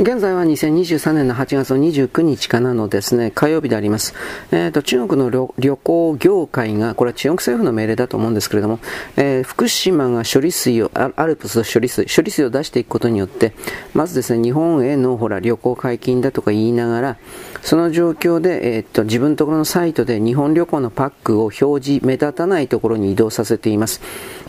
[0.00, 4.12] 現在は2023年の8月の29日からのですね、火曜日であります。
[4.50, 8.80] えっ、ー、と、中国の旅行業界が、これは中国政府の命令だと思うんですけれども、
[9.16, 13.52] えー、福島が処理水を、アルプス処理水、処理水を出していくことによって、
[13.92, 17.16] まずですね、日本へのほら、旅行解禁だとか言いながら、
[17.62, 24.00] その状況で、えっ、ー、と、自分のところのサイトで日本旅行のパックを表示、目立たないところに移動させています。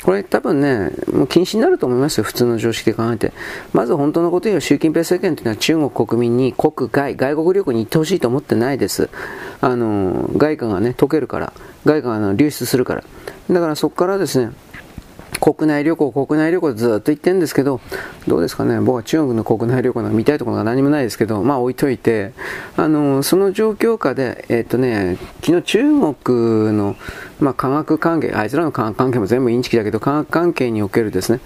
[0.01, 3.31] これ多分ね、もう禁止になると思いますよ、普通の常識で考えて。
[3.73, 9.09] まず本当のこと言う習近平政権というのは中国国民に国外、外国旅行に行ってほしいと思ってないです。
[9.61, 11.53] あの、外貨がね、溶けるから、
[11.85, 13.03] 外貨が流出するから。
[13.49, 14.51] だからそこからですね、
[15.39, 17.81] 国内旅行、国内旅行ずっと言ってるんですけど、
[18.27, 22.33] どうですかね、僕は中国の国内旅行なんか見たいところが何もないですけど、まあ置いといて、
[22.77, 26.95] あの、その状況下で、えっ、とね、昨日中国の、
[27.39, 31.39] まあ科学関係、あいつらの科学関係も全部インチキだけど、科学関係におけるですね、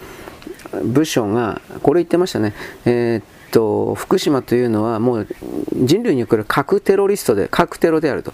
[0.84, 2.54] 部署が、これ言ってましたね、
[2.86, 5.28] えーと福島というのはもう
[5.74, 8.34] 人類における核テロリストで核テロであると。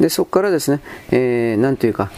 [0.00, 2.10] でそこからですね、えー、なんというか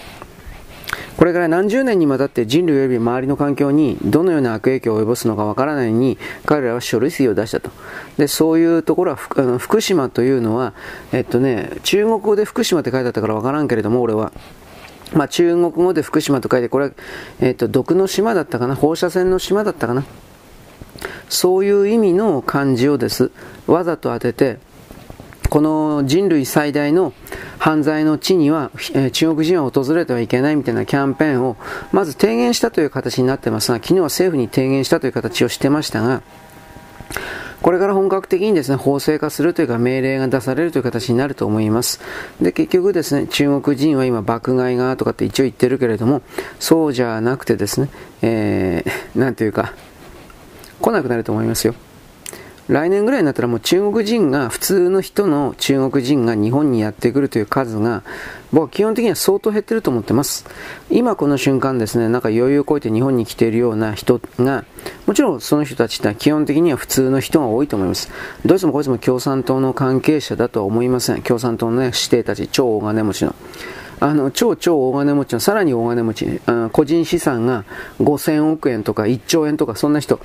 [1.17, 7.71] これから何十年にわたって人類及び周りの環境にどのような悪影響を及ぼすのかわからないのに彼らは処理水を出したと。
[8.19, 10.75] でそういうところはあの福島というのは、
[11.13, 14.33] えっとね、中国語で福島って書いてあったからわからんけれども俺は。
[15.13, 16.91] まあ、中国語で福島と書いてこれは、
[17.39, 18.75] えっと毒の島だったかな？
[18.75, 20.05] 放射線の島だったかな？
[21.29, 23.31] そういう意味の漢字をです
[23.67, 24.59] わざと当てて
[25.51, 27.13] この人類最大の
[27.59, 31.57] 犯罪の地には、え中国人は訪れてはいけないみたいなキャンペーンを
[31.93, 36.23] まず提言したという形になってますが昨日は政府に提言したという形をしてましたが
[37.65, 41.99] これから本格的にですね、法制化するというか命令が出されるという形になると思います。
[42.39, 46.21] で、結局ですね、中国人は今爆買いがとかって一応言ってるけれども、
[46.61, 47.89] そうじゃなくてですね、
[48.21, 49.73] えー、なんというか、
[50.85, 51.75] 来なくなると思いますよ。
[52.69, 58.03] 来年ぐらいになったらもう中国人が、普通の人の中国人が日本にやってくるという数が、
[58.53, 60.47] 僕は基本的には相当減ってると思ってます。
[60.91, 64.65] 今この瞬間ですね、なんか余裕をこいて日本に来ているような人が、
[65.07, 68.11] もちろんその人たちって基本的には普通の人が多いと思います。
[68.45, 71.23] どいつもこいつも共産党の関係者だとは思いません。
[71.23, 73.35] 共産党のね、指定たち、超大金持ちの。
[74.01, 76.41] あの、超超大金持ちの、さらに大金持ち、
[76.73, 77.65] 個人資産が
[78.01, 80.19] 5000億円とか1兆円とかそんな人。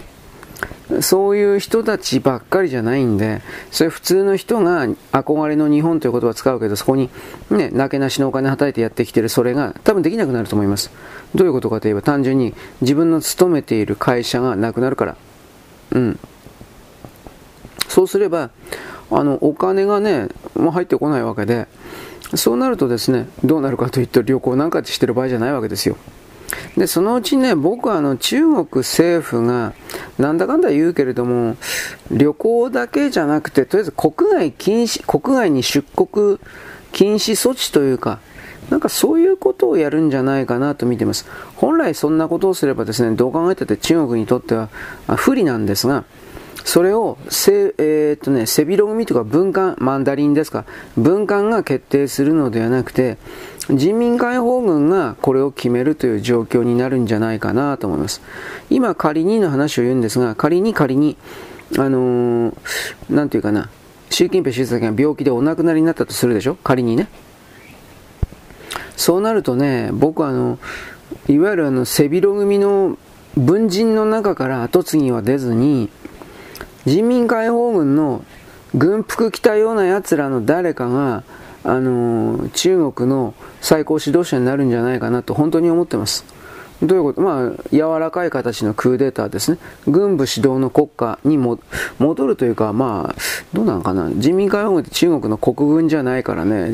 [1.02, 7.10] そういう人たちばっかりじゃないんで、それ普通の人が憧れの日本という言葉を使うけど、そこに
[7.50, 10.92] ね、なけなしのお金はたいてやってきてるそれが多分できなくなると思います。
[11.36, 15.16] どういうことかといえば単純に自分の勤めている会社がなくなるから。
[15.92, 16.20] うん。
[17.88, 18.50] そうすれば、
[19.12, 21.68] あの、お金がね、もう入ってこないわけで、
[22.36, 25.98] そうなるとですね、どうなるかといったら旅行なんかしてる場合じゃないわけですよ。
[26.78, 29.74] で、そのうちね、僕はあの中国政府が
[30.18, 31.58] なんだかんだ言うけれども、
[32.12, 36.40] 旅行だけじゃなくて、とりあえず国外禁止、国外に出国
[36.92, 38.20] 禁止措置というか、
[38.70, 41.26] なんかそういうことをやるんじゃないかなと見ています。
[41.56, 44.70] 本来そんなことをすればですね、どう考えてて中国にとっては
[45.16, 46.04] 不利なんですが、
[46.66, 50.66] それを、えー、っとね、背広組とか文官、マンダリンですか、
[50.98, 53.18] 文官が決定するのではなくて、
[53.70, 58.22] 人民解放軍がこれを決めるという状況になるんじゃないかなと思います。
[58.70, 61.18] 今仮にの話を言うんですが、仮に仮に、
[61.78, 62.54] あのー、
[63.10, 63.70] なんていうかな、
[64.10, 66.56] 習近平主席が病気でお亡くなりになったとするでしょ？
[66.56, 67.08] 仮にね。
[68.96, 70.58] そうなるとね、僕はあの、
[71.28, 72.98] いわゆるあの、背広組の
[73.38, 75.90] 文人の中から後継ぎは出ずに、
[76.86, 78.26] 人民解放軍の
[78.74, 81.24] 軍服着たような奴らの誰かが、
[81.64, 86.26] あの、中国の最高指導者になるんじゃないかなと本当に思ってます。
[86.82, 87.20] どういうこと？
[87.20, 89.58] まあ、柔らかい形のクーデターですね。
[89.86, 91.60] 軍部指導の国家にも
[91.98, 93.22] 戻るというか、まあ、
[93.52, 94.10] どうなのかな？
[94.16, 96.72] 人民解放軍って中国の国軍じゃないからね、え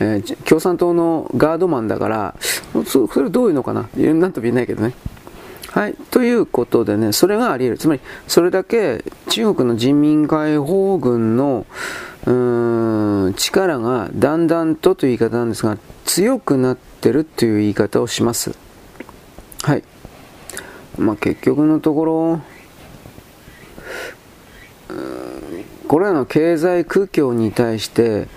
[0.00, 2.34] ー、共産党のガードマンだから、
[2.86, 3.90] それどういうのかな？
[3.94, 4.94] なんとも言えないけどね。
[5.72, 5.94] はい。
[6.10, 7.78] ということでね、それがあり得る。
[7.78, 11.66] つまり、それだけ中国の人民解放軍の、
[12.28, 18.54] うーん、力がだんだんとという言い方なんですが、強くなってるという言い方をします。
[19.62, 19.82] はい。
[20.98, 22.40] まあ、結局のところ、
[25.88, 28.28] これらの経済苦境に対して、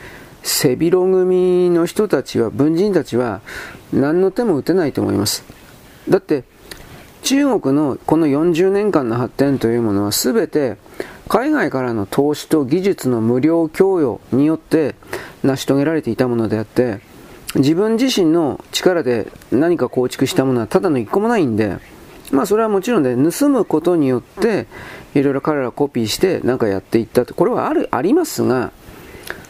[0.42, 3.42] 背広組の人たちは、文人たちは、
[3.92, 5.44] 何の手も打てないと思います。
[6.08, 6.46] だって、
[7.24, 10.78] 中国のこの40年間の発展というものは全て
[11.31, 14.95] 海外からの投資と技術の無料供与によって
[15.44, 17.00] 成し遂げられていたものであって
[17.56, 21.78] 自分自身の力で何か構築したものはただの一個もないんで
[22.31, 24.68] まあそれはもちろんね、盗むことによって、
[25.13, 27.34] いろいろ彼らコピーしてなんかやっていったと。
[27.34, 28.72] これはある、ありますが、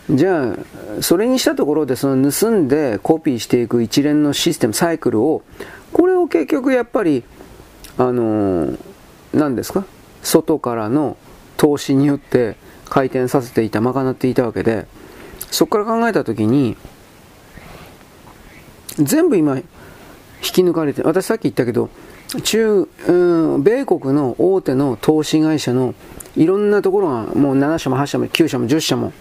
[0.09, 0.55] じゃ
[0.99, 5.43] あ、それにしたところで、その盗んでコピーしていく一連のシステム、サイクルを、
[5.93, 7.23] これを結局やっぱり、
[7.99, 8.79] あのー、
[9.33, 9.85] 何ですか？
[10.23, 11.17] 外からの
[11.57, 12.55] 投資によって
[12.85, 14.87] 回転させていた、賄っていたわけで、
[15.51, 16.77] そこから考えたときに、
[18.97, 19.63] 全部今、引
[20.41, 21.89] き抜かれて、私さっき言ったけど、
[22.43, 25.93] 中、うん、米国の大手の投資会社の
[26.35, 29.11] いろんなところがもう7社も8社も9社も10社も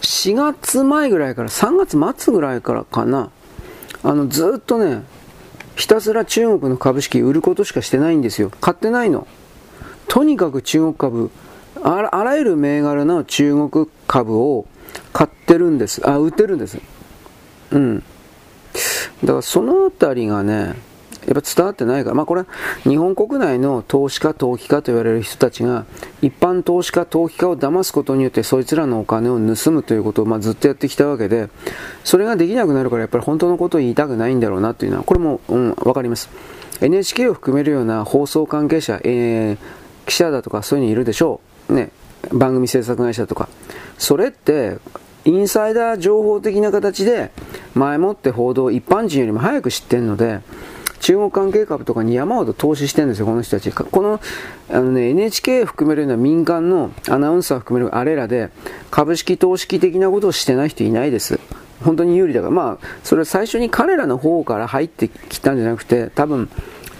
[0.00, 3.30] 4月前ぐらいから3月末ぐらいからかな
[4.02, 5.02] あのずっとね
[5.76, 8.50] ひたすら中国の株式売ることしかしてないんですよ。
[8.60, 9.26] 買ってないの。
[10.08, 11.30] とにかく中国株
[11.82, 14.66] あらあらゆる銘柄の中国株を
[15.12, 16.08] 買ってるんです。
[16.08, 16.78] あ売ってるんです。
[17.70, 18.02] うん。
[19.22, 20.74] だからそのあたりがね
[21.26, 22.46] やっぱ伝わってないから、まあ、これは
[22.84, 25.84] 日本国内の投資家、投機家と言われる人たちが
[26.22, 31.48] 一般投資家、投機家を騙すことによってそいつらのお金を盗むということをまあずっとやってきたわけで
[32.04, 36.30] それができなくなるからやっぱり本当のことを言いたくないんだろうなというのはこれも、うん、分かります。
[36.80, 41.90] NHK を含めるような放送関係者、えー、記者だとかそういうのいるでしょう、ね、
[42.32, 43.48] 番組制作会社とか
[43.98, 44.78] それって
[45.24, 47.32] インサイダー情報的な形で
[47.74, 50.40] 前もって報道一般人よりも早く知ってるので
[51.00, 53.70] 中国関係株とかに山ほど投資してるんですよ、この人たち。
[53.70, 54.20] この
[54.70, 58.50] あの、ね、NHK 含めるような民間のアナウンサー含めるあれらで
[58.90, 61.38] 株式投資的なことをしてない人いないです。
[61.84, 66.48] 本当に有利だから、まあ、それは最初に彼らの方から入ってきたんじゃなくて、多分、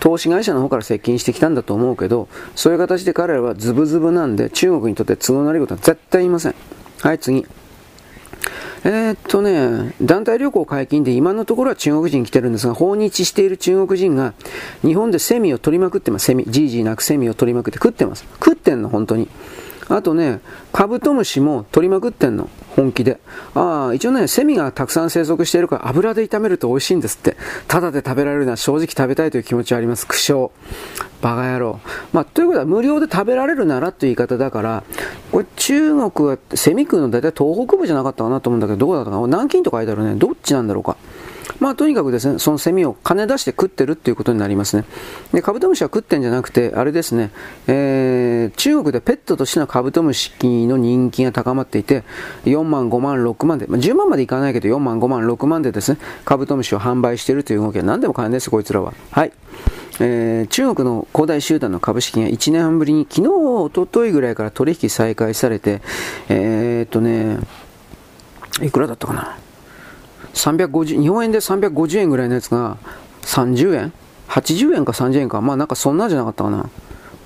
[0.06, 6.54] 投資会社の方から接近してきたんだと思うけど、そういう形で彼らはズブズブなんで、中国にとって都合の悪いことは絶対言いません。
[7.00, 7.44] はい、次。
[8.84, 14.34] えー、っとね、団体旅行解禁で今のところは中国人来てるんですが、訪日している中国人が
[14.82, 16.26] 日本でセミを取りまくってます。
[16.26, 18.24] セミ、じいじいなくセミを取りまくって食ってます。
[18.34, 19.28] 食ってんの、本当に。
[19.88, 20.40] あとね、
[20.72, 22.48] カブトムシも取りまくってんの。
[22.74, 23.20] 本気で。
[23.54, 27.36] ああ、一応ね、セミがたくさん生息しているから油で炒めると美味しいんですって。
[27.68, 30.06] ただで食べられるのは正直食べたいという気持ちはあります。
[30.06, 30.50] 苦笑。
[31.22, 31.80] バカ野郎。
[32.12, 34.84] まあ、ということは無料で食べられるならという言い方だから、
[35.32, 39.26] これ中国はセミ食うの大体東北部じゃなかったかなと思うんだけど、どこだったかな？
[39.26, 40.14] 南京と書いてあるね。
[40.16, 40.96] どっちなんだろうか。
[41.60, 44.84] まあとにかくですね、そのセミを金出して食ってるっていうことになりますね。
[45.32, 47.30] で、カブトムシは食ってんじゃなくて、あれですね、
[47.66, 50.32] えー、中国でペットとしてのカブトムシ
[50.66, 52.04] の人気が高まっていて、
[52.44, 58.92] 4万、5万、6万で、まあ、10万までいかないけど4万、5万、6万でですね、カブトムシを販売しているという動きは何でも買えないです、こいつらは。
[59.10, 59.32] はい。
[59.98, 65.80] えー、中国の恒大集団の株式が1年半ぶりに昨日、おとといぐらいから取引再開されて、
[66.28, 67.38] えー、っとね、
[68.62, 69.38] いくらだったかな？
[70.36, 72.76] 350、日本円で350円ぐらいのやつが
[73.22, 73.92] 30円
[74.28, 75.40] ?80 円か30円か。
[75.40, 76.70] まあなんかそんなじゃなかったかな。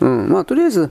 [0.01, 0.29] うん。
[0.31, 0.91] まあとりあえず、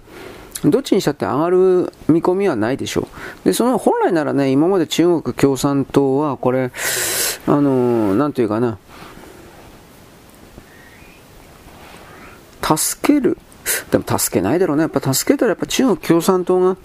[0.66, 3.07] どっちにしたって上がる見込みはないでしょ
[3.44, 3.45] う。
[3.45, 6.71] で、その本来ならね、今まで中国共産党はこれ、
[7.48, 8.77] あのー、なんていうかな、
[12.62, 13.38] 助ける。
[13.92, 14.81] でも助けないだろうね。
[14.83, 16.75] やっぱ助けたらやっぱ中国共産党が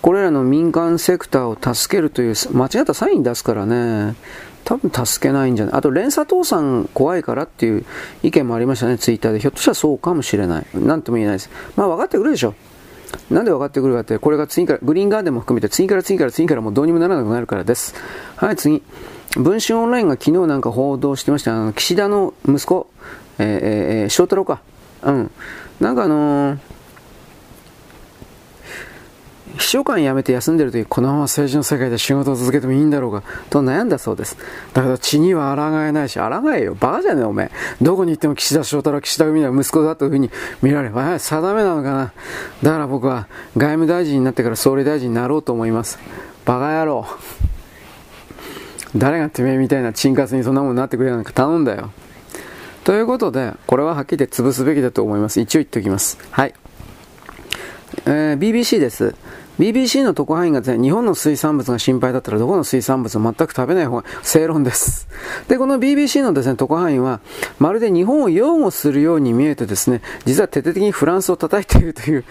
[0.00, 4.14] これらの民間セクターを助けるという間違ったサイン出すからね。
[4.68, 5.74] 多分助けないんじゃない？
[5.76, 7.86] あと連鎖倒産怖いからっていう
[8.22, 9.40] 意見もありましたね、ツイッターで。
[9.40, 10.66] ひょっとしたらそうかもしれない。
[10.74, 11.50] なんとも言えないです。
[11.74, 12.54] まあ分かってくるでしょ。
[13.30, 17.94] なんで分かってくるかって、これが次から、グリーンガーデンも含めて次から次から次からもうどうにもならなくなるからです。
[18.36, 18.82] はい、次。
[19.36, 21.54] 文春オンラインが昨日なんか報道してました。
[21.54, 22.90] あの、岸田の息子、
[23.38, 23.46] えー、
[24.02, 24.60] えー、翔太郎か。
[25.02, 25.30] うん。
[25.80, 26.58] なんかあのー
[29.58, 34.36] 秘書官辞めて休んでる時このまま政治の世界で仕事を続けてもいいんだろうかと悩んだそうです
[34.72, 37.50] だけど血には抗えないし抗えよバカじゃねえおめえ
[37.82, 40.30] どこに行っても岸田翔太郎岸田組の息子だというふうに
[40.62, 42.12] 見られあ定めなのかな
[42.62, 45.98] だから僕は外務大臣になってから総理大臣になろうと思います
[46.44, 47.06] バカ野郎
[48.96, 51.90] 誰がてめえみたいなチンカスにそんなもんなってくれるのか頼んだよ
[52.88, 55.40] ということで、これははっきり言って潰すべきだと思います。
[55.40, 56.16] 一応言っておきます。
[56.30, 56.54] はい。
[58.06, 59.14] えー、BBC です。
[59.58, 65.08] BBC の特派員がですね、日本の水産物が心配だったらどこの水産物も全く食べない方が正論です。
[65.48, 67.20] で、この BBC のですね、特派員は、
[67.58, 72.24] まるで日本を擁護するように見えてですね、実は徹底的にフランスを叩いているという、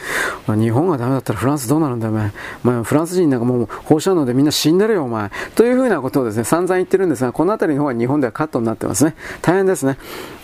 [0.48, 2.31] 日本がダメだったらフランスどうなるんだよ、お前。
[2.63, 5.29] お前フランス人なんかもう放射能でみんな死んでるよ、お前。
[5.55, 9.15] というふうなことをですね、散々言ってるんですが、この辺りの方は日本ではカットになってますね。
[9.41, 9.98] 大変ですね。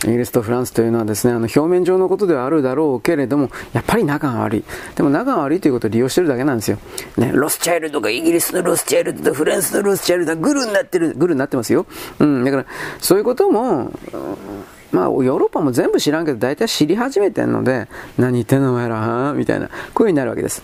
[0.04, 4.64] イギリスとフランスというのはですね、あの表面上のことではあるだろうけれども、やっぱり仲が悪い。
[4.96, 6.73] でも仲が悪いということを利用してるだけなんですよ。
[7.16, 11.86] ね、ロスチャイルドがイギリスのロスチャイルドとフランスのロスチャイルドがグルになってる、グルになってますよ。
[12.18, 12.66] うん、だから、
[12.98, 13.92] そういうことも、
[14.94, 20.62] まあ、ヨーロッパも全部知らんけど、大体知り始めてんので、何言ってんのお前ら、みたいな、こういう風になるわけです。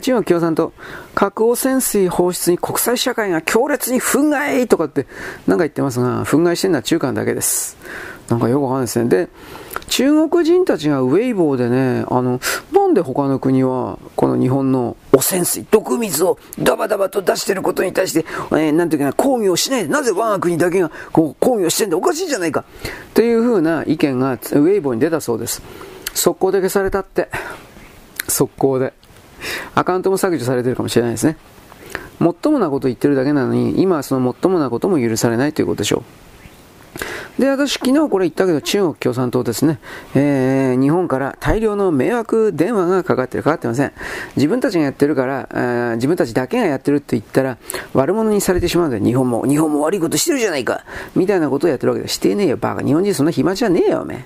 [0.00, 0.72] 中国共産党、
[1.16, 5.08] 核汚染水放出に国際社会が強烈に憤慨とかって、
[5.48, 7.76] なんか言ってますが、憤慨してるのは中間だけです。
[8.28, 9.08] なんかよくわかんないですね。
[9.08, 9.28] で、
[9.92, 12.40] 中国人たちがウェイボーでね、あの、
[12.72, 22.64] なんで他の国は、この日本の汚染水、毒水をダバダバと出してることに対して、えー、なんていうかな、抗議をしないで、なぜ我が国だけがこう抗議をしてんだ、おかしいじゃないか。
[23.12, 25.60] というふうな意見がウェイボーに出たそうです。
[26.14, 27.28] 速攻で消されたって。
[28.28, 28.94] 速攻で。
[29.74, 31.36] アカウントも削除されてるかもしれないですね。
[32.18, 36.21] もっともなこと言ってるだけなのに、今はそのもっともなことも許されないということでしょう。
[37.38, 39.78] で、私、昨日これ言ったけど、中国共産党ですね、
[40.14, 43.92] えー、日本から大量の迷惑電話がかかってる、かかってません。
[44.36, 47.56] 自分たちがやってるから、えー、自分たちだけがやってるって言ったら、
[47.94, 50.84] 悪者にされてしまうので、日本も、日本も悪いことしてるじゃないか
[51.16, 52.82] みたいなことをやってるわけで、してねえよ、バカ。
[52.82, 54.24] 日本人そんな暇じゃねえよ、おめえ。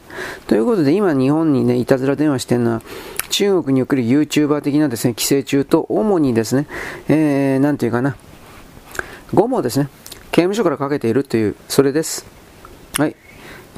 [0.48, 2.82] ということで、今日本にね、いたずら電話してるのは、
[3.30, 6.66] 中国における YouTuber 的なですね、規制中と、主にですね、
[7.08, 8.16] えー、なんていうかな、
[9.32, 9.88] 5もですね、
[10.32, 12.35] 刑務所からかけているという、それです。
[12.98, 13.16] はい。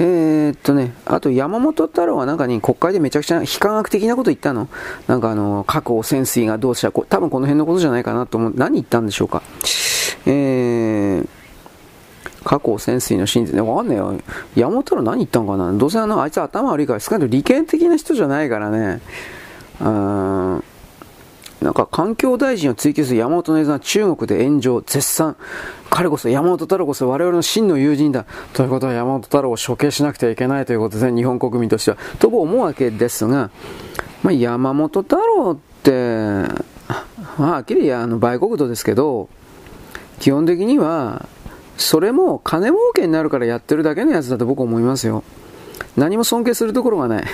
[0.01, 4.69] えー、っとね、あと山本太郎はなんかに国会でめちゃくちゃ非科学的なこと言ったの？
[5.09, 8.53] なんかあの、核汚染水がどうした多分この辺のことじゃないかなと思う。
[8.55, 9.43] 何言ったんでしょうか？
[10.27, 11.29] えー、
[12.45, 14.15] 核汚染水の真実ね、わかんないよ。
[14.55, 15.73] 山本太郎何言ったんかな？
[15.73, 19.01] どうせあの、あいつ頭悪いから、少なくとも理系的な人じゃないからね。
[19.81, 20.65] うーん。
[21.63, 25.37] なんか環境大臣を追及する山本の映像は中国で炎上、絶賛。
[25.91, 28.27] 彼こそ山本太郎こそ我々の真の友人だ。
[28.53, 31.97] ということは山本太郎を処刑しなくてはいけないということでね、日本国民としては。
[32.21, 33.51] と思うわけですが、
[34.23, 35.91] まあ、山本太郎って、
[37.39, 39.29] まあ、はっきりあの売国土ですけど、
[40.21, 41.27] 基本的には、
[41.77, 45.25] それも金儲けになるからやってるだけのやつだと僕は思いますよ。
[45.97, 47.25] 何も尊敬するところがない。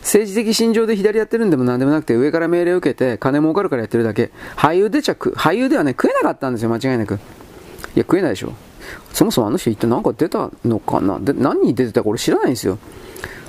[0.00, 4.30] 政治的心情で左やってるんでも何でもなくて、上から命令を受けて、金儲かるからやってるだけ。
[4.56, 7.14] 俳優でちゃく、俳優ではね、食えなかったんですよ、間違いなく。
[7.14, 7.20] いや、
[7.98, 8.52] 食えないでしょ。
[9.12, 11.18] そもそもあの人一体何か出たのかな？
[11.18, 12.78] で、何に出てたか俺知らないんですよ。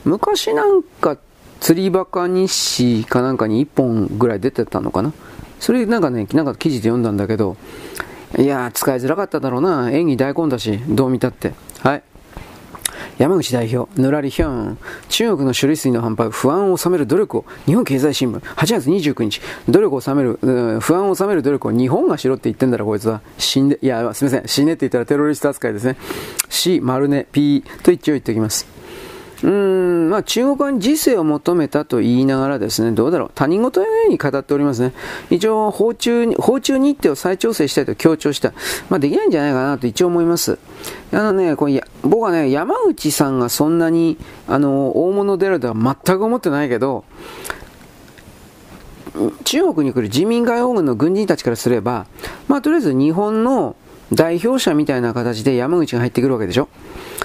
[0.05, 1.17] 昔なんか、
[1.59, 5.13] 釣りバカ日誌かなんかに1本ぐらい出てたのかな？
[5.59, 7.57] それなんかね、なんか記事で読んだんだけど、
[8.37, 9.89] いや使いづらかっただろうな。
[9.91, 11.53] 演技大根だし、どう見たって。
[11.79, 12.03] はい。
[13.17, 20.37] 山口代表、ぬらりひょん、中国の処理水の反発、不安を収める努力を、日本経済新聞、8月29日、努力を収める、
[20.81, 23.21] 不安を収める努力を日本がしろって言ってんだろ、こいつは。
[23.37, 25.95] 死んで、いや、すみません、死ねって言ったらテロリスト扱いですね。
[26.49, 28.74] C、丸ね、P と一応言っておきます。
[29.45, 34.91] うん、まあ中国側に自制を求めたと言いながらですね、どうだろう、他人事のように語っておりますね。
[35.29, 38.53] 一応、訪中、訪中日程を再調整したいと強調した。
[38.89, 40.57] まあできないんじゃないかなと一応思います。
[41.13, 47.05] あのね、これ僕はね、山口さんがそんなに、あの、大物出るとは全く思ってないけど、
[49.43, 52.07] 中国に来る人民解放軍の軍人たちからすれば、
[52.47, 53.75] まあとりあえず日本の
[54.11, 56.67] 代表者みたいな形で山口が入ってくるわけでしょ。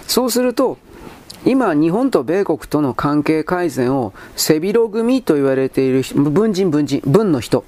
[0.06, 0.76] そうすると、
[1.46, 7.64] 今、日本と米国との関係改善を背広組と言われている文人、文人、文の人、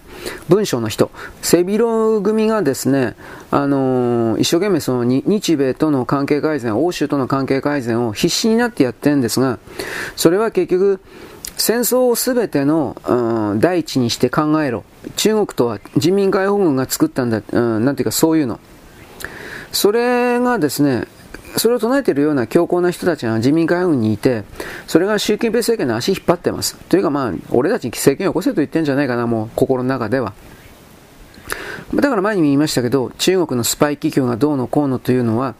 [0.48, 1.10] 文章の人、
[1.40, 3.16] 背広組がですね、
[3.50, 9.58] あのー、一生懸命その日米との関係改善、欧州との関係改善を必死になってやってるんですが、
[10.16, 11.00] それは結局、
[11.56, 14.84] 戦争を全ての、うん、第一にして考えろ。
[15.16, 18.60] 中国とは人民解放軍が作ったんだ、うん、なんていうかそういうの。
[19.70, 21.06] それがですね、
[21.56, 24.44] それを唱えているような強硬な人たちが自民会軍にいて、
[24.86, 26.76] それが習近平政権の足引っ張ってます。
[26.88, 30.32] というかまあ、俺たちに政権を起こせと言ってんじゃないかな、もう心の中では。
[31.94, 35.54] だから前にも言いましたけど、中国のスパイ企業がどうのこうのというのは、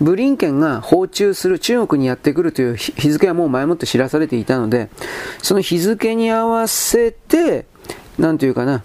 [0.00, 4.90] ブリンケンが訪中する、中国にやってくるという日付はもう前もって知らされていたので、
[5.42, 7.64] その日付に合わせて、
[8.18, 8.82] なんというかな、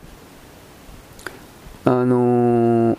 [1.86, 2.98] あのー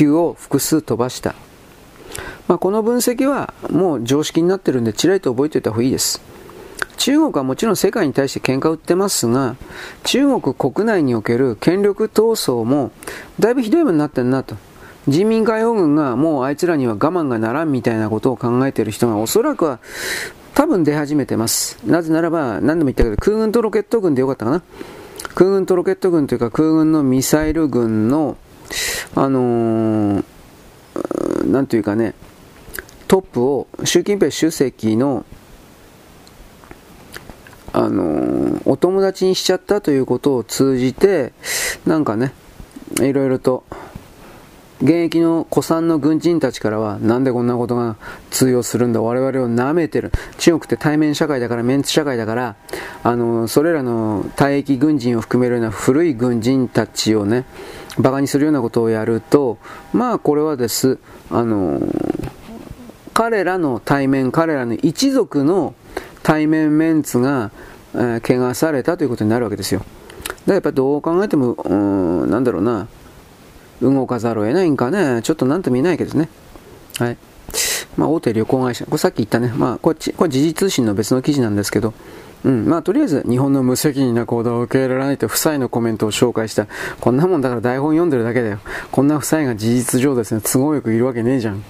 [0.00, 1.34] 球を複数飛ばした。
[2.48, 6.22] まあ、この分析はもう常識になってるんで、ちらりと覚えておいた方がいいです。
[6.96, 9.56] 中国はもちろん世界に対して喧嘩を売ってますが、
[10.04, 12.92] 中国国内における権力闘争も
[13.38, 14.56] だいぶひどいものになってるなと。
[15.08, 19.80] 人民解放軍がもうあいつらには我慢がならんみたいなことを考えている人がおそらくは
[20.54, 21.78] 多分出始めてます。
[21.86, 24.62] なぜならば、何度も言ったけど、空軍とロケット軍でよかったかな。
[25.34, 28.36] 空軍とロケット軍というか空軍のミサイル軍の
[29.14, 30.24] あのー、
[31.46, 32.14] なんというかね、
[33.08, 35.24] トップを習近平主席の、
[37.72, 41.32] あのー、お友達にしちゃったということを通じて、
[41.86, 42.32] なんかね、
[43.00, 43.64] いろいろと、
[44.82, 47.96] 現役の古参の軍人たちからは、なんでこんなことが
[48.30, 50.10] 通用するんだ、我々を舐めてる。
[50.38, 52.56] 中国って対面社会だから、メンツ社会だから、
[53.02, 57.44] あの、それらの退役軍人を含めるような古い軍人たちをね、
[57.98, 59.58] 馬鹿にするようなことをやると、
[59.92, 60.98] まあこれはです、
[61.30, 61.80] あの、
[63.12, 65.74] 彼らの対面、彼らの一族の
[66.22, 67.50] 対面メンツが、
[67.94, 69.80] えー、怪我されたということになるわけですよ。
[69.80, 72.88] だからやっぱどう考えても、うん、なんだろうな、
[73.80, 76.28] 動かざるを得ないんかね、ちょっとなんとも言えないけどね。
[76.98, 77.16] はい。
[77.96, 81.92] まあ、大手旅行会社、これさっき言ったね、まあ、こっち、これ時事通信の別の記事なんですけど、
[82.44, 86.66] うん、まあ、とりあえず、日本の無責任な行動を受け入れられないと、夫妻のコメントを紹介した。
[87.00, 88.58] こんなもんだから台本読んでるだけだよ。
[88.90, 91.62] こんな夫妻が事実上ですね、都合よくいるわけねえじゃん。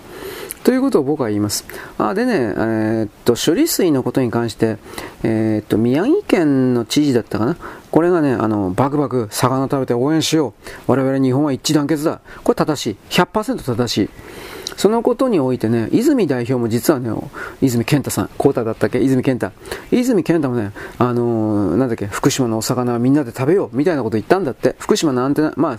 [0.62, 1.64] ということを僕は言います。
[1.96, 4.76] あでね、えー、っと、処理水のことに関して、
[5.22, 7.56] えー、っと、宮城県の知事だったかな？
[7.90, 10.52] これがね、あの、バクバク、魚食べて応援しよ
[10.86, 10.92] う。
[10.92, 12.20] 我々日本は一致団結だ。
[12.44, 12.96] これ正しい。
[13.08, 14.10] 100%正しい。
[14.76, 17.10] そのことにおいてね、泉代表も実はね、
[17.60, 19.00] 泉健太さん、コータだったっけ？
[19.00, 19.52] 泉健太。
[19.90, 24.76] 泉健太もね、あのー、なんだっけ、福島のお魚はみんなで食べよう、みたいなこと言ったんだって。
[24.78, 25.76] 福島のアンテナ、まあ、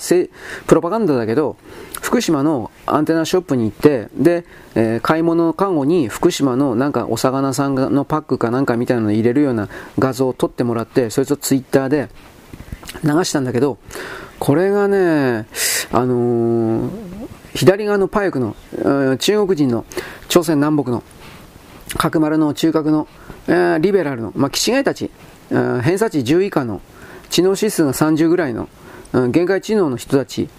[0.67, 1.57] プロパガンダだけど、
[2.01, 4.45] 福島のアンテナショップに行って、で、
[4.75, 9.69] えー、買い物カゴに福島のなんかお魚さんのパックかなんかみたいなの入れるような
[9.99, 12.09] 画像を撮ってもらって、そいつをツイッターで
[13.03, 13.77] 流したんだけど、
[14.39, 15.47] これがね、
[15.91, 17.10] あのー
[17.53, 18.55] 左側のパイクの、
[19.17, 19.85] 中国人の
[20.29, 21.03] 朝鮮南北の
[21.97, 23.07] 角丸の中核の、
[23.47, 25.11] えー、リベラルの、まあ、気違いたち、
[25.49, 26.81] えー、偏差値10以下の
[27.29, 28.69] 知能指数が30ぐらいの、
[29.13, 30.49] うん、限界知能の人たち、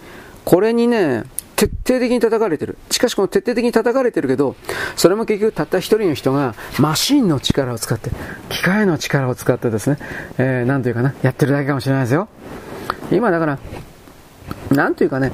[0.45, 1.25] これにね、
[1.57, 2.77] 徹底的に叩かれてる。
[2.91, 4.57] しかしこの徹底的に叩かれてるけど、
[4.97, 8.11] それも結局たった一人の人がマシンの力を使って、
[8.49, 9.99] 機械の力を使ってですね、
[10.39, 12.29] えー、なんというかな、やってるだけかもしれないですよ。
[13.13, 13.59] 今だから、
[14.71, 15.31] なんというかね、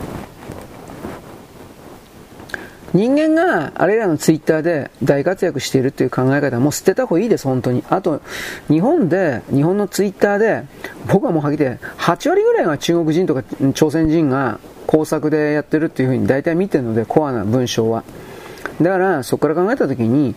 [2.94, 7.84] 人間があれらのツイッターで大活躍しているという考え方はもう捨てた方がいいです、本当に。
[7.88, 8.22] あと、
[8.68, 10.64] 日本で、日本のツイッターで、
[11.06, 13.42] 僕はもうはっきり言って、8割ぐらいが中国人とか
[13.74, 18.04] 朝鮮人が工作でやってるっていうふうに大体見てるので、コアな文章は。
[18.80, 20.34] だから、そこから考えたときに、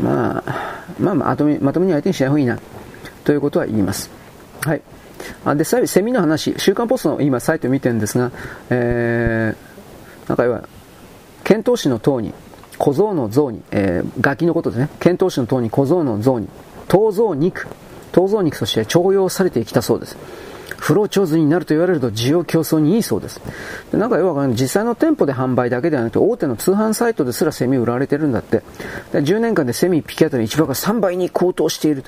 [0.00, 2.58] まあ、まあ、まとめ、まとめに相手にしない方がいいな、
[3.24, 4.10] ということは言います。
[4.60, 4.82] はい。
[5.44, 8.30] あで、セミの話、週刊ポストの今サイト見てるんですが、
[8.70, 10.68] えー、なんか要は、
[11.44, 12.32] 遣唐使の塔に、
[12.78, 14.88] 小僧の像に、えー、ガキのことですね。
[14.98, 16.48] 遣唐使の塔に小僧の像に、
[16.88, 17.68] 銅像肉、
[18.12, 20.16] 銅像肉として徴用されてきたそうです。
[20.84, 23.40] 不老長図になると言われると需要競争にいいそうです。
[23.90, 28.62] でなんか要は実際の店舗で販売だけではなくて大手の通販サイトですらセミ売られてるんだって。
[29.10, 32.04] で10年間でセミ1匹あたり1番が3倍に高騰している。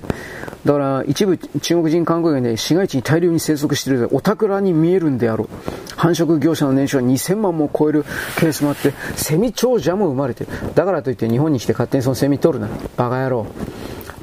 [0.66, 5.48] だから一部中国人観光客で市街地に大量に生息しているお宝に見えるんであろう。
[5.96, 8.04] 繁殖業者の年収は2000万も超える
[8.38, 10.50] ケースもあって、セミ長者も生まれてる。
[10.74, 12.68] だからといって日本に来て勝手にそのセミ取るな。
[12.98, 13.46] バカ野郎。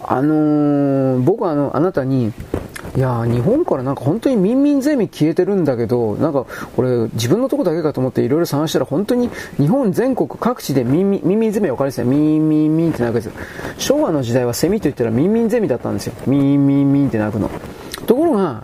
[0.05, 2.33] あのー、僕はあの、あなたに、
[2.95, 12.05] いや日本からなんか本当にミンミンゼミ消えてるんだけど、なんかこれ自分のとこだけかと思っていろいろ探したら本当に日本全国各地でミンミンミンミンゼミ分かりますよ。
[12.05, 13.31] ミンミンミンって鳴くんですよ。
[13.79, 16.13] 昭和の時代はセミと言ったらミンミンゼミだったんですよ。
[16.27, 17.49] ミンミンミンって鳴くの。
[18.05, 18.63] ところが、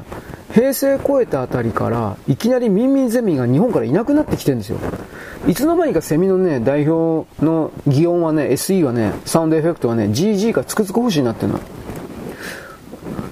[0.53, 4.79] 平成超えたあたりからいきなりミンミンゼミが日本からいなくなってきてるんですよ。
[5.47, 11.59] いつの間にかセミのね、代表の擬音はね、SE はね、サウンドエフェクトはね、GG かつくつく星になってるの。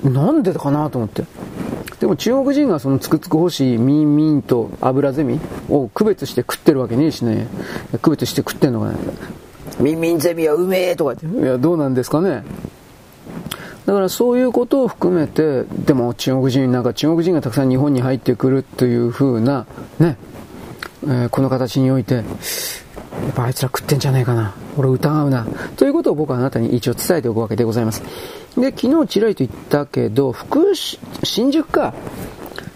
[0.04, 1.24] なんでかなと思って。
[2.00, 7.48] でも中国人がそのつくつく欲しいミンミンと油ゼミを区別して食ってるわけねえしね。
[8.02, 8.98] 区別して食ってんのかね。
[9.80, 11.42] ミンミンゼミはうめえとか言って。
[11.42, 12.44] いや、どうなんですかね。
[13.86, 19.66] だからそういうことを含めて、でも中国人、なんか中国人がたくさん日本に入ってくるという風な、
[19.98, 20.18] ね、
[21.04, 22.26] えー、この形において、やっ
[23.34, 24.56] ぱあいつら食ってんじゃねえかな。
[24.78, 25.48] 俺疑うな。
[25.78, 28.04] ということを僕はあなたに一応伝えておくわけでございます。
[28.58, 30.74] で、昨日ちらりと言ったけど、福
[31.24, 31.94] 新宿か。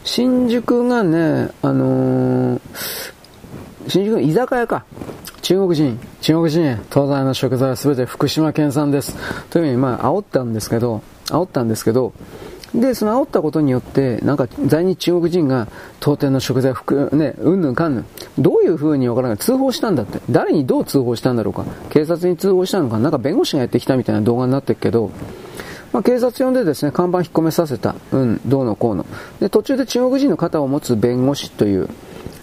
[0.03, 2.61] 新宿がね、あのー、
[3.87, 4.85] 新宿の居酒屋か。
[5.41, 9.15] 中国人、中国人、東西の食材は全て福島県産です。
[9.49, 12.13] というふうに、まあ、煽ったんですけど、煽ったんですけど、
[12.75, 15.67] で、その煽ったことによって、なんか在日中国人が
[15.99, 18.05] 当店の食材服、ね、うんぬんかんぬん。
[18.37, 20.19] どういう風にわからない通報したんだって。
[20.29, 21.65] 誰にどう通報したんだろうか。
[21.89, 25.11] 警察に通報したのか、なんか弁護士がやってきたみたいな動画になってるけど、
[25.93, 27.95] まあ、警察呼んでですね、看板引っ込めさせた。
[28.11, 29.05] うん、どうのこうの。
[29.39, 31.89] で、途中で中国人の肩を持つ弁護士という、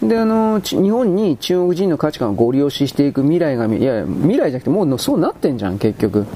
[0.02, 6.26] で、あの、日本に中国人の価値観をご利用ししていく未来が見、いや、未来じゃなくてもうそうなってんじゃん、結局。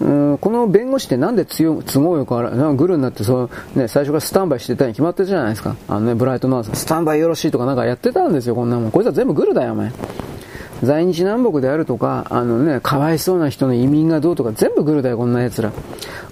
[0.00, 5.76] うん、この弁護士ってなんで強都合よくあら、なんかグルになってその、ね、最初からスタンバイしてたに決まってるじゃないですか。
[5.88, 8.90] あのね、ブライトノース、スタンバイよろしいとかなんかやってたんですよ、こんなもん。
[8.90, 9.90] こいつは全部グルだよ、お前。
[10.82, 15.72] 在日南北であるとか、あのね、かわいそうな人の移民がどうとか、全部グルだよ、こんな奴ら。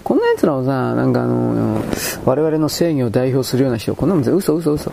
[0.03, 1.81] こんな奴らをさ、なんかあの、
[2.25, 4.91] 我々の正義を代表するような人、こんなもん嘘嘘嘘。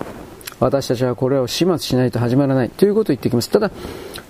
[0.61, 2.71] 私たちはこれを始末しないと始まらない。
[2.71, 3.51] ということを言ってきます。
[3.51, 3.71] ただ、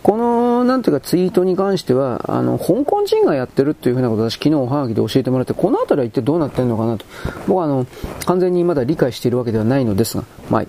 [0.02, 7.04] この、なんていうか、ツイートに関しては、あの、香港人がやってるっていうふうなことを私、昨日おはがきで教えてもらって、この辺りは一体どうなってるのかなと。
[7.46, 7.86] 僕は、あの、
[8.26, 10.64] 完全にまだ理解しているわけではないのですが、まあ、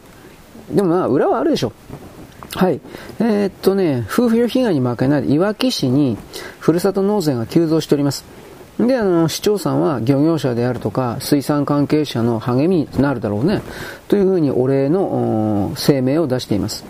[0.71, 1.73] でもまあ、裏はあるでしょ。
[2.55, 2.79] はい。
[3.19, 6.17] えー、っとね、夫婦被害に負けないいわき市に、
[6.59, 8.23] ふるさと納税が急増しております。
[8.79, 13.61] で、あの、市長さんは漁業者であるとか、水産関係者の励みになるだろうね。
[14.07, 16.85] というふうにお礼の声明を出しています。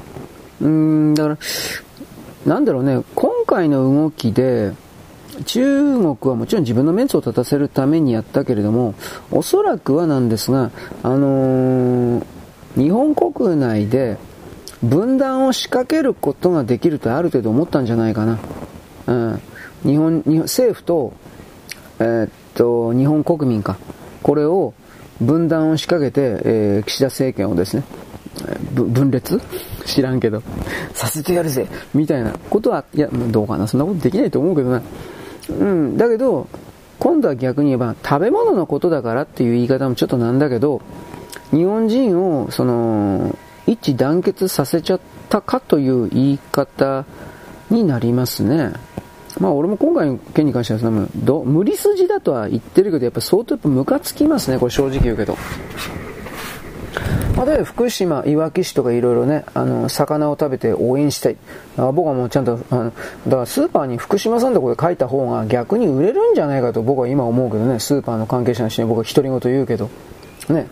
[0.61, 1.37] うん、だから、
[2.45, 4.71] なんだろうね、今回の動きで、
[5.45, 8.93] 中国はもちろん自分のメンツを立たせるためにやったけれども、
[9.31, 10.69] おそらくはなんですが、
[11.01, 12.25] あのー、
[12.75, 14.17] 日本国内で
[14.89, 18.39] 分断を仕掛けることができるとある程度思ったんじゃないかな。
[19.07, 19.41] うん、
[19.83, 21.13] 日本日本政府と,、
[21.99, 23.77] えー、っと日本国民か、
[24.23, 24.73] これを
[25.21, 27.83] 分断を仕掛けて、えー、岸田政権をですね、
[28.73, 29.39] 分裂？
[29.85, 30.41] 知らんけど、
[30.93, 31.67] させてやるぜ。
[31.93, 34.81] みたいなことは、いや、どうかな、そんなことできないと思うけどな。
[35.49, 36.47] うん、だけど、
[36.99, 40.81] 今度は逆に言えば、食べ物のことだからっていう言い方もちょっとなんだけど、
[41.51, 44.99] 日本人を、その、一致団結させちゃっ
[45.29, 47.05] たかという言い方
[47.69, 48.73] になりますね。
[49.39, 55.37] まあ俺も今回の件に関してはど無理筋だとは言ってるけど、やっぱ相当やっぱムカつきますね、これ正直言うけど。
[57.45, 61.35] 例えば福島、いわき市とかいろいろね、あの、魚を食べて応援したい。
[61.77, 69.89] あ僕はもうちゃんと、あの、だからスーパーに福島産ってこれ書いた方が逆に売れるんじゃないかと僕は今思うけどね、スーパーの関係者の人に僕は独り言言うけど。
[70.47, 70.67] ね。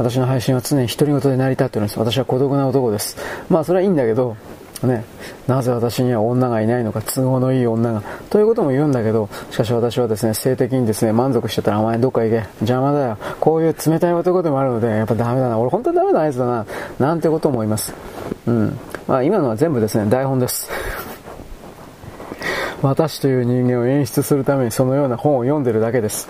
[0.00, 1.98] 私の配信は常に独り言で成り立っております。
[1.98, 3.18] 私は孤独な男です。
[3.50, 4.34] まあそれはいいんだけど、
[4.82, 5.04] ね、
[5.46, 8.02] なぜ私には女がいないのか、都合のいい女が。
[8.30, 12.36] ということも言うんだけど、しかし私はですね、性的にですね、満足しちゃったら、お前どっか行け。
[12.60, 13.18] 邪魔だよ。
[13.40, 15.58] こういう冷たい男でもあるので、やっぱダメだな。
[15.58, 16.66] 俺本当にダメなやつだな。
[16.98, 17.92] なんてこと思います。
[18.46, 18.78] うん。
[19.06, 20.70] まあ今のは全部ですね、台本です。
[22.80, 26.26] 私という人間を演出するためにそのような本を読んでるだけです。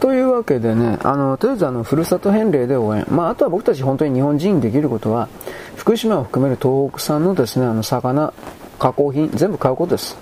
[0.00, 3.06] というわけでね、あの、とりあえずあの、ふるさと返礼で応援。
[3.10, 5.28] まあ、あとは僕たち本当に日本人にできることは、
[5.76, 8.32] 福島を含める東北産のですね、あの、魚、
[8.78, 10.16] 加工品、全部買うことです。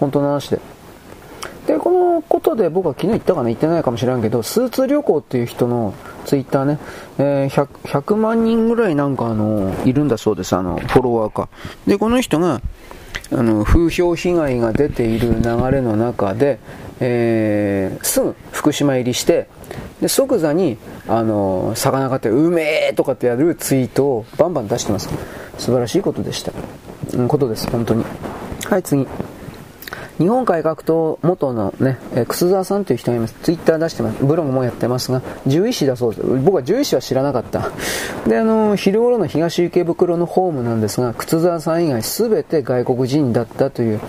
[0.00, 0.60] 本当の話で。
[1.66, 6.78] で、このことで僕は昨日言ったかな言ってないかもしれんけど、スーツ旅行っていう人のツイッターね、
[7.18, 7.66] えー、100,
[8.00, 11.48] 100万人ぐらいなんかあの、いるんだそうです、あの、フォロワーか。
[11.86, 12.60] で、この人が、
[13.32, 16.58] あの風評被害が出ている流れの中で、
[17.00, 19.48] えー、すぐ福島入りして
[20.00, 20.76] で即座に
[21.08, 25.08] あの魚買ってうめえとかってやるツイートをバンバン出してます。
[25.58, 26.52] 素晴らしいことでした、
[27.14, 28.04] うん、ことです本当に。
[28.68, 29.06] はい次。
[30.18, 33.34] 日本改革党元のね、え楠沢さんという人がいます。
[33.42, 34.22] ツイッター出してます。
[34.22, 36.26] ブログもやってますが、獣医師だそうです。
[36.26, 37.70] 僕は獣医師は知らなかった。
[38.28, 44.00] で、あの、昼頃の東池袋のホームなんですが、楠沢さん以外全て外国人だったという、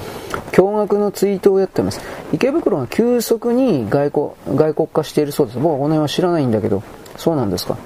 [0.51, 2.01] 驚愕のツイートをやってます。
[2.33, 5.59] 池袋が急速に外国、外国化しているそうです。
[5.59, 6.83] 僕はこの辺は知らないんだけど、
[7.15, 7.77] そうなんですか。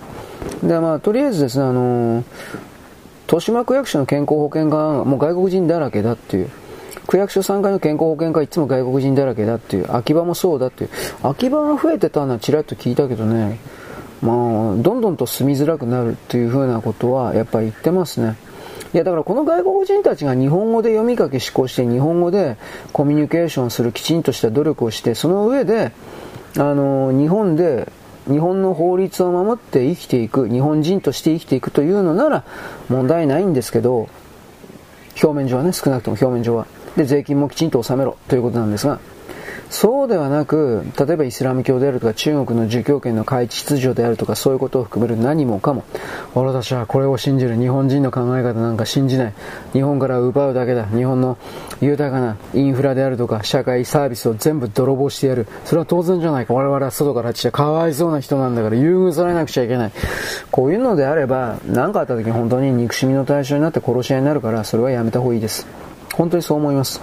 [0.64, 2.24] で、まあ、とりあえずですね、あの
[3.28, 6.50] 豊島区役所の健康保険がもう外国人だらけだっていう。
[7.08, 10.90] 区役所3階の健康保険課いつも外国人だらけだっていう、秋葉もそうだっていう、
[11.24, 13.60] 秋葉が増えてたのはちらっと聞いたけどね、
[14.22, 18.36] まあ、どんどんと住みづらくなるっていうふうなことはやっぱり言ってますね。
[18.94, 22.58] いやだからこの外国人たちが日本語で読み書き思考して日本語で
[22.94, 25.92] コミュニケーションするきちんとした努力をしてその上で
[26.58, 27.92] あの日本で
[28.28, 32.46] 日本の法律を守って生きていく日本人として生きていくというのなら
[32.90, 34.10] 問題ないんですけど
[35.22, 36.66] 表面上はね少なくとも表面上は
[36.98, 39.00] で、税金もきちんと納めろということなんですが、
[39.70, 45.84] そうではなく、例えばイスラム教であるとか中国の儒教圏の開地秩序であるとかそういうことを含める何もかも、
[46.36, 49.34] 俺たちはこれを信じる日本人の考え方なんか信じない。
[49.74, 50.86] 日本から奪うだけだ。
[50.86, 51.38] 日本の
[51.82, 55.48] 豊かなインフラであるとか社会サービスを全部泥棒してやる。
[55.66, 56.54] それは当然じゃないか。
[56.54, 59.92] 我々は外から来てかわいそうな人なんだから優遇されなくちゃいけない。
[60.50, 65.87] こういうのであれば、何かあった時に本当に憎しみの対象になって殺し合いになるから、それはやめた方がいいです。
[66.18, 67.02] 本当にそう思います。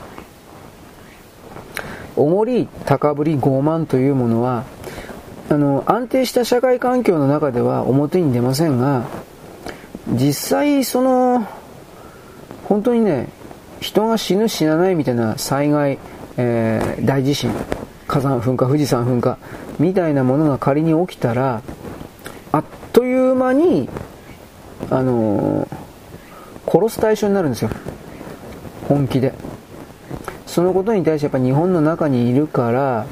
[2.16, 4.64] おごり、高ぶり、傲慢というものは、
[5.48, 9.04] あの、安定した社会環境の中では表に出ませんが、
[10.08, 11.46] 実際その、
[12.64, 13.28] 本当にね、
[13.80, 15.98] 人が死ぬ死なないみたいな災害、
[16.36, 17.50] えー、大地震、
[18.06, 19.38] 火山噴火富士山噴火
[19.78, 21.62] みたいなものが仮に起きたら
[22.52, 23.88] あっという間に
[24.90, 27.70] あのー、殺す対象になるんですよ
[28.88, 29.34] 本気で。
[30.46, 33.06] そのことに対してやっぱ日本の中にいるから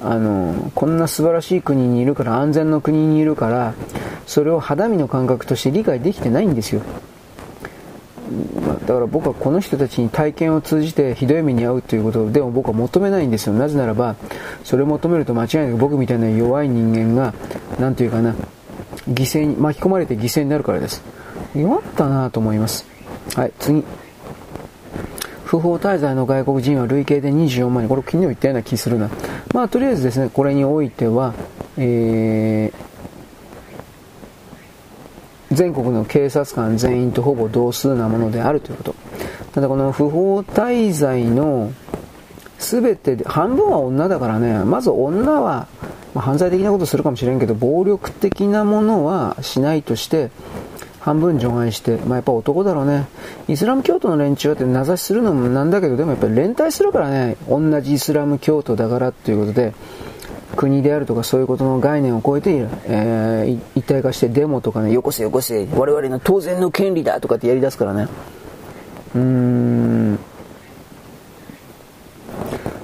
[0.00, 3.74] あのこんな素晴らしい国にいるから安全の国にいるから
[4.26, 6.82] それを肌身の感覚として理解できてないんですよ。
[8.86, 13.52] だから僕はこの人たちに体験を通じてひどい目に遭うということでも僕は求めないんですよ。
[13.52, 14.16] なぜならば
[14.64, 17.34] それを求めると間違いなく僕みたいな弱い人間が
[17.78, 18.34] 何というかな
[19.08, 21.02] 犠牲に巻き込まれて犠牲になるからです。
[21.54, 22.86] 弱ったなと思います。
[23.34, 23.84] はい次。
[25.50, 27.88] 不法滞在の外国人は累計で24万人。
[27.88, 29.10] これ昨日言ったような気するな。
[29.52, 31.34] まあとりあえずですねこれにおいては
[31.76, 32.90] えー
[35.50, 38.94] 全国の警察官全員とほぼ同数なものであるということ。
[39.52, 41.72] ただこの不法滞在の
[42.60, 45.66] 全てで半分は女だからねまず女は、
[46.14, 50.30] まあ、犯罪的なことするかもしれんけど暴力的なものはしないとして
[51.00, 53.06] 半分除外して、まあ、やっぱ男だろうね
[53.48, 59.74] イスラム教徒の連中って名指しするのもなんだけどでもやっぱり連帯するからね同じイスラム教徒だからということで
[60.56, 68.08] 国であるとかそういうことの概念を超えて、えー、一体化してデモとかね、よこせよこせ、我々の当然の権利だとかってやり出すからね。
[69.14, 70.18] うーん。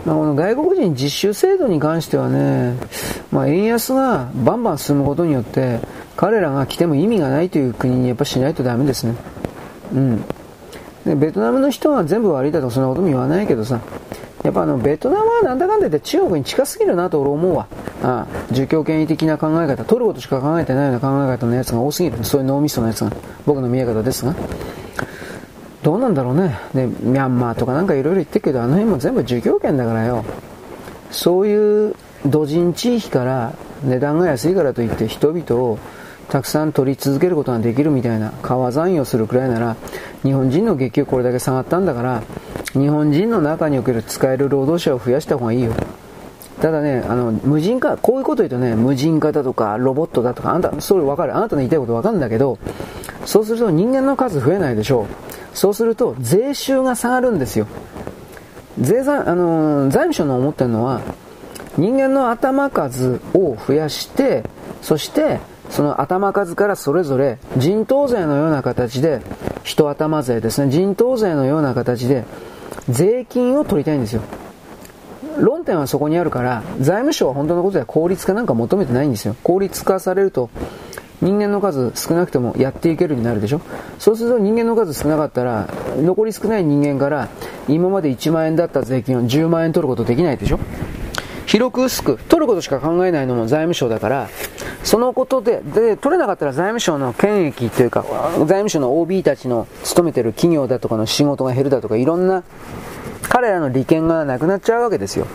[0.06, 2.78] まあ、この外国人実習制度に関してはね、
[3.32, 5.80] まあ、円安がバンバン進むことによって、
[6.16, 9.16] 彼らが来ても意味がないという国にやっぱしないとダメですね。
[9.92, 10.24] うん。
[11.04, 13.80] でベトナムの人は全部悪いだとそんなことも言わないけどさ、
[14.44, 17.66] やっぱあのベトナムはなんだかんだ言って中国に近すぎるなと俺思うわ。
[18.02, 22.24] ああ儒教権威的な考え方、取ることしか考えてないような考え方のやつが多すぎる。
[22.24, 23.10] そういう脳みそのやつが。
[23.44, 24.34] 僕の見え方ですが。
[25.86, 26.58] どうなんだろうね。
[26.74, 30.24] で、ミャンマーとかなんかいろいろ言ってるけど、あの辺も全部儒教権だからよ。
[31.12, 31.94] そういう
[32.26, 33.52] 土人地域から
[33.84, 35.78] 値段が安いからといって人々を
[36.28, 39.76] たくさん取り続けることができるみたいな川残用するくらいなら
[40.24, 42.24] 日本人の月給これだけ下がったんだから
[42.72, 45.72] 日本人の中における使える労働者を増やした方がいいよ
[46.60, 51.36] ただね、あの、無人化、こういうこと言うとね、無人化だとか、ロボットだとか、あんた、それわかる？
[51.36, 52.58] あなたの言いたいことわかるんだけど、
[53.26, 55.06] そうすると人間の数増えないでしょう。
[55.56, 57.66] そうすると、税収が下がるんですよ。
[58.78, 61.00] 税産、あの財務省の思ってるのは、
[61.78, 64.44] 人間の頭数を増やして、
[64.82, 65.40] そして、
[65.70, 69.22] その頭数からそれぞれ人頭税のような形で、
[69.64, 72.26] 人頭税ですね、人頭税のような形で、
[72.90, 74.20] 税金を取りたいんですよ。
[75.38, 79.34] 論点はそこにあるから、財務省は本当のことでは効率化なんか求めてないんですよ。
[79.42, 80.50] 効率化されると、
[81.22, 83.60] 人間の数少なくてもやっていけるになるでしょ？
[83.98, 87.28] そうすると人間の数少なかったら、残り少ない人間から
[87.68, 90.58] 今まで1万円だった税金を10万円取ることできないでしょ？
[91.46, 94.28] 広く薄く取ることしか考えないのも財務省だから、
[94.82, 98.04] そのことで、で、取れなかったら財務省の権益というか、
[98.38, 102.42] 財務省の OB たちの勤めてる企業だとかの仕事が減るだとか、いろんな
[103.28, 105.28] 彼らの利権がなくなっちゃうわけですよ。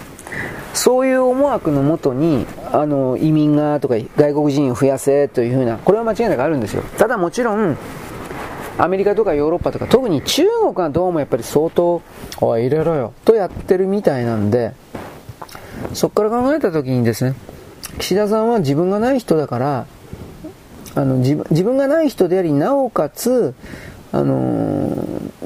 [0.74, 6.84] そういう思惑のもとに、あの、移民がとか外国人を増やせというふうな、これは間違いなくあるんですよ。
[6.98, 7.78] ただもちろん、
[8.78, 12.02] アメリカとかヨーロッパとか、特に中国がどうもやっぱり相当、
[12.40, 14.74] おい、入れろよ、とやってるみたいなんで、
[15.94, 17.36] そこから考えた時にですね、
[18.00, 19.86] 岸田さんは自分がない人だから、
[20.94, 23.54] あの自分がない人であり、なおかつ、
[24.12, 24.96] あの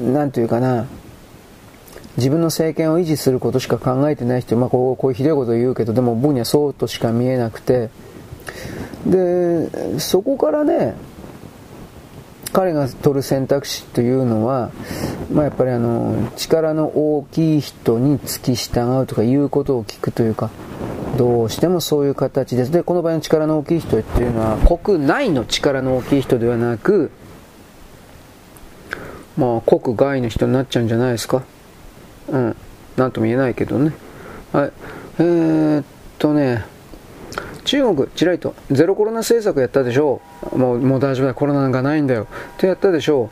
[0.00, 0.86] なんというかな、
[2.16, 7.90] 自分の政権を維持することしか考えてない人、まあ、こうこういうひどいことを言うけどでも僕にはそうとしか見えなくて。
[9.06, 10.94] でそこからね
[12.52, 14.70] 彼が取る選択肢というのは、
[15.32, 20.50] まあ、やっぱりあの力の大きい人に付き従うとかいうことを聞くというか
[21.18, 22.70] どうしてもそういう形です。
[22.72, 27.10] でこの場合の力の大きい人っていうのは国内の力の大きい人ではなく
[29.36, 31.42] まあ国外の人になっちゃうんじゃないですか。
[32.28, 32.56] うん、
[32.96, 33.92] なんとも言えないけどね。
[34.52, 34.72] はい。
[35.18, 35.84] えー、っ
[36.18, 36.64] とね、
[37.64, 40.20] 中国、ちらりと、ゼロコロナ政策やったでしょ
[40.52, 40.58] う。
[40.58, 42.26] もう、もう大丈夫だ、コロナなんかないんだよ。
[42.56, 43.30] ってやったでしょ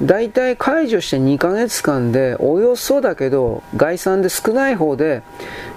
[0.00, 0.06] う。
[0.06, 5.22] 大体解除して2ヶ月間で、およそだけど、概算で少ない方で、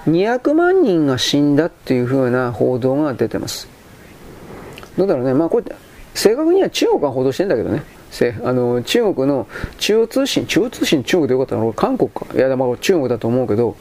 [0.08, 3.68] 200万人が死んだっていう風な報道が出てます。
[4.98, 5.34] どうだろうね。
[5.34, 5.76] まあこれ、
[6.14, 7.84] 正確には中国が報道してんだけどね。
[8.44, 9.48] あの中国の
[9.80, 12.28] 中央通信、中央通信中国でよかったの韓国か。
[12.36, 13.76] いや、まあ中国だと思うけど、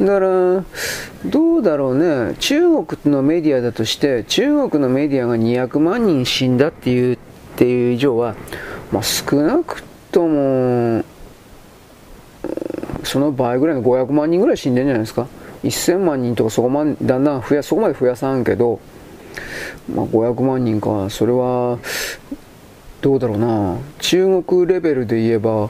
[0.00, 0.64] だから、
[1.26, 7.18] どうだろうね、中国のメディアだとして、中国のメディアが200万人死んだっていうっ
[7.56, 8.34] ていう以上は、
[8.90, 11.04] まあ、少なくとも、
[13.04, 15.28] その倍ぐらいの500万人ぐらい死んでるんじゃないですか。
[15.62, 18.80] 1000万人とかそこまでだんだん増やそこまで増やさんけど、
[19.94, 21.78] まあ、500万人かそれは
[23.02, 25.68] どうだろうな中国レベルで言えば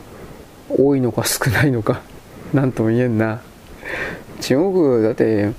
[0.70, 2.00] 多いのか少ないのか
[2.54, 3.40] 何とも言えんな
[4.40, 5.50] 中国だって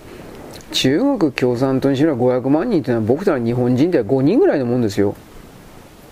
[0.71, 5.15] 中国共産党にしろ500万人っていうのは僕たち日本人では5人ぐらいのもんですよ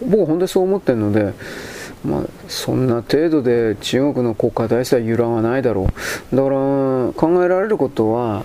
[0.02, 1.34] 僕は本当にそう思ってるので
[2.04, 5.84] まあ、そんな程度で中国の国家体制は揺らがないだろ
[6.32, 6.36] う。
[6.36, 6.56] だから
[7.14, 8.44] 考えられることは、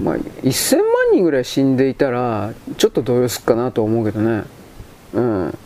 [0.00, 4.44] まあ、1000万人ぐらい死んでいたら、ちょっと動揺すっかなと思うけどね。
[5.14, 5.58] うん。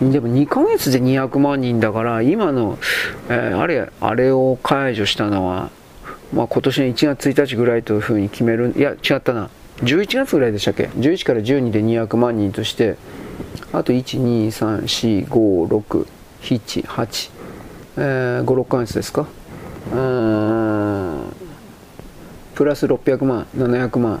[0.00, 2.78] でも2ヶ月で200万人だから、今の、
[3.28, 5.70] えー、あれ、あれを解除したのは、
[6.32, 9.50] まあ、今年の1月1日ぐらいというふうに決める、いや、違ったな。
[9.82, 12.96] 11月ぐらいでしたっけ ?11 から12で200万人として、
[13.72, 16.06] あと1、2、3、4、5、6、
[16.42, 17.30] 7、8、
[17.96, 19.26] えー、5、6ヶ月ですか？
[19.92, 21.32] うん
[22.62, 24.20] プラス600万700万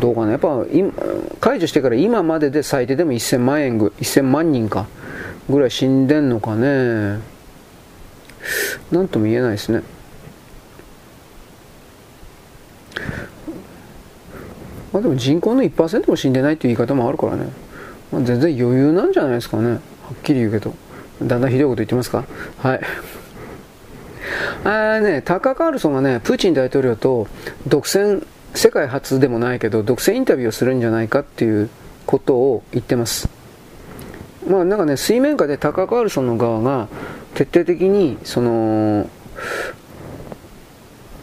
[0.00, 0.32] どうかな。
[0.32, 0.92] やっぱ今
[1.40, 4.88] 解除してから今までで最低でも1000万円ぐ1000万人か
[5.48, 7.20] ぐらい死んでんのかね。
[8.90, 9.82] なんとも言えないですね。
[14.92, 17.50] まあでも人口の1%も死んでないっていう言い方もあるからね。
[18.10, 19.70] まあ、全然余裕なんじゃないですかね。
[19.70, 19.80] はっ
[20.24, 20.74] きり言うけど。
[21.22, 22.24] だんだんひどいこと言ってますか？
[22.58, 22.80] はい。
[24.64, 27.28] あねタカー・カールソンがねプーチン大統領と
[27.66, 31.70] 独占世界初でもないけど独占インタビューをするんじゃないかっていう
[32.06, 33.28] ことを言ってます
[34.48, 36.88] まあなんかね水面下でタカー・カールソンの側が
[37.34, 39.10] 徹底的にその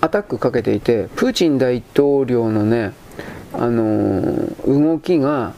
[0.01, 2.93] アタックかけていてプーチン大統領のね
[3.53, 5.53] あの動きが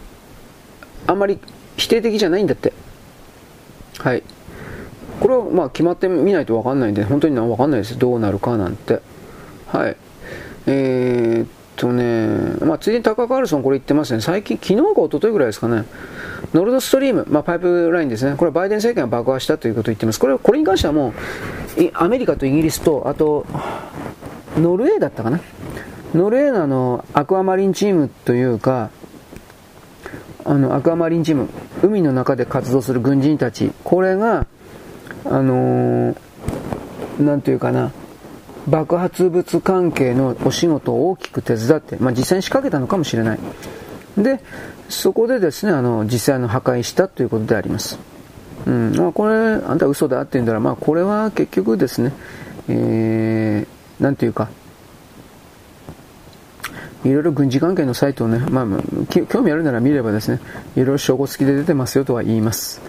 [1.08, 1.39] あんまり
[1.77, 2.73] 否定的じゃないんだって。
[3.99, 4.23] はい。
[5.19, 7.97] これはまあ決まってみないと分かんないんで、本当に分かんないです。
[7.97, 9.01] どうなるかなんて。
[9.67, 9.95] はい。
[10.67, 14.21] えー、っとね、まあ、ついでにタカ・カールソンこれ言ってますね。
[14.21, 15.86] 最近、昨日か一昨日ぐらいですかね。
[16.54, 18.36] ノルドストリーム、まあ、パイプラインですね。
[18.38, 20.19] これはバイデン政権が爆破したということを言ってます。
[20.19, 21.13] これこれに関してはもう、
[21.93, 23.45] アメリカとイギリスと、あと、
[24.58, 25.39] ノルウェーだったかな。
[26.13, 28.89] ノルウェーのあの、アクアマリンチームというか、
[30.47, 31.49] あのアクアマリンチーム
[31.82, 34.45] 海の中で活動する軍人たちこれが
[35.26, 37.92] あのー、ていうかな。
[38.68, 43.40] 爆発物関係のお仕事を大きく手伝って、まあ、実際に仕掛けたのかもしれない。
[44.18, 44.40] で
[44.90, 48.00] そこでですねあの実際の破壊したということであります。
[48.66, 52.12] うんまあ、これあんた嘘だって言うんだら、まあ、これは結局ですね、
[52.68, 54.50] えー、なんていうか
[57.04, 58.66] いろいろ軍事関係のサイトをね、まあ、
[59.28, 60.40] 興味あるなら見ればですね、
[60.76, 62.82] いろいろ証拠付きで出てますよとは言います。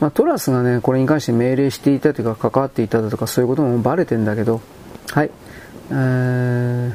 [0.00, 4.62] まあ、トラスがね、これに関して命令していたというか、関わっていただとか、そういうこともバレてんだけど、
[5.12, 5.30] はい。
[5.90, 6.94] えー、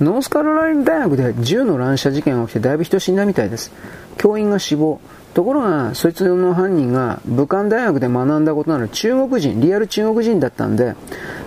[0.00, 3.72] ノースカロライナ大学で銃の乱射事件が起きてだいぶ人死んだみたいです。
[4.18, 5.00] 教員が死亡。
[5.34, 10.94] ところが、そいつの犯人が武漢大学で学んだことのある中国人、リアル中国人だったんで、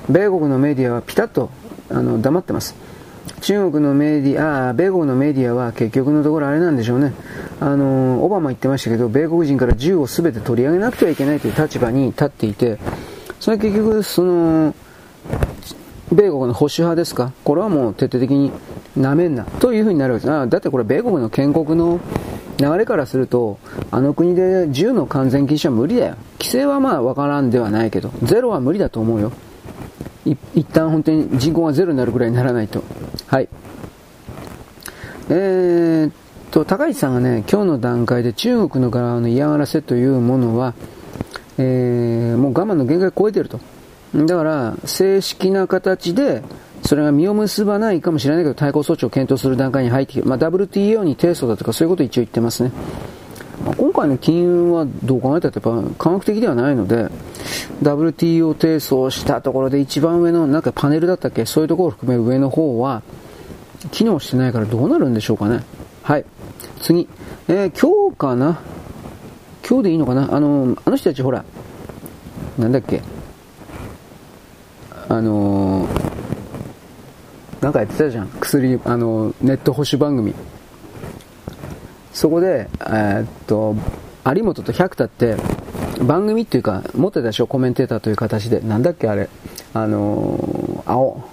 [0.09, 1.49] 米国のメディアはピタッと
[1.89, 2.75] あの黙ってます。
[3.41, 7.13] 中国のメディア、あ米国のメディアは結局のところあれなんでしょうね。
[7.59, 12.77] あの、オバマ言ってましたけど、米国人から銃を全て取り上げなくてはいけないという立場に立っていて、
[13.39, 14.75] それは結局、その、
[16.11, 17.31] 米国の保守派ですか？
[17.43, 18.51] これはもう徹底的に
[18.95, 20.35] なめんなというふうになるわけです。
[20.35, 21.99] あだってこれ米国の建国の
[22.59, 23.57] 流れからすると、
[23.89, 26.15] あの国で銃の完全禁止は無理だよ。
[26.39, 29.31] 規制はまあわからんではないけど、ゼロは無理だと思うよ。
[30.25, 32.83] 一旦本当に人口がゼロになるぐらいにならないと。
[33.27, 33.49] はい。
[35.29, 36.13] えー、っ
[36.51, 40.73] と、高市さんがね、今日の段階で中国の側の嫌がらせというものは、
[41.57, 43.59] えー、もう我慢の限界を超えてると。
[44.13, 46.43] だから、正式な形で、
[46.83, 52.71] それが実を結ばないかもしれないけど、対抗措置を検討する段階に入ってきて、まあ、WTO に提訴だとかそういうことを一応言ってますね。
[53.77, 57.09] 今回の金融はどう考えたってやっぱ科学的ではないので、
[57.81, 63.03] WTO 提訴したところで一番上のなんかパネルだったっけそういうところを含め上の方は、
[63.91, 65.63] 機能してないからどうなるんでしょうかね。
[66.03, 66.25] はい。
[66.81, 67.07] 次。
[67.47, 68.59] えー、今日かな？
[69.67, 70.33] 今日でいいのかな？
[70.33, 71.45] あの、あの人たちほら、
[72.57, 73.01] なんだっけ？
[75.09, 76.13] あのー
[77.61, 80.35] なんかやってたじゃん薬あのネット保守番組
[82.13, 83.75] そこで、えー、っと
[84.25, 85.35] 有本と百田って
[86.01, 87.47] 番組っていうか持ってたでしょ？
[87.47, 88.61] コメンテーターという形で。
[88.61, 89.29] なんだっけあれ。
[89.73, 91.23] あのー、青。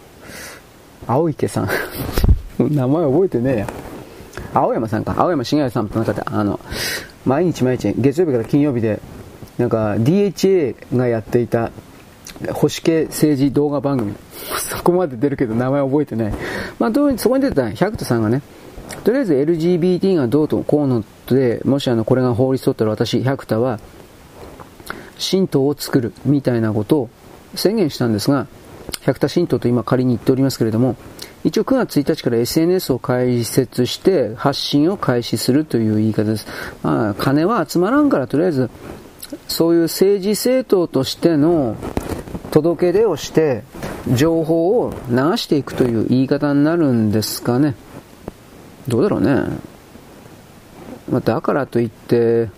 [1.07, 1.69] 青池さん。
[2.59, 3.67] 名前覚えてねえや。
[4.55, 5.15] 青山さんか。
[5.17, 6.59] 青山茂さんとなんかあの
[7.25, 9.01] 毎日毎日月曜日から金曜日で
[9.59, 11.71] なんか DHA がやっていた
[12.53, 14.15] 保守系政治動画番組。
[14.59, 16.33] そこまで出るけど名前覚えてない。
[16.79, 18.43] まあ、どうそこに出てた百田さんがね、
[19.05, 23.81] とりあえず LGBT がどうとこうので、もしあの、これが法律取ったら私、百田は、
[25.19, 27.11] 神道を作るみたいなことを
[27.55, 28.47] 宣言したんですが、
[29.03, 30.97] 百田神道と今仮に言っておりますけれども、
[31.45, 36.47] 一応9月1日から SNS を開設して発信を開始するという言い方です。
[36.83, 38.71] まあ、金は集まらんからとりあえず、
[39.49, 41.77] そういう政治政党としての
[42.51, 43.63] 届け出をして、
[44.15, 47.75] 情報を流していくという言い方になるんですかね。
[48.89, 49.71] どうだろうね。
[51.11, 52.49] まあ、だからといって、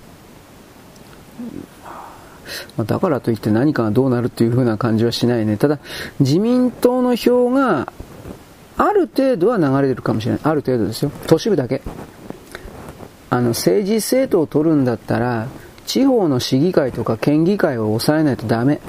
[2.77, 5.57] まあ、だからといって何かがどうなるというふうな感じはしないね。
[5.57, 5.79] ただ、
[6.21, 7.93] 自民党の票が
[8.77, 10.41] ある程度は流れてるかもしれない。
[10.45, 11.11] ある程度ですよ。
[11.27, 11.83] 都市部だけ。
[13.31, 15.49] あの、政治政党を取るんだったら、
[15.87, 18.81] 地方の市議会とか県議会を抑えないとダメ。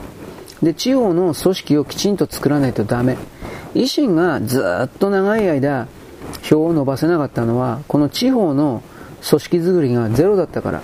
[0.61, 3.17] で、地方の組織をきちんと作らないとダメ。
[3.73, 5.87] 維新がずっと長い間、
[6.43, 8.83] 票を伸ばせなかったのは、この地方の
[9.27, 10.81] 組織作りがゼロだったから。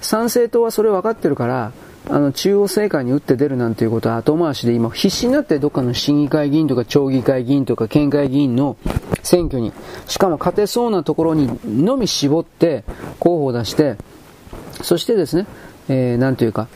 [0.00, 1.72] 参政党はそれ分かってるから、
[2.10, 8.76] あの、中央政界に打って出るなんていうことは後回しで今必死になってどっかの市議会議員とか町議会議員とか県会議員の
[9.22, 9.72] 選挙に、
[10.06, 12.84] しかも勝てそうなところにのみ絞って
[13.18, 13.96] 候補を出して、
[14.82, 15.46] そしてですね、
[15.88, 16.68] えー、なんというか、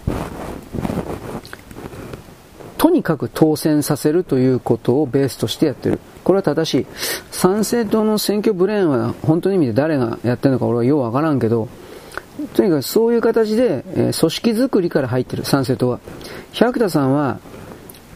[2.79, 5.99] とにかく当選させるということをベースとしてやってる。
[6.29, 6.87] これは正しい。
[7.31, 11.71] 参政党の選挙ブレーンは本当に意味で誰がやってるのか俺はようわからんけど、
[12.53, 16.01] とにかくそういう形で、え、組織づくりから入ってる、参政党は。
[16.53, 17.39] 百田さんは、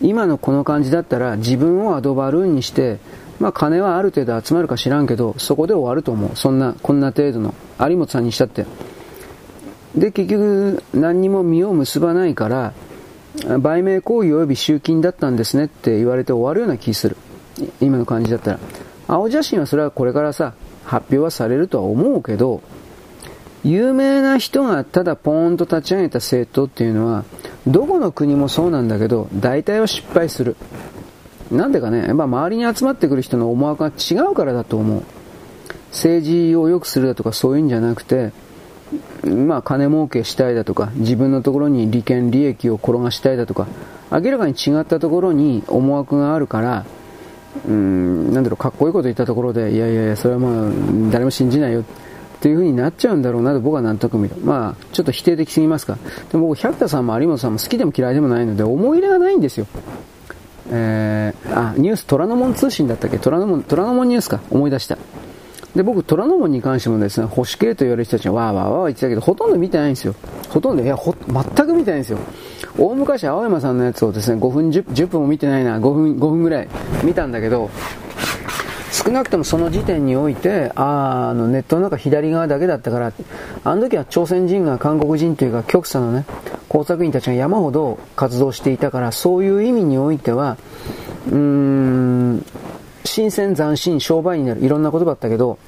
[0.02, 2.98] 今のこの感じだったら自分をアドバルーンにして、
[3.40, 6.36] まあ金はある程度集まるか知らんけど、そこで終わると思う。
[6.36, 7.54] そんな、こんな程度の。
[7.80, 8.66] 有本さんにしたって。
[9.96, 12.74] で、結局、何にも実を結ばないから、
[13.58, 17.16] 売名行為及び集金だったんですねって言われて終わるような気する。
[17.80, 18.58] 今の感じだったら。
[19.08, 22.62] 青写真はそれはこれからさ、発表はされるとは思うけど、
[23.64, 27.24] 有名な人がただポーンと立ち上げた政党っていうのは、
[27.66, 30.56] どこの国もそうなんだけど、大体は失敗する。
[31.50, 35.02] なんでかね、やっぱ周りに集まってくる人の思惑が違うからだと思う。
[35.90, 38.32] 政治を良くするだとかそういうんじゃなくて、
[39.24, 43.68] まあ金儲けしたいだとか、自分のところに利権利益を転がしたいだとか、
[44.10, 46.84] 明らかに違ったところに思惑があるから、
[47.68, 50.70] うん、なんだろう、かっこいいこと言ったところで、いやいやいや、それはまあ、
[51.10, 51.80] 誰も信じないよ。
[51.80, 51.84] っ
[52.42, 54.34] ていう風になっちゃうんだろうなと僕は納得見る。
[54.42, 55.96] まあ、ちょっと否定的すぎますか。
[56.32, 59.66] でも僕、百田さんも有本さんも好きでも嫌いでもないので、思い入れがないんですよ。
[60.70, 63.18] えー、あ、ニュース、虎ノ門通信だったっけ？
[63.18, 64.40] 虎ノ門、虎ノ門ニュースか。
[64.50, 64.98] 思い出した。
[65.74, 70.14] で、僕、虎ノ門に関してもですね、保守系と言われる人たちはわーわーわー言ってたけど、ほとんど見てないんですよ。
[70.50, 72.18] ほとんど、いや、ほ、全く見てないんですよ。
[72.78, 76.68] 大昔、青山さんのやつをですね、5分10、10分も見てないな、5分、5分ぐらい
[77.04, 77.70] 見たんだけど、
[78.92, 83.12] 少なくともその時点において、ああのネットの中左側だけだったから、
[83.64, 86.26] あの時は朝鮮人が韓国人というか極左のね、
[86.68, 90.58] 工作員たちが山ほど活動していたから、そういう意味においては、
[91.26, 92.44] うーん、
[93.04, 95.58] 新鮮斬新、商売になる、いろんな言葉だったけど、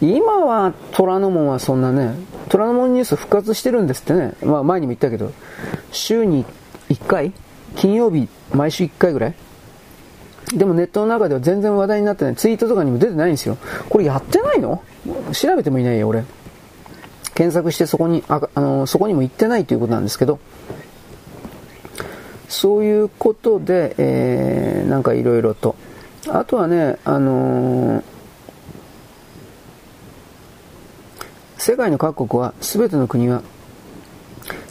[0.00, 2.14] 今は虎ノ門はそんなね、
[2.48, 4.34] 虎ノ門ニュース復活してるんですってね。
[4.42, 5.32] まあ前にも言ったけど、
[5.92, 6.44] 週に
[6.88, 7.32] 1回
[7.76, 9.34] 金曜日、毎週1回ぐらい
[10.54, 12.36] でもネットの中では全然話題になってない。
[12.36, 13.56] ツイートとかにも出てないんですよ。
[13.88, 14.82] これやってないの？
[15.32, 16.24] 調べてもいないよ、俺。
[17.34, 20.40] 検索してそこに、あ、あの、そこにも行ってないということなんですけど、
[22.48, 25.76] そういうことで、えー、なんかいろいろと。
[26.28, 28.02] あとはね、あのー、
[31.56, 33.42] 世界の各国は、すべての国は、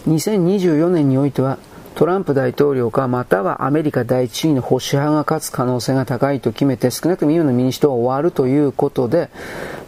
[0.08, 1.58] 2024年においては、
[1.96, 9.30] トランプ大統領かまたはアメリカ第一位の保守派が勝つ可能性が高いと決めて少なくとも今の民主党は終わるということで、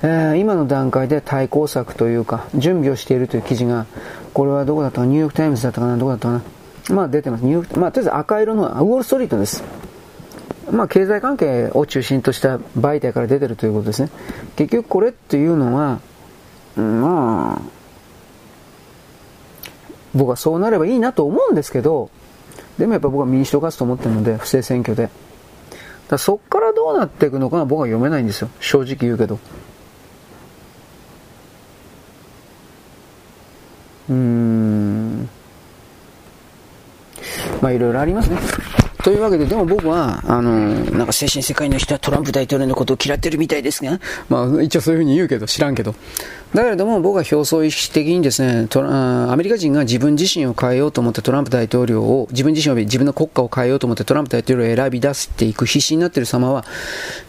[0.01, 3.85] えー、今の段階で対抗策というか準備をしているという記事が
[4.33, 5.95] これはどこだったかニューヨークタイムズだったかな？
[5.95, 6.41] どこだったか
[6.89, 6.95] な？
[6.95, 7.45] まあ出てます。
[7.45, 9.63] ニューヨークまあとりあえず赤色のウォールストリートです。
[10.71, 14.09] まあ、経済関係を中心とした媒体から出てるということですね。
[14.55, 15.99] 結局これっていうのは、
[16.75, 17.61] まあ、
[20.13, 22.09] 僕はそうなればいいなと思うんですけど、
[22.77, 25.09] でもやっぱ僕は民主党勝つと思ってるので、不正選挙で。
[26.07, 28.49] だそっからどうなっていくのかは僕は読めないんですよ。
[28.59, 29.39] 正直言うけど。
[34.09, 35.29] うーん。
[37.61, 38.37] まあいろいろありますね。
[39.03, 43.99] というわけで、でも僕は、あの、なんか精神世界の人はトランプ大統領のことを嫌ってるみたいですが、
[44.29, 45.95] まあ一応そういうふうに言うけど、知らんけど。
[46.53, 56.65] だけれども僕は表層意識的にですね、アメリカ人が自分自身を変えようと思ってトランプ大統領を、自分自身を自分の国家を変えようと思ってトランプ大統領を選び出していく必死になっている様は、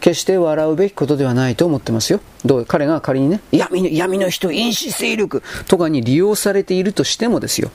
[0.01, 2.21] 決して笑うべきことではないと思ってますよ。
[2.45, 7.71] どう彼が仮にね、闇の闇の人、因子勢力とかに利用されているとしてもですよ。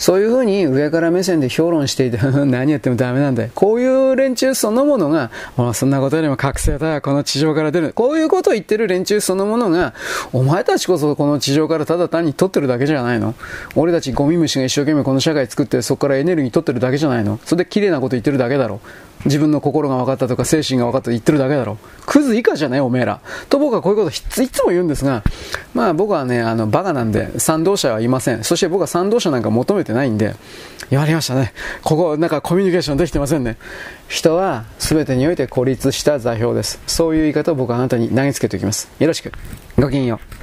[0.00, 3.50] そういうふうに上から目線で評論していて 何やってもダメなんだよ。
[3.54, 5.30] こういう連中そのものが、
[5.74, 7.92] そんなことよりも覚醒だよ、この地上から出る。
[7.94, 9.92] こういうことを言ってる連中そのものが、
[10.32, 13.34] お前たちこそこの地上からただ単に取ってるだけじゃないの
[13.76, 18.80] 俺たちゴミ虫が一生懸命この社会作ってそこからエネルギー取ってるだけじゃないのそれで綺麗なこと言ってるだけだろ。
[19.24, 21.76] 自分の心が分かったとか精神が分かったと言ってるだけだろ。
[22.06, 23.20] クズ以下じゃないおめえら。
[23.48, 25.22] と僕はこういうこといつも言うんですが、
[25.74, 28.44] まあ僕はね、あの、バカなんで、賛同者はいません。
[28.44, 30.34] そして僕は賛同者なんか求めてないんで、
[30.88, 31.52] やりましたね。
[31.84, 33.56] ここ、なんかコミュニケーションできてませんね。
[34.08, 36.80] 人は全てにおいて孤立した座標です。
[36.86, 38.90] そういう言い方を僕はあなたに投げつけておきます。
[38.98, 39.32] よろしく。
[39.76, 40.39] ごきげんよう。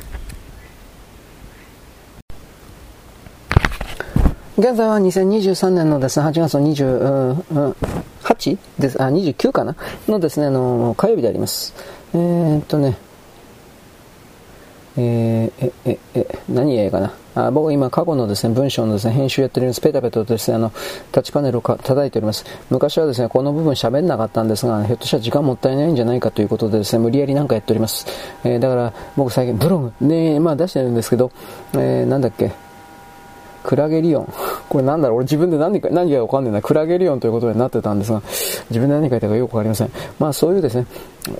[4.60, 9.76] 現在は2023年のですね、8月の28です、あ、29かな？
[10.08, 11.76] のですね、あの、火曜日であります。
[12.16, 12.98] えー、っとね、
[14.98, 17.14] えー、え、え、え、何やかな？
[17.36, 19.82] あ僕今過去のですね、文章のですね、編集やってるんです。
[19.82, 20.72] ペタペタとですね、あの、
[21.12, 22.44] タッチパネルを叩いております。
[22.72, 28.08] 昔はですね、この部分喋んなかったんですが、ひょっとしたら時間もったいないんじゃないかということでですね、無理やりなんかやっております。
[28.44, 31.32] えー、だから僕最近ブログね、まあ出してるんですけど、
[31.74, 32.54] えー、なんだっけ、
[33.68, 34.34] クラゲリオン。
[34.70, 35.18] これなんだろう？
[35.18, 36.62] 俺自分で何か、何がわかんないな。
[36.62, 38.22] クラゲリオンということになってたんですが、
[38.70, 39.92] 自分で何書いたかよくわかりません。
[40.20, 40.86] まあそういうですね、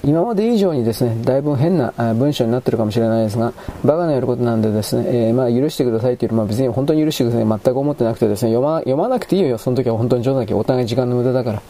[0.04, 3.54] 今まで以上にですね、だいぶ変な文章になってるかもしれないですが、
[3.86, 7.48] バカのやることなんでですね、えー、まあ許してくださいというまあ別に本当に許してください。
[7.48, 9.58] 全く思ってなくてですね、読ま、読まなくていいよ。
[9.58, 11.62] その時は本当に冗談だけお互い時間の無駄だから。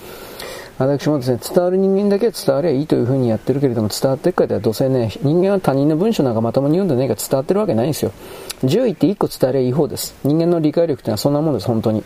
[0.77, 8.11] 私もですね、伝わる人間だけは伝わりゃいいというふうにやってるけれども、伝わっていくかではどうせね、人間は他人の文章なんかまともに読んでないから伝わってるわけないんですよ。
[8.63, 10.15] 10位って1個伝わりゃいい方です。
[10.23, 12.03] 人間の理解力ってのはそんなもんです、本当に。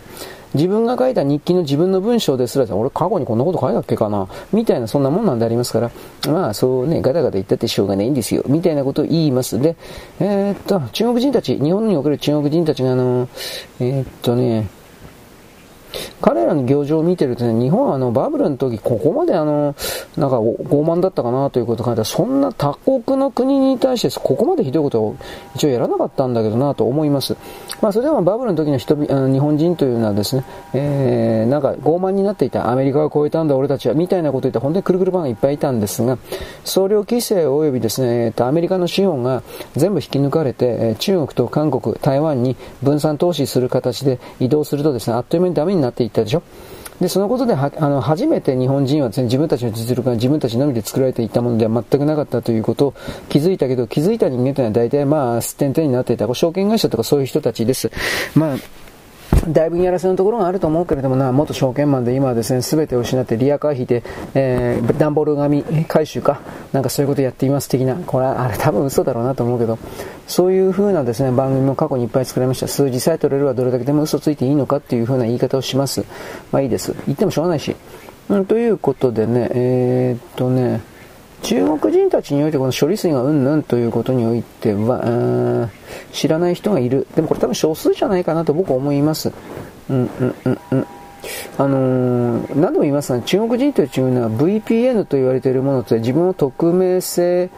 [0.54, 4.28] 自分が書いた日記の自分の文章ですら、俺過去にこんなこと書いたっけかな？
[4.54, 5.92] みたいなそんなもんなんでありますから、
[6.32, 8.44] まあそうね、ガタガタ言ったってしょうがないんですよ。
[8.48, 9.60] みたいなことを言います。
[9.60, 9.76] で、
[10.20, 13.28] えー、っと、中国人たち、日本における中国人たちがあの、
[13.80, 14.70] えー、っとね、
[16.22, 19.76] 彼らの行情を見てるとね、日本はあのバブルの時、ここまであの、
[20.18, 25.16] なんか傲慢だったかなということを考えたら、そんな他国の国に対してここまでひどいことを
[25.56, 27.36] 一応やらなかったんだけどなと思います。
[27.82, 36.18] まあそれでもバブルの時の人あの日本人というのはですね、えー、なんか傲慢になっていた、アメリカを超えたんだ俺たちは、みたいなことを言った本当にくるくるバンがいっぱいいたんですが、
[36.64, 39.44] 総量規制及びですね、えー、とアメリカの資本が
[39.76, 46.44] 全部引き抜かれて、中国と韓国、台湾に分散投資する形で移動するとですね、あっという間にダメになっていったでしょ？
[47.02, 52.94] で、そのことでは、あの、初めて日本人は、自分たちの実力が自分たちのみで作られていったものでは全くなかったということを
[53.28, 57.90] 気づいたけど、気づいた人間というのは大体まあ、すってんてんになっていた、証券会社とかそういう人たちです。
[58.36, 58.58] まあ、
[59.48, 64.04] だいぶやらせのところがあると思うけれどもな、元証券マンで今はですね、すべてを失ってリアカー引いて、
[64.34, 66.42] えー、段ボール紙回収か、
[66.74, 69.80] なんかそういうことやっています的な、これは、あれ多分嘘だろうなと思うけど、
[70.28, 72.68] そういう風なですね、番組も過去にいっぱい作られました。
[72.68, 76.06] 数字さえ取れればどれだけでも嘘ついていいのかっていう風な言い方をします。
[76.52, 76.94] まあいいです。
[77.08, 77.76] 言ってもしょうがないし。
[78.30, 80.82] うん、ということでね、えー、っとね、
[81.44, 85.70] 中国人たちにおいてこの処理水がうんぬんということにおいては、
[86.14, 87.08] 知らない人がいる。
[87.16, 89.32] でもこれ多分少数じゃないかなと僕は思います。
[89.90, 90.86] うんうんうんうん。
[91.58, 97.50] あのー、何度も言いますが、中国人というのは VPN と言われているものって自分の匿名性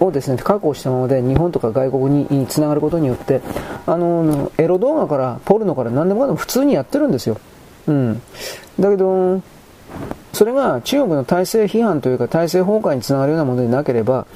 [0.00, 3.40] をですね、確保したままで日本とか外国につながることによって、
[3.86, 7.38] あのー、エロ動画からポルノから何でもかんでも普通にやってるんですよ。
[7.86, 8.22] うん。
[8.80, 9.40] だけど、
[10.32, 14.26] それが中国の体制批判というか体制崩壊につながるようなものでなければ、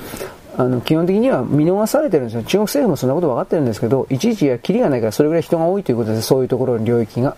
[0.57, 2.43] あの基本的には見逃されてるんですよ。
[2.43, 6.27] 中国政府もそんなこと分かってるんですけど、いちいちやキリがないからそれぐらい人が多いということです。
[6.27, 7.37] そういうところの領域が。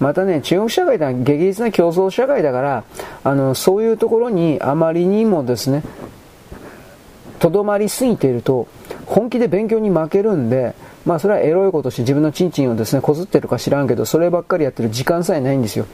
[0.00, 2.84] またね、中国社会では激烈な競争社会だから、
[3.22, 5.82] あの、そういうところにあまりにもですね、
[7.38, 8.66] とどまりすぎていると、
[9.06, 10.74] 本気で勉強に負けるんで、
[11.04, 15.86] まあそれはエロいことして自分のチンチンをですね、こずってるか知らんけど、そればっかりやってる時間さえないんですよ。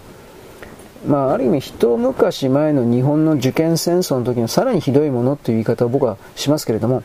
[1.06, 7.02] まあ、ある意味一昔前の日本の受験戦争の時のさらにひどいものという言い方を僕はしますけれども、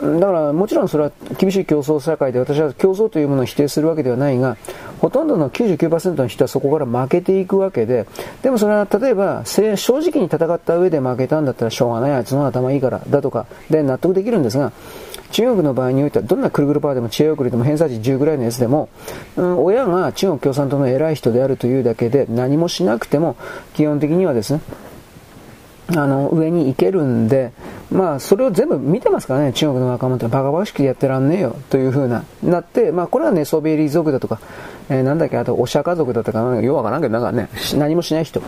[0.00, 4.58] だからもちろんそれは厳しい競争社会で私は競争というものを否定するわけではないが、
[5.00, 8.06] ほとんどの99%の人はそこから負けていくわけで、
[8.42, 14.72] でもそれは例えば正直に戦った上で負けたんだったらしょうがない、あいつの頭いいからだとかで納得できるんですが、
[15.30, 18.88] 中国の場合においては、どんなくるぐるパーでも知恵遅れでも偏差値10ぐらいのやつでも、
[19.36, 23.36] うん、親が中国共産党の偉い人であるというだけで何もしなくても、
[23.74, 24.60] 基本的にはですね、
[25.96, 27.52] あの、上に行けるんで、
[27.90, 34.38] まあ、それを全部見てますからね、中国の若者ってバカバカしくやってらんねえよ、というふうな、なって、まあ、これはね、ソビエリ族だとか、
[34.90, 38.42] えー、なんだっけ、あと、お釈迦族だとか、ようわからんけど、なんかね、何もしない人。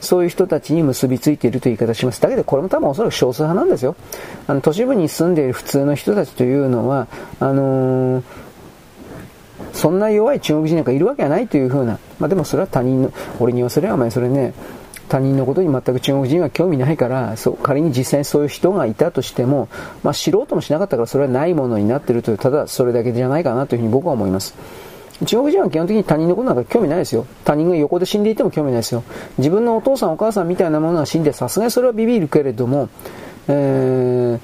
[0.00, 2.20] そういう人たちに結びついているという言い方します。
[2.20, 3.96] だけど、これも多分おそらく少数派なんですよ。
[4.46, 7.06] あの、都市部に住んでいる普通の人たちというのは、
[7.38, 8.22] あのー、
[9.72, 14.54] そんな弱い中国人なんかいるわけがないというふうな、まあでもそれは他人の、俺に言わせればお前それね、
[15.10, 19.68] 他人のことに全く中国人は興味ないからそう仮に実際にそういう人がいたとしても、
[20.04, 24.54] まあ、知ろうともしなかったからそれはないものになっているというただそれだけじゃないかなというふうに僕は思います
[25.26, 27.26] 中国人は基本的に他人のことなんか興味ないですよ。
[27.44, 29.04] 他人が横で死んでいても興味ないですよ。
[29.38, 32.88] 自分のお父さんお母さんみたいなものが死んで、さすがにそれはビビるけれども、
[33.48, 34.38] えー、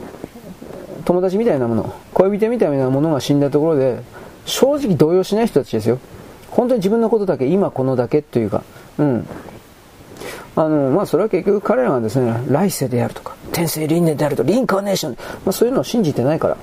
[1.05, 4.01] 友達みたいなもの、恋人みたいなものが死んだところで、
[4.45, 5.99] 正直動揺しない人たちですよ。
[6.51, 8.63] 本当に自分のことだけ、今このだけというか、
[8.99, 9.27] うん。
[10.57, 15.13] あの、まあ、それは結局彼らがですね、来世であるとか、天性輪廻であるとか、リンカーネーション、
[15.45, 16.57] まあ、そういうのを信じてないから。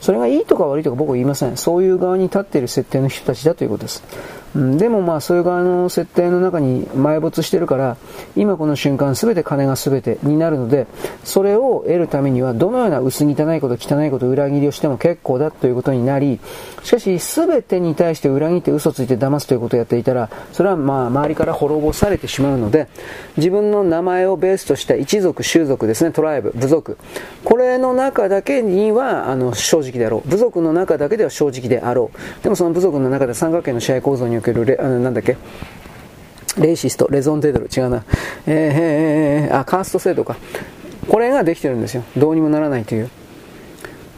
[0.00, 1.56] それがいいとか悪いとか僕は言いません。
[1.56, 4.02] そういう側に立っている設定の人たちだということです。
[4.54, 7.96] うん、でもまあそういう側の設定の中に埋没してるから
[8.36, 10.86] 今この瞬間全て金が全てになるので
[11.24, 16.40] それを得るためにはどのような薄汚いこと汚いこと裏切りをしても結構だということになり
[16.82, 22.88] しかし全てに対して裏切って嘘ついて騙すということをやっていたらそれはまあ周りから滅ぼされてしまうので
[23.36, 26.98] 自分の名前をベースとした一族種族ですねトライブ部族。
[27.44, 30.28] これの中だけにはあの正直であろう。
[30.28, 32.42] 部族の中だけでは正直であろう。
[32.42, 35.36] でもその部族の中で三角形の試合構造におけるレあのなんだっけ？
[36.58, 38.04] レイシスト、レゾンテドル、違うな。
[38.46, 40.36] えー、えー、あ、カースト制度か。
[41.08, 42.02] これができてるんですよ。
[42.16, 43.10] どうにもならないという。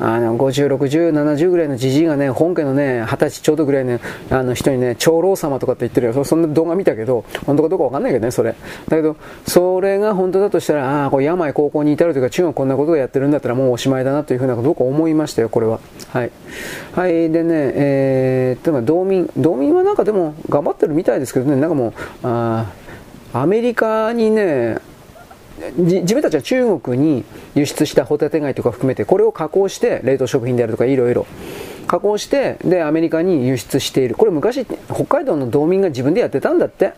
[0.05, 4.01] あの、50、60、70ぐらいのじじいがね、本家のね、20歳ちょうどぐらいの、
[4.31, 6.25] あの人にね、長老様とかって言ってるよ。
[6.25, 8.57] そんな動画見たけど、本当かどうかわかんないけどね、それ。
[8.89, 15.79] だけど、それが本当だとしたら、ああ、これ病高校に至るというか、中国こんなことをやってるんだったらもうおしまいだなというふうなこと僕思いましたよ、これは。
[16.09, 16.33] はい。
[16.97, 21.93] はい、でね、えー、例えば道民、道民はなんかでも頑張ってるみたいですけどね、なんかもう、
[22.25, 22.67] あ
[23.35, 24.79] アメリカにね、
[25.77, 31.27] 自分たちは中国に輸出したホタテ貝とか含めてこれを加工して冷凍食品であるとかいろいろ。
[31.87, 34.15] 加工してでアメリカに輸出している。
[34.15, 36.95] これ昔北海道の道民が自分でやってたんだって。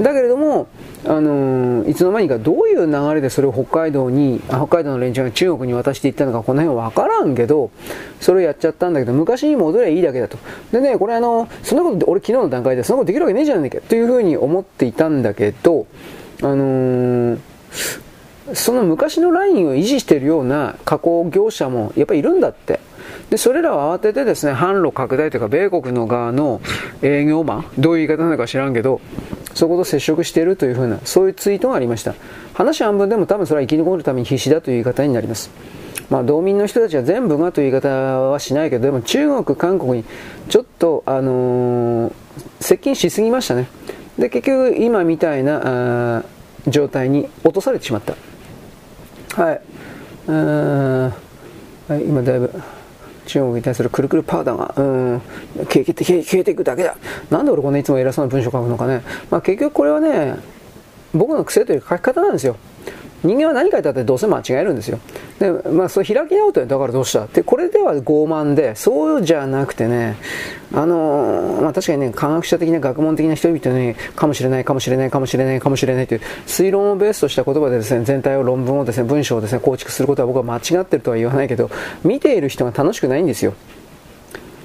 [0.00, 0.66] だけれども、
[1.06, 7.70] あのー、いつの間にかどういう流れでそれを北海道に北海道の連中が中国に渡していったのかこの辺は分からんけど
[8.20, 10.36] それをやっちゃったんだけど昔に戻ればいいだけだと。
[10.70, 15.86] でねこれあのそんなこと俺昨日の段階でそんなことできるわけねえじゃねえかというふうに思っていたんだけど
[16.42, 17.38] あのー
[18.54, 22.80] その昔のラインを維持しているような加工業者もやっぱりいるんだって。
[23.30, 26.60] で、それらは慌ててですね、販路拡大というか、米国の側の
[27.02, 29.00] 営業マン、どういう言い方なのか知らんけど、
[29.54, 32.14] そこと接触しているというふうな、そういうツイートがありました。
[32.54, 35.50] 話半分でも多分それは生き残るために必死だという言い方になります。
[36.08, 40.04] まあ、道民の人たちは全部がという言い方はしないけど、でも中国、韓国に
[40.48, 42.12] ちょっと、あのー、
[42.60, 43.66] 接近しすぎましたね。
[44.18, 46.24] で、結局今みたいな
[46.68, 48.16] 状態に落とされてしまった。
[49.42, 49.60] はい。
[50.28, 51.14] うん
[51.88, 52.50] はい、今だいぶ
[53.26, 55.20] 中国に対するくるくるパウダーが、うん、
[55.66, 56.96] 消えて消えていくだけだ。
[57.30, 59.02] なんで俺こんないつも偉そうな文章書くのかね。
[59.30, 60.36] まあ結局これはね、
[61.14, 62.56] 僕の癖というか書き方なんですよ。
[63.26, 64.98] 人間は何書いたってどうせ間違えるんですよ。
[65.38, 67.24] で、まあ、それ開き直ってだからどうした？
[67.24, 70.16] って、これでは傲慢で、そうじゃなくてね、
[70.72, 81.70] あの、まあ、確かにね、科学者的な学問的な人々に、かもしれない、かもしれない、かもしれない、かもしれないという、推論をベースとした言葉でですね、全体を論文をですね、文章をですね、構築することは僕は間違ってるとは言わないけど、
[82.04, 83.54] 見ている人が楽しくないんですよ。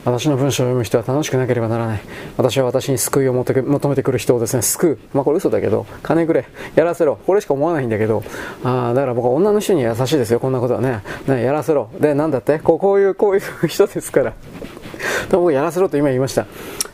[0.03, 2.01] 私の文章を読む人は楽しくなければならない。
[2.37, 3.53] 私は私に救いを求
[3.89, 4.99] めてくる人をですね、救う。
[5.13, 6.45] まあこれ嘘だけど、金くれ、
[6.75, 7.17] やらせろ。
[7.17, 8.23] これしか思わないんだけど、
[8.63, 11.03] あだから僕は女の人に優しいですよ、こんなことはね。
[11.27, 11.89] ねやらせろ。
[11.99, 12.59] で、なんだって？
[12.59, 14.33] こうこういう、こういう人ですから。
[15.31, 16.47] 僕やらせろと今言いました。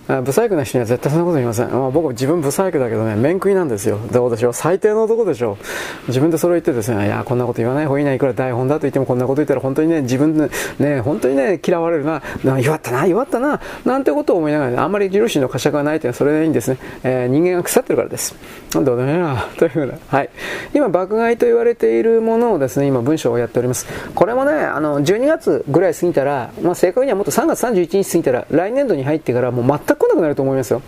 [0.07, 1.69] 不細工な人には絶対そんなこと言いません。
[1.69, 3.99] まあ、僕自分不細工だけどね、面食いなんですよ。
[4.11, 6.07] どうでしょう最低の男でしょう。
[6.07, 10.49] 自分でそれを言ってですね、いや、こんなこと言わない方がいいな、いくら台本だと言ってもこんなこと言ったら本当にね、自分で
[10.79, 12.21] ね、本当にね、嫌われるな、
[12.59, 16.77] 弱ったな、弱ったな、なんてことを思いながら、ね、あんまり許しの呵責がないというのはそれでいいんですね。
[17.03, 18.33] えー、人間が腐ってるからです。
[18.71, 19.93] どうでもいいな、というふうな。
[20.07, 20.29] はい。
[20.73, 23.85] 今、爆買いと言われているものをですね、今文章をやっております。
[24.15, 30.81] これもね、あの、12月ぐらい過ぎたら、まあ正確にはもっと3月31日過ぎたら、来年度に入ってからもう全く来なくなると思いますよ。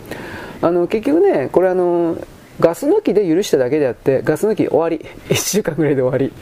[0.62, 2.18] あの、結局ね、これあの、
[2.60, 5.06] ガス抜きで許しただけであって、ガス抜き終わり。
[5.30, 6.34] 1週間ぐらいで終わり。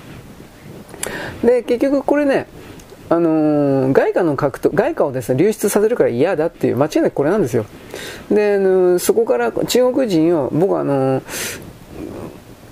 [1.48, 2.48] で、結局これね、
[3.10, 7.66] あのー、外貨の獲得、外貨をですね、流出させるから嫌だっていう、間違いなくこれなんですよ。
[8.30, 11.24] で、あのー、そこから中国人を、僕はあのー、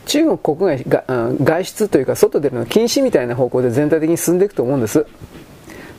[0.05, 1.03] 中国国外が
[1.43, 5.05] 外出というか外出るの禁止みたいな方向で全体的に進んでいくと思うんです。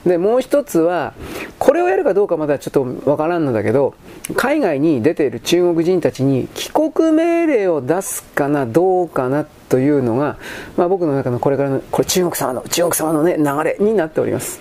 [0.07, 1.15] で、もう一つは、
[1.59, 3.95] これをやるかどうかまだちょっとわからんのだけど、
[4.37, 10.39] 海外に出ている中国人たちに帰国命令を出すかな、どうかなというのが、
[10.77, 14.61] まあ僕の中のこれからの、これ中国様の、中国様のね、流れになっております。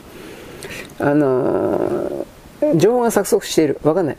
[0.97, 3.79] あのー、情報が錯綜している。
[3.83, 4.17] わかんない。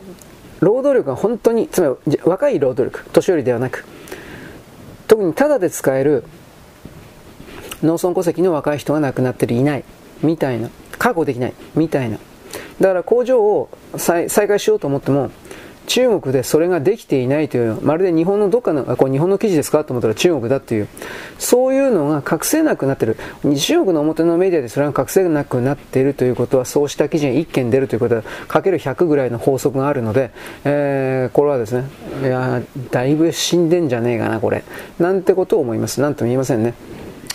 [0.60, 3.84] 労働力が本当に、つまり若い労働力、年寄りではなく、
[5.08, 6.22] 特にタダで使える
[7.82, 9.84] 農村戸籍の若い人が亡くなってるいない、
[10.22, 10.70] みたいな。
[10.98, 12.18] 確保できないみたいな。
[12.80, 15.30] だから工場を再開しようと思っても
[15.86, 20.88] 中国でそれができていないというまるで日本のどっかのこれ日本の記事ですかと思ったら中国だっていう
[21.38, 23.16] そういうのが隠せなくなっている。
[23.56, 30.32] 中国の表のメディアでそれが隠せなくなっているということはそうした記事が1件出るということはかける100ぐらいの法則があるので、
[30.64, 31.88] えー、これはですね
[32.22, 34.64] いやだいぶ死んでんじゃねえかなこれ。
[34.98, 36.00] なんてことを思います。
[36.00, 36.74] なんとも言いませんね。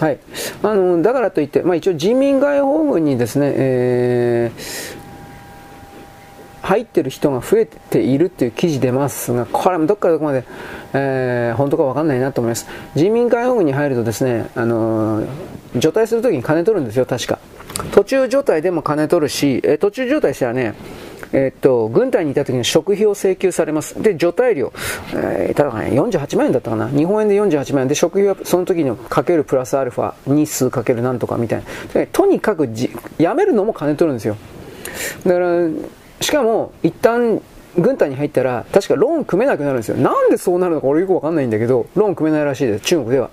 [0.02, 0.20] はい、
[0.64, 10.44] あのだからといって、まあ、一応人民解放軍にですね、えー、入ってる人が増えているっていう記事出ますが、これもどっからどこまで、
[10.94, 12.66] えー、本当か分かんないなと思います。
[12.96, 15.24] 人民解放軍に入るとですね、あの
[15.76, 17.38] 除隊するときに金取るんですよ、確か。
[17.92, 20.74] 途中状態でも金取るし、え途中状態したらね、
[21.34, 24.02] えっと、軍隊にいた時に食費を請求されます。
[24.02, 24.74] で、除隊料、
[25.14, 26.90] えー、ただね、48万円だったかな。
[26.90, 31.64] 日本円で48万円で、食費はその時にかけるプラスアルファ、日数かけるなんとかみたい
[31.94, 32.08] な。
[32.08, 34.36] とにかくじ、辞めるのも金取るんですよ。
[35.26, 35.70] だから、
[36.20, 37.42] しかも、一旦、
[37.78, 39.96] 軍隊に入ったら、確かローン組めなくなるんですよ。
[39.96, 43.30] なんでそうなるのか俺よくわかんないんだけど、ローン組めないらしいです、中国では。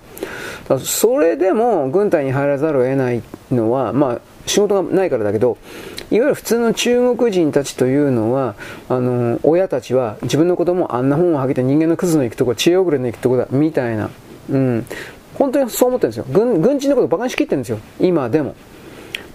[0.79, 3.21] それでも、軍隊に入らざるを得ない
[3.51, 5.57] のは、まあ、仕事がないからだけど、
[6.11, 8.55] いわゆる普通の中国人たちというのは、
[8.87, 14.09] あの、親たちは自分の子供あんな本をはげて人間のクズの行くとこ、知恵遅れの行くとこだ、みたいな。
[14.49, 14.85] うん。
[15.35, 16.25] 本当にそう思ってるんですよ。
[16.29, 17.79] 軍、軍人のこと馬鹿にしきってるんですよ。
[17.99, 18.55] 今でも。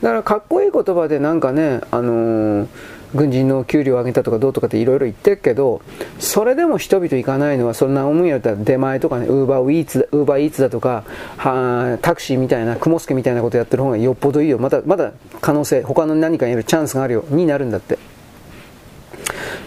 [0.02, 2.68] だからかっこいい言葉でなんかね、あのー
[3.14, 5.82] 軍人の給料を上げたとかどうとかっていろいろ言ってるけど、
[6.18, 11.04] それでも人々行かないのは、そんな思いやったら出前とかね、ウーバーイーツ、ウーバーイーツだとか、
[11.36, 14.58] はタクシーみたいな、雲助みたいなことやってる方がよっぽどいいよ。
[14.58, 17.98] また、まだ可能性、他の何かにやるチャンスがあるよ、になるんだって。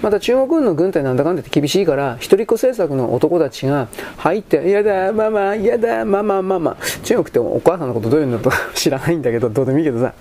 [0.02, 3.88] また中国軍の軍隊なんだかんだって厳しいから、一人っ子政策の男たちが
[4.18, 6.78] 入って、嫌だ、ママ、嫌だ、ママ、ママ。
[7.04, 10.14] 中国ってお母さんのことどういうんだと知らないんだけど、どうでもいいけどさ。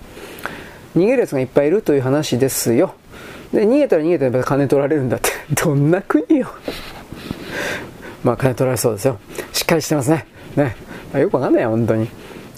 [0.95, 2.95] 逃げる奴がいっぱいいるという話ですよ。
[3.53, 5.29] で、逃げたら逃げたら金取られるんだって。
[5.63, 6.47] どんな国よ。
[8.23, 9.19] まあ、金取られそうですよ。
[9.53, 10.25] しっかりしてますね。
[10.55, 10.75] ね。
[11.13, 12.09] よくわかんないよ、本当に。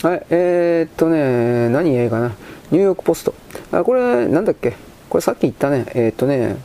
[0.01, 2.31] はい、えー、っとね、何言えかな。
[2.71, 3.33] ニューヨークポスト。
[3.71, 4.73] あ、これ、なんだっけ。
[5.09, 5.85] これさっき言ったね。
[5.93, 6.55] えー、っとね、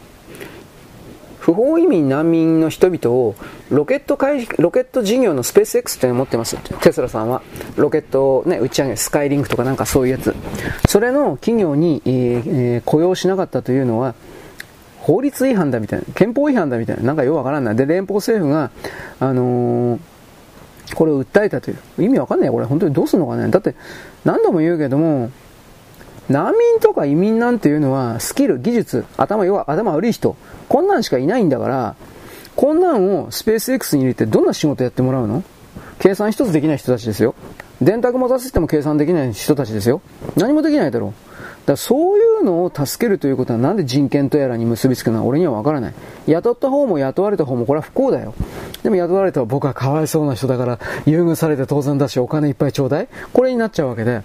[1.45, 3.35] 不法移民難民の人々を
[3.69, 6.57] ロケット開ロケット事業のスペース X っていうのを持ってます。
[6.81, 7.43] テスラさんは。
[7.77, 10.35] ロケットをね、打ち上げ、スカイリンクとかなんかそういうやつ。
[10.89, 14.15] それの企業に、えー、雇用しなかったというのは、
[15.01, 17.77] 法律違反だみたいな、憲法違反だみたいな、なんかよくわからない。
[17.77, 18.71] で、連邦政府が、
[19.21, 20.01] あのー、
[20.95, 21.79] これを訴えたという。
[22.05, 22.65] 意味わかんない、これ。
[22.65, 23.51] 本当にどうすんのかね。
[23.51, 23.75] だって、
[24.25, 25.31] 何度も言うけども、
[26.29, 30.37] 難民とか移民なんていうのは、スキル、技術、頭弱、頭悪い人、
[30.69, 31.97] こんなんしかいないんだから、
[32.57, 35.43] こんなんをスペース X に入れてどんな仕事やってもらうの？
[35.99, 37.35] 計算一つできない人たちですよ。
[37.83, 40.01] 電卓持たせても計算できない人たちですよ。
[40.37, 41.11] 何もできないだろう。
[41.11, 45.95] だからそういうのを助けるということはなんで人権とやらに結びつくのは俺にはわからない。
[46.27, 48.35] 雇った方も雇われた方もこれは不幸だよ。
[48.85, 54.23] でも雇われた僕はかわいそうな人だから優遇されて当然だしお金いっぱいちょうだいこれになっちゃうわけで。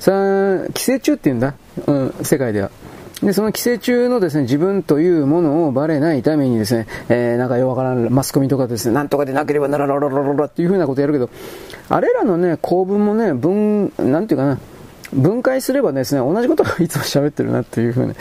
[0.00, 1.54] さあ、寄生虫って言うんだ。
[1.86, 2.70] うん、世界では。
[3.22, 11.30] で、その寄生虫のですね、自分というものをバレないためにですね、えー、なんかよくわからんマスコミとかですね、なんとかでなければなららららららっていうふうなことやるけど、
[11.88, 14.58] あれらのね、構文もね、分、なんていうかな、
[15.12, 18.14] 分解すればですね、同じことがいつも喋ってるなっていうふうに、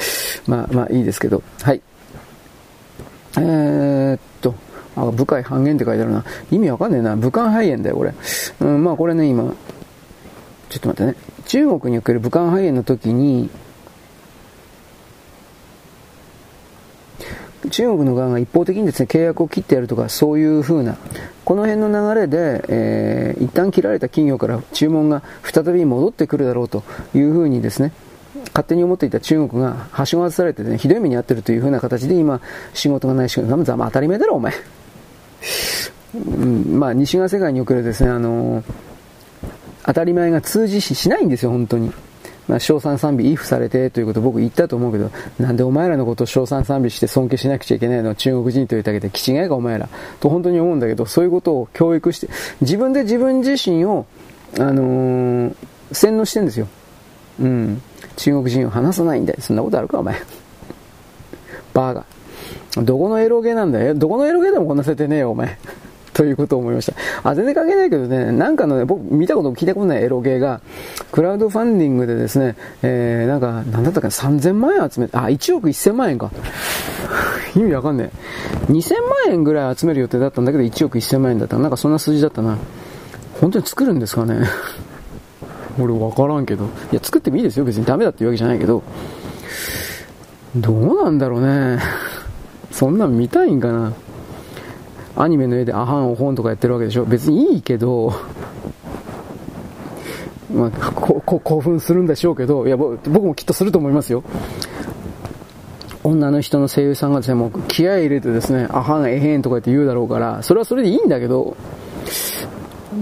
[0.47, 1.82] まあまあいいですけど、はい。
[3.38, 4.55] えー、っと、
[4.95, 6.25] あ、部会半減って書いてあるな。
[6.49, 7.15] 意味わかんねえな。
[7.15, 8.13] 武漢肺炎だよ、これ。
[8.61, 9.53] うん、まあこれね、今、
[10.69, 11.26] ちょっと待ってね。
[11.47, 13.49] 中国における武漢肺炎の時に、
[17.71, 20.97] 中国の側が一方的にですね、契約を切ってやるとか、そういう風な、
[21.45, 26.83] この辺の流れで、えー、一旦切られた企業から注文が再び戻ってくるだろうと
[27.15, 27.91] いう風にですね、
[28.49, 32.41] 勝手に思っていた中国が橋を外されて、ね、ひどい目に遭っているという風な形で今、
[32.73, 34.53] 仕事がない仕事、ま当たり前だろ、お前。
[36.15, 38.63] うん、まあ、西側世界におけるですね、あのー、
[39.88, 41.91] 当たり前が通じしないんですよ、本当に。
[42.47, 48.15] まあ、賞賛賛美、イフされてということ僕言ったと思うけど、なんでお前らのことを賞賛賛美して尊敬しなくちゃいけないの？
[48.15, 49.89] 中国人というだけで、気違いかお前ら。
[50.19, 52.29] と本当に思うんだけど、そういうことを教育して、
[52.61, 54.05] 自分で自分自身を、
[54.59, 55.55] あのー、
[55.91, 56.67] 洗脳してんですよ。
[57.41, 57.81] うん。
[58.15, 59.39] 中国人を話さないんだよ。
[59.41, 60.15] そんなことあるか、お前。
[61.73, 62.83] バーガー。
[62.83, 63.93] どこのエロゲなんだよ。
[63.93, 65.57] どこのエロゲでもこんな設定ねえよ、お前。
[66.18, 67.30] ということを思いました。
[67.30, 70.61] あ、全然関係ないけどね、なんかのね、僕見たこと聞いたことないエロゲーが、
[71.11, 76.32] クラウドファンディングでですね、えー、なんか、なんだったか3000万円集めあ、1億1000万円か。
[77.55, 78.09] 意味わかんね
[78.68, 78.72] え。
[78.72, 78.93] 2000
[79.28, 81.59] 万円ぐらい集める予定だったんだけど、1億1000万円だった。
[81.59, 82.57] なんかそんな数字だったな。
[83.39, 84.39] 本当に作るんですかね。
[85.80, 86.65] 俺わからんけど。
[86.91, 87.65] いや、作ってもいいですよ。
[87.65, 88.82] 別にダメだっていうわけじゃないけど。
[90.55, 91.78] どうなんだろうね。
[92.72, 93.93] そんなん見たいんかな。
[95.18, 97.05] アニメの絵でアハンオホンとかやってるわけでしょ？
[97.05, 98.13] 別にいいけど、
[100.53, 104.24] まあ、興奮するんでしょうけど、いや、僕もきっとすると思いますよ。
[106.03, 111.57] 女の人の声優さんがですね、もう気合入れてですね、アハンエヘンとか言って言うだろうから、それはそれでいいんだけど、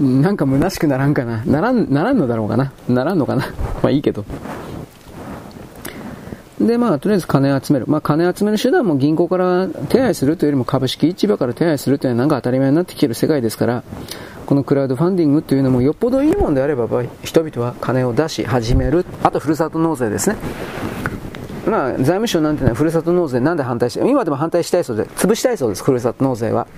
[0.00, 1.44] なんか虚しくならんかな。
[1.44, 2.72] ならん、ならんのだろうかな。
[2.88, 3.46] ならんのかな。
[3.82, 4.24] まあいいけど。
[6.60, 7.86] で、まあ、とりあえず金集める。
[7.86, 13.82] まあ、金集める手段も銀行から手配するというよりも株式市場から手配するというのはなんか当たり前になってきてる世界ですから、
[14.46, 16.88] このクラウドファンディングというのもよっぽどいいものであれば、
[17.22, 19.04] 人々は金を出し始める。
[19.22, 20.36] あと、ふるさと納税ですね。
[21.66, 26.68] まあ、財務省なんていうのはふるさと納税なんで反対して、今でも反対したいそうで、潰したいそうです、ふるさと納税は。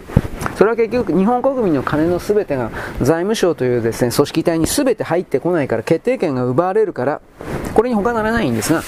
[0.57, 2.71] それは結局、日本国民の金の全てが
[3.01, 7.21] 財務省というですね、組織体に全て入ってこないから、決定権が奪われるから、
[7.75, 8.83] これに他ならないんですが、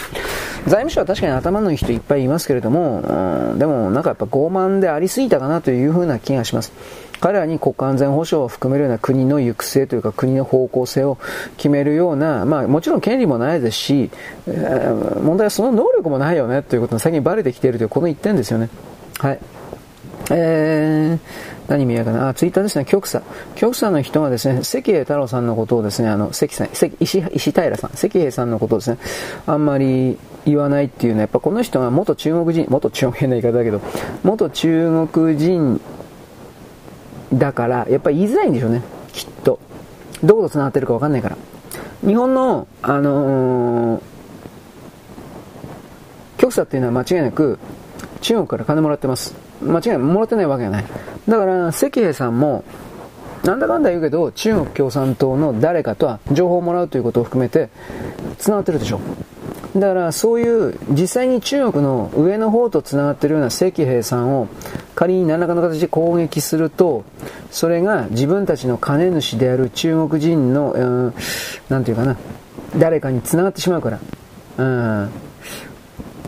[0.67, 6.73] 財務省は確かに頭のいい人いっぱいいますけれども、うん、でもなんかやっぱ傲慢でありすぎたかなというふうな気がします。
[7.21, 11.19] 彼らに国家安全保障を含めるような国の行く末というか国の方向性を
[11.59, 14.11] 決めるような、まあもちろん権利もないですし、
[14.47, 18.71] えー、問題はその能力もないよねということが最近バレてきているというこの一点ですよね。
[19.19, 19.39] はい。
[20.33, 22.29] えー、何見えるかな？
[22.29, 23.23] あ、ツイッターですね、極左。
[23.57, 28.99] 極左の人がですね、関平太郎さんのことをですね、あの、関さん、石石平さん、関平さんのことをですね、
[29.47, 30.17] あんまり
[30.47, 33.81] 言わないっていうのは、やっぱこの人が元中国人、元中国変な言い方だけど、
[34.23, 35.81] 元中国人
[37.33, 39.59] だから、やっぱり言いづらいんでしょうね、きっと。
[40.23, 41.37] どこと繋がってるかわかんないから。
[42.07, 44.01] 日本の、あのー、
[46.39, 47.59] 極左っていうのは間違いなく、
[48.21, 49.35] 中国から金もらってます。
[49.63, 50.85] 間違い、もらってないわけがない。
[51.29, 52.65] だから、関平さんも、
[53.45, 57.71] なんだかんだ言うけど、中国共産党の誰かとは情報をもらうということを含めて、
[58.39, 59.01] 繋がってるでしょ。
[59.77, 64.49] だからそういう実際に中国の上の方と繋がってるような関平さんを
[64.97, 67.05] 仮に何らかの形で攻撃すると
[67.51, 71.15] それが自分たちの金主である中国人の、うん、
[71.69, 72.17] なんていうかな
[72.77, 74.01] 誰かに繋がってしまうから、
[74.59, 74.65] う
[75.05, 75.11] ん、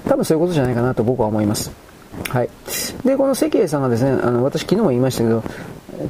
[0.09, 1.73] 多分そういうことじゃないかなと僕は思います
[2.31, 2.51] はい。
[3.05, 5.43] で、この関平さんがですね、あの、私昨日も言いましたけど、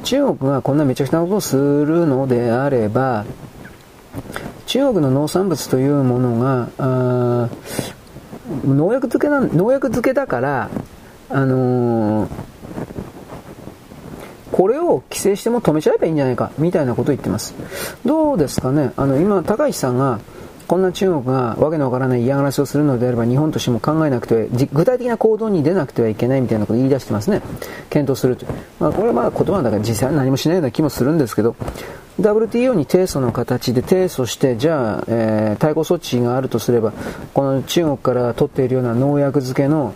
[0.03, 3.25] 中国がこんなめちゃくちゃなことをするのであれば、
[4.65, 6.69] 中国の農産物というものが、
[8.65, 10.69] 農薬漬けな農薬漬けだから、
[11.29, 12.29] あのー、
[14.51, 17.55] これを規制しても止めちゃえばいいんじゃないか、みたいなことを言ってます。
[18.05, 18.93] どうですかね？
[18.97, 20.19] あの、今、高市さんが、
[20.67, 27.41] こんな中国がわけのわからない嫌がらせをするのであれば日本としても考えなくて具体的な行動に出なくてはいけないみたいなことを言い出してますね。
[27.89, 28.45] 検討すると。
[28.45, 31.55] いう、まあ、これはまあ言葉だから実際何もしないような気もするんですけど
[32.19, 36.93] WTO に提訴の形で提訴してじゃあ、えー、対抗措置があるとすれば
[37.33, 39.93] この中国から取っているような農薬漬けの、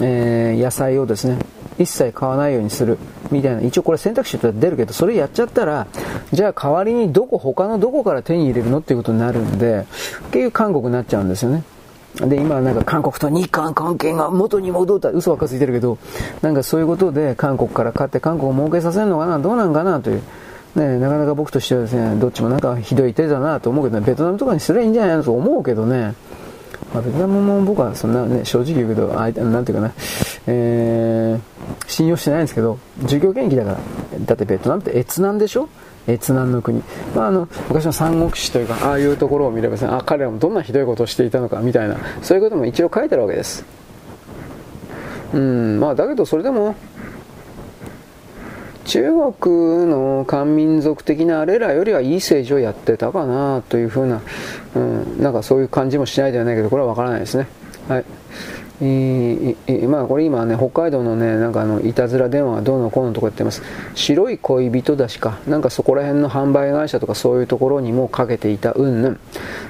[0.00, 1.38] えー、野菜をですね
[1.78, 2.98] 一切買わないようにする
[3.30, 5.86] みたいな一応これ選択肢として出るけどそれやっちゃったら
[6.32, 9.86] じゃあ代わりにどこ他のどこから手に入れるのっていうことになるんで
[10.30, 11.64] 結局韓国になっちゃうんですよね
[12.20, 15.98] で、今なんか韓国と日韓関係が元に戻った嘘ばっかついてるけど、
[16.40, 20.22] なんかそういうことで韓国から買って韓国を儲けさせるのかなどうなんかなという。
[20.76, 26.14] ね、なかなか僕としてはですね、どっちもなんかひどい手だなと思うけど、ね、ベトナムとかにすればいいんじゃないのと思うけどね。
[26.96, 29.92] まあ、ベトナムも僕はそんなね、正直言うけど、あなんていうかな、
[30.46, 33.78] えー、信用してないんですけど、儒教権益だから。
[34.24, 35.68] だってベトナムって越南でしょ？
[36.08, 36.82] 越南の国。
[37.14, 43.62] まあ、あの、昔の三国志というか、ああいうところを見ればですね、あ、彼らもどんなひどいことをしていたのか、みたいな、そういうことも一応書いてあるわけです。
[45.34, 46.74] うん、まあ、だけどそれでも、
[48.86, 54.22] 中国の漢民族的なあれらよりはいい政治をやってたかなというふうな、
[54.74, 57.48] うん、なんかそういう感じもしないではないけど、これはわからないですね。
[57.88, 58.04] はい。
[58.78, 63.62] えー、まあこれ今ね、北海道のね、なんかあの、いたずら電話どうのこうのとか言ってます。
[63.94, 69.20] 白い恋人だしか、なんかそこら辺の販売会社とかそういうところにもかけていた、うんぬん。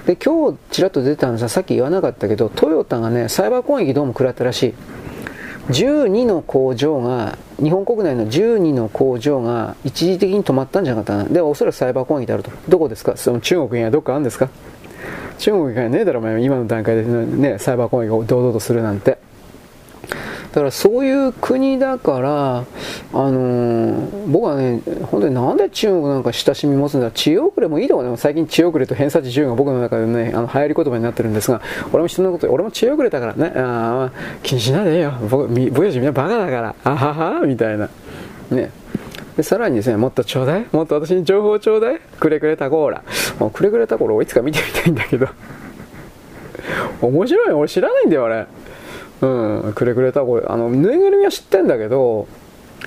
[0.07, 4.75] で、今日ちらっと出たのさ、さっき言わなかったけど、トヨタがね、サイバー攻撃どうも食らったらしい。
[5.69, 11.29] 12の工場が、日本国内の12の工場が一時的に止まったんじゃなかったな。
[11.29, 12.51] で、おそらくサイバー攻撃であると。
[12.69, 13.17] どこですか？
[13.17, 14.49] その中国にはどっかあるんですか？
[15.39, 19.19] 中国にはねえだろ、お前、今の段階で、ね、サイバー攻撃を堂々とするなんて。
[20.53, 22.65] だからそういう国だから、あ
[23.13, 31.61] のー、僕はね、本当になんで中国なんか親しみ持つんだ知恵遅れもいいとこで最近知恵遅れと偏差値10が僕の中でね、あの流行り言葉になってるんですが、
[31.93, 34.11] 俺も人のこと、俺も知恵遅れたからね、あ
[34.43, 35.13] 気にしないでよ。
[35.31, 37.89] 僕、僕たちみんなバカだから、あはは、みたいな。
[38.51, 38.71] ね。
[39.37, 43.03] で、さらにですね、もっとちょうだいもっと私に情報ちょうだいくれくれたコーラ。
[43.39, 45.29] もうくれくれたコーラをいつか見てみたいんだけど。
[47.03, 48.47] 面白い俺知らないんだよ、あれ。
[49.21, 50.53] うん、くれくれたコーラ。
[50.53, 52.27] あの、ぬいぐるみは知ってんだけど、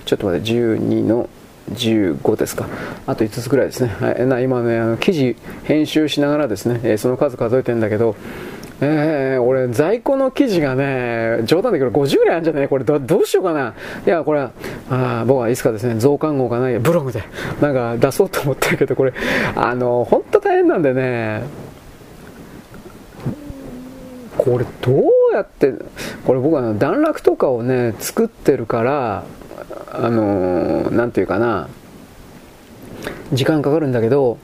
[0.06, 1.30] ちょっと待って、12の
[1.74, 2.68] 15ですか。
[3.08, 3.96] あと5つくらいですね。
[4.00, 8.16] はい、な今ね、あの記事編集しながらですね、えー、その数数えてんだけど、
[8.82, 13.74] えー、俺、在庫の記事がね、冗談だけど50ぐらいあるんじゃないこれど、どうしようかな。
[14.06, 14.52] いや、これは、
[14.90, 16.70] あ僕はいつかですね、増刊号がな？
[16.70, 17.24] い、ブログで、
[17.62, 19.14] なんか出そうと思ってるけど、これ、
[19.56, 21.44] あの、本当大変なんでね、
[24.50, 25.74] これどうやって、
[26.26, 29.24] これ僕は段落とかをね、作ってるから、
[29.92, 31.70] あの、なんていうかな、
[33.32, 34.38] 時間かかるんだけど、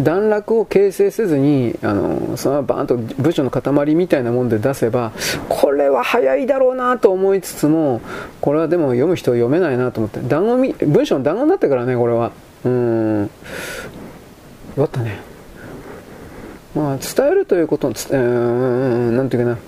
[0.00, 5.12] 段落を形成せずにあのそのバーンと部署の塊みたいなもんで出せば
[5.48, 8.00] これは早いだろうなと思いつつも
[8.40, 12.32] これはでも読む人は読めないなと思って団子文章の団子になってからねこれは。
[12.64, 13.22] うん。
[13.22, 13.28] よ
[14.76, 15.31] かったね。
[16.74, 19.58] まあ伝えるということの、えー、なんていうかな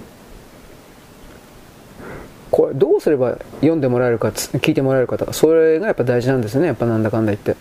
[2.50, 7.56] これどうすれば読んでもらえるか聞いてもらえるかとかそれがやっぱ大事なんですねやっぱなんだかんだ言って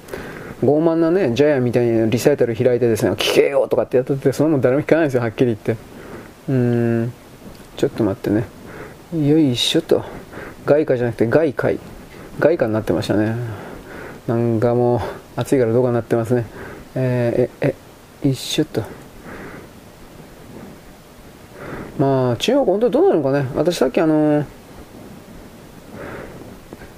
[0.64, 5.72] 傲慢なね、ジャイアンみたいにリサイタル開いてですね、聞けよとかってやってて、そのも誰も聞かないんですよ、はっきり言って。
[6.48, 7.14] うーん、
[7.76, 8.46] ちょっと待ってね。
[9.28, 10.06] よいしょと。
[10.66, 11.80] 外貨じゃなくて外界。
[12.39, 13.36] 外貨になってましたね。
[14.26, 15.00] なんかもう、
[15.36, 16.46] 暑いからどうかなってますね。
[16.96, 17.76] えー、え、
[18.24, 18.84] え、一緒と。
[21.98, 23.48] まあ、中国本当どうなるのかね。
[23.56, 24.46] 私さっきあの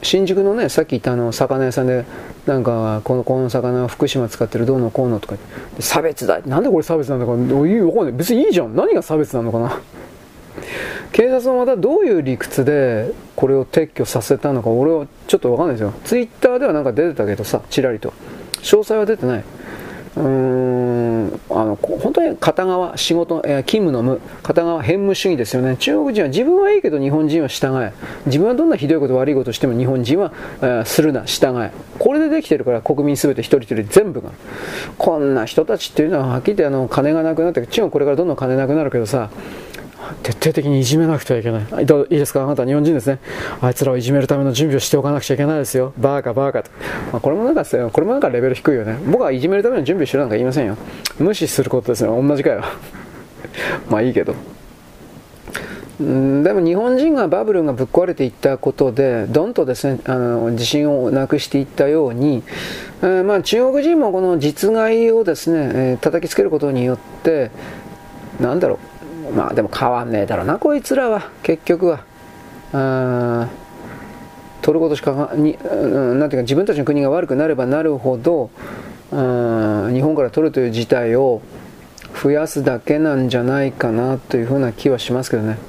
[0.01, 2.05] 新宿のね、さっき言ったあの魚屋さんで、
[2.45, 5.35] なんか、この、この魚は福島使ってるどうのこうのとか
[5.79, 6.41] 差別だ。
[6.41, 8.13] なんでこれ差別なんだか、どういうわかんない。
[8.13, 8.75] 別にいいじゃん。
[8.75, 9.81] 何が差別なのかな。
[11.11, 15.93] 警察はまたどういう理屈でこれを撤去させたのか、俺はちょっとわかんないですよ。
[16.03, 18.13] ツイッターではなんか出てたけどさ、ちらりと。
[18.61, 19.43] 詳細は出てない。
[20.17, 25.75] うんあの本当に片側、仕事、えー、勤務の無、片側、偏無主義ですよね。
[25.77, 27.91] 中国人は自分はいいけど日本人は従え。
[28.25, 31.71] 自分はどんなひどいこと悪いことしても日本人は、えー、するな、従え。
[31.99, 34.29] これでできてるから国民全て一人一人全部が。
[34.97, 39.29] こんな人たちっていうのははっきり言ってあの金がなくなって、中国これからどんどん金なくなるけどさ、
[40.23, 41.85] 徹底的にいじめなくてはいけない。
[41.85, 42.43] どういいですか？
[42.43, 43.19] あなた日本人ですね。
[43.61, 45.93] あいつらをいじめるための準備をしておかなくちゃいけないですよ。
[45.97, 46.71] バーカバーカと。
[47.11, 48.97] まあ、これもなんかこれもなんかレベル低いよね。
[49.07, 50.77] 僕はいじめるための準備をしろなんか言いませんよ。
[51.19, 52.21] 無視することですよ。
[52.21, 52.63] 同じかよ。
[53.89, 54.35] まあいいけど。
[55.97, 56.03] で
[56.51, 62.43] も日本人がバブルがぶっ壊れていったことで、どんとですね、あの自信をなくしていったように、
[63.01, 67.49] えー、まあ中国人もこの実害をですね、えー、叩きつけることによって、
[68.41, 68.79] なんだろう、
[69.33, 72.03] まあでも変わんねえだろうな、こいつらは、結局は。
[72.73, 73.47] あ
[74.61, 78.49] 取ることしかに、うん、なんていうか自分たちの国が悪くなればなるほど、
[79.11, 81.43] うん、日本から取るという事態を
[82.19, 85.59] 増やすだけなんじゃないかなというふうな気はしますけどね。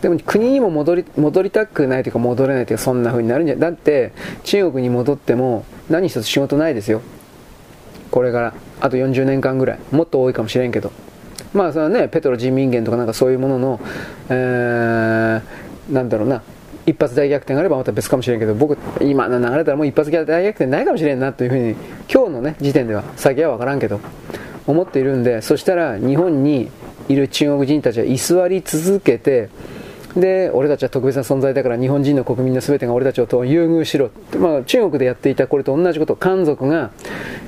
[0.00, 4.12] でも国にも戻り戻りたくないというか戻れないというかそんな風になるんじゃだって
[4.44, 7.00] 中国に戻っても何一つ仕事ないですよ
[8.10, 10.92] これからあと40年間ぐらいもっと多いかもしれんけど
[11.54, 13.80] まあそれはねペトロ人民元とかなんかそういうものの、
[14.28, 16.42] えー、なんだろうな
[16.86, 21.76] 一発大逆転があればまた別かもしれんけど僕今の流れたらもう一発大逆転ないかもしれんなというふうに
[22.12, 24.00] 今日のね時点では先は分からんけど
[24.66, 26.70] 思っているんでそしたら日本に
[27.08, 29.48] いる中国人たちは居座り続けて
[30.16, 36.14] で俺たちは特別な存在だから日本人の国民の全てが俺たちを優遇しろ、まあ、中国でやっていたこれと同じこと。
[36.16, 36.90] 漢族が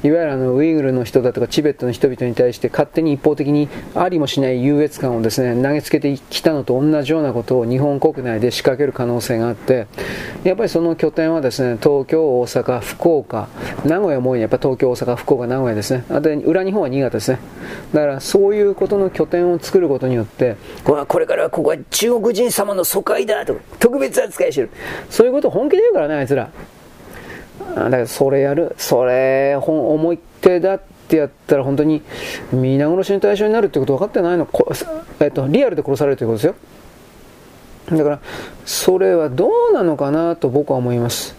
[0.02, 9.86] いわゆるあのウイグルの人だとかチベットの人々に対して勝手に一方的にありもしない優越感をですね投げつけてきたのと同じようなことを日本国内で仕掛ける可能性があって
[10.44, 13.48] やっぱりその拠点はですね東京、大阪、福岡
[13.84, 16.04] 名古屋も多いやっぱ東京、大阪、福岡、名古屋ですね。
[16.10, 17.38] あと裏日本は新潟ですね。
[17.92, 24.70] だからそういうことの拠点を作ることによってこれからここは中国人様の疎開だとか、特別扱いしてる。
[25.10, 26.50] そういうこと本気で言うからね、あいつら。
[27.74, 32.02] だからそれやる、それ、本思いっ手だってやったら本当に
[32.52, 34.48] 皆殺しの対象になるってこと分かってないの、
[35.20, 36.54] えっと、リアルで殺されるということですよ。
[37.96, 38.20] だから、
[38.64, 41.36] それはどうなのかなと僕は思います。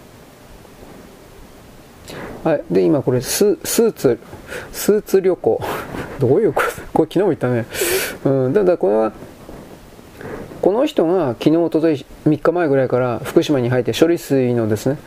[2.44, 2.64] はい。
[2.72, 4.20] で、今これス、スーツ、
[4.72, 5.62] スーツ旅行。
[6.20, 7.66] どういうことこれ昨日も言ったね。
[8.24, 8.54] うん。
[8.54, 9.14] ただこれは、
[10.62, 14.98] この人が昨日、おととい、3日前ぐらいから福島に入って処理水のですね、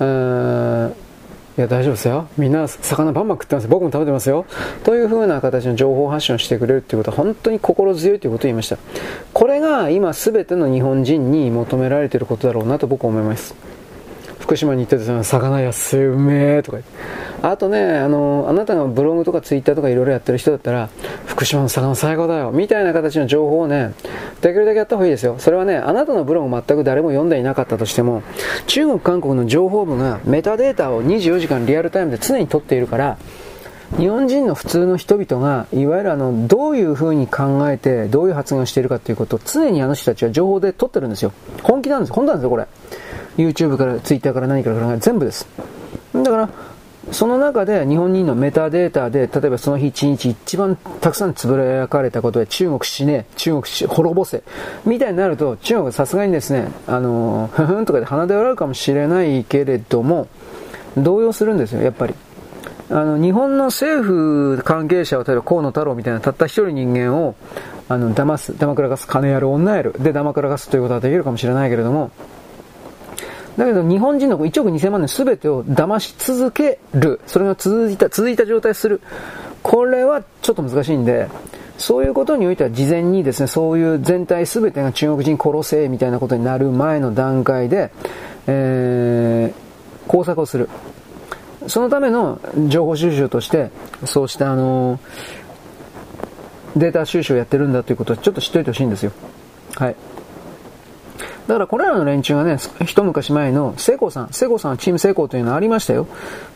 [0.00, 2.28] いや大丈夫ですよ。
[2.36, 4.46] みんな魚バンバン食ってます僕も食べてますよ。
[4.84, 8.78] という風な形の情報発信をしてくれるっていうことは本当に心強いということを言いました。
[9.32, 13.56] これが今全ての日本人に求められていることだろうなと僕は思います。
[14.48, 16.90] 福島に行ってですね、魚安いうめえとか言って。
[17.42, 20.88] あとね、あの、あなたがブログとかツイッターとかいろいろやってる人だったら、
[21.26, 23.92] 福島の魚最高だよ、みたいな形の情報をね、
[24.40, 25.34] できるだけやった方がいいですよ。
[25.36, 28.22] それはね、あなたのブログ全く誰も読んでいなかったとしても、
[28.66, 33.18] 中国、韓国の情報部がメタデータを24時間リアルタイムで常に取っているから、
[33.98, 41.32] 日本人の普通の人々が、いわゆるあの、どういう風に考えて、どういう発言をしているかということを常にあの人たちは情報で取ってるんですよ。
[41.62, 42.12] 本気なんです。
[42.14, 42.66] 本当なんですよ、これ。
[43.38, 45.46] YouTube から Twitter から何からから全部です。
[46.12, 46.48] だから、
[47.10, 54.42] その中で日本人のメタデータで、例えばその日一日一番たくさんつぶやかれたことで中国死ね、中国死、滅ぼせ、
[54.84, 60.28] みたいになると中国はさすがにですね、あの、ふふんとかで鼻で笑うかもしれないけれども、
[60.96, 62.14] 動揺するんですよ、やっぱり。
[62.90, 67.34] あの、日本の政府関係者を、例えば河野太郎みたいなたった一人人間を、
[67.88, 72.10] あの、騙す、騙くらかす、金やる、女やる、で騙くらかすということはできるかもしれないけれども、
[73.58, 77.20] だけど日本人の1億2000万年全てを騙し続ける。
[77.26, 79.00] それが続いた、続いた状態する。
[79.64, 81.28] これはちょっと難しいんで、
[81.76, 87.90] そういうことにおいては事前にですね、そういう全体全てが中国人殺せみたいなことになる前の段階で、
[88.46, 90.68] えー、工作をする。
[91.66, 93.70] そのための情報収集として、
[94.04, 95.00] そうしたあの
[96.76, 99.10] データ収集をやってるんだということをちょっと知っておいてほしいんですよ。
[99.74, 99.96] はい。
[101.48, 106.06] だからこれらの連中がね、一昔前のセコさん、セコさんはチームセコというのありましたよ。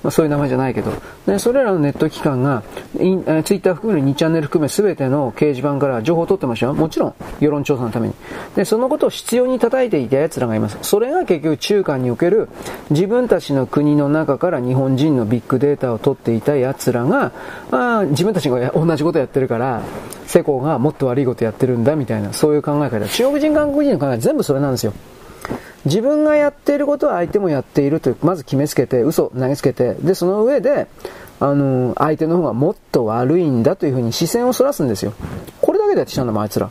[0.03, 0.93] まあ、そういう名前じゃないけど。
[1.27, 2.63] で、それらのネット機関が、
[3.01, 6.75] インえツイッター含め2チャンネル含め全ての掲示板から情報を取ってましたよ。
[6.75, 8.15] もちろん、世論調査のために。
[8.55, 10.77] で、そのことを必要に叩いていた奴らがいます。
[10.83, 12.51] それが結局中間における
[12.91, 17.33] 自分たちの国の中から日本人のビッグデータを取っていた奴らが、
[17.71, 19.81] まあ、自分たちが同じことやってるから、
[20.27, 23.07] 世耕がもっと悪いことやってるんだみたいな、そういう考え方。
[23.07, 24.93] 中国人、韓国人の考え全部それなんですよ。
[25.85, 30.87] 自分がやっていることは相手もやっているという、まず決めつけて、嘘投げつけて、で、その上で、
[31.41, 35.13] あの、相手の方がもっと悪いんだというふうに視線をそらすんですよ。
[35.61, 36.71] これだけでやってきたんだもん、あいつら。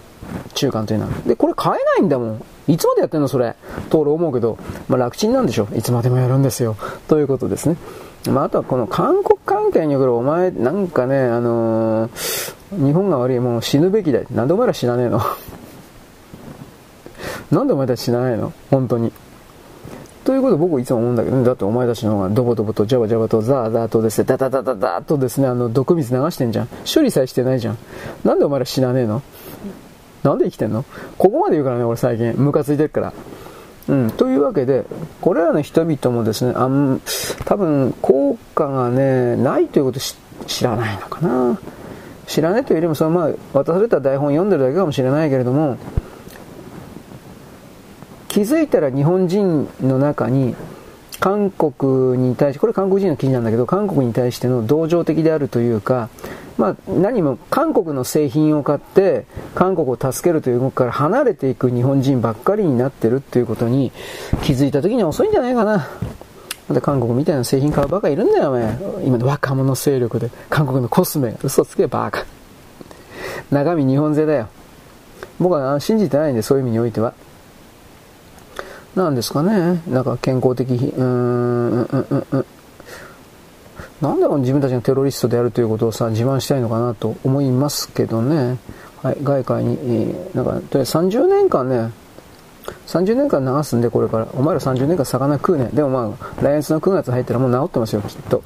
[0.53, 1.12] 中間というのは。
[1.28, 2.43] で、これ変えないんだもん。
[2.68, 3.55] いつまでやってんのそれ。
[3.89, 4.57] と俺思うけど、
[4.88, 5.68] まあ楽ちんなんでしょ。
[5.76, 6.78] いつまでもやるんですよ。
[7.09, 7.76] ということですね。
[8.30, 14.20] まあ、あとはこの韓国関係におけるお前、なんかね、あのー、日本が悪い、もう死ぬべきだ。
[14.32, 15.20] なんでお前ら死なねえの？
[17.49, 18.53] なんでお前たち死なないの？
[18.69, 19.11] 本当に。
[20.23, 26.67] ということを僕いつも思うんだけどね、だってお前たちの方がドボドボとジャバジャバとザーザーとですね、ダダダダダとですね、あの毒水流してんじゃん。
[26.93, 27.77] 処理さえしてないじゃん。
[28.23, 29.23] なんでお前ら死なねえの？
[30.21, 30.85] なんで生きてんの？
[31.17, 32.33] ここまで言うからね、俺最近。
[32.33, 33.13] ムカついてるから。
[33.89, 34.85] うん、というわけで、
[35.21, 37.01] これらの人々もですね、あん
[37.45, 39.99] 多分効果がね、ないということ
[40.45, 41.59] 知らないのかな。
[42.27, 45.77] 知らないというよりも、そのまあ、渡された台本読んでるだけかもしれないけれども、
[48.32, 50.55] 気づいたら日本人の中に、
[51.19, 56.07] 韓国に対して、これ韓国人の記事なんだけど、韓国に対しての同情的であるというか、
[56.57, 63.91] まあ、何も韓国の製品を買って韓国を助けるという動きから離れていく日本人ばっかりになってるっていうことに
[64.43, 65.89] 気づいた時には遅いんじゃないかな。
[66.69, 68.77] また韓国みたいな製品買うバカいるんだよ、お前。
[69.03, 70.32] 今の若者勢力で。
[70.49, 71.36] 韓国のコスメ。
[71.43, 72.25] 嘘つけ、バカ。
[73.51, 74.47] 中身日本製だよ。
[75.37, 77.13] 僕は信じてないんで、そういう意味においては。
[78.96, 79.82] なんですかね。
[79.88, 82.46] なんか健康的、うーん、うん、うん、うん。
[84.01, 88.58] なんで自分たちがテロリストであるということをさ、自慢したいのかなと思いますけどね。
[89.01, 91.92] はい、外界に、えー、なんか、とりあえず30年間ね、
[92.88, 94.28] 30年間流すんで、これから。
[94.34, 95.70] お前ら30年間魚食うね。
[95.74, 98.43] でもまあ、来月の9月入ったらもう治ってますよ、きっと。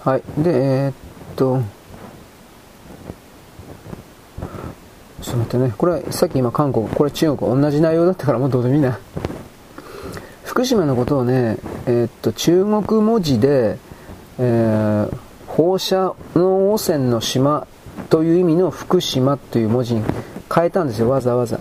[0.00, 0.22] はい。
[0.38, 0.94] で、えー、っ
[1.36, 1.60] と、
[5.22, 5.74] ちょっと待ってね。
[5.78, 8.98] これはさっき今韓国、これ中国、同じ内容だったからもうどうでもいいな。
[10.44, 13.78] 福島のことをね、えー、っと、中国文字で、
[14.38, 15.16] えー、
[15.46, 17.66] 放射能汚染の島
[18.10, 20.02] という意味の福島という文字に
[20.54, 21.58] 変えたんですよ、わざわざ。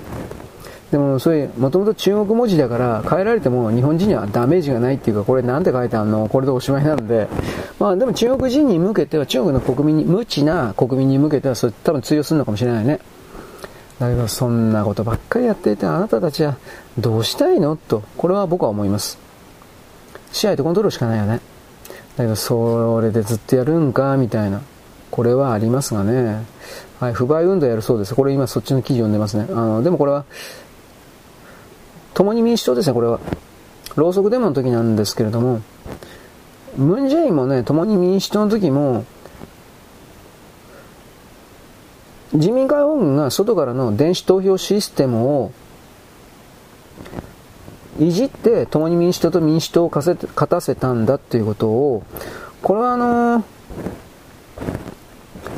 [0.92, 6.28] でも、それ、もともと中国文字だから、変えられても日本人にはダメージがないっていうか、これなんて書いてあるの？
[6.28, 7.30] これでおしまいなので、
[7.80, 13.00] まあでも中国人に向けては、中国の国民に、無知な国民に向けては、それ多分通用するのかもしれないね。
[14.02, 16.58] だけど、そんなことばっかりやっていて、あなたたちは
[16.98, 17.76] どうしたいの？
[17.76, 19.20] と、これは僕は思います。
[20.32, 21.40] 試合とコントロールしかないよね。
[22.18, 24.62] だけど、それでずっとやるんか、みたいな。
[25.12, 26.44] これはありますがね。
[27.00, 28.16] はい、不買運動やるそうです。
[28.16, 29.46] これ今そっちの記事読んでますね。
[29.52, 30.26] あの、でもこれは、
[32.16, 33.20] 共に民主党ですね、これは。
[33.96, 35.62] ろうそくデモの時なんですけれども、
[36.76, 39.06] ムン・ジェインもね、共に民主党の時も、
[42.34, 45.52] 人民解放軍が外からの電子投票システムを
[48.00, 50.18] いじって共に民主党と民主党を勝
[50.48, 52.04] たせたんだっていうことを、
[52.64, 53.44] これはあの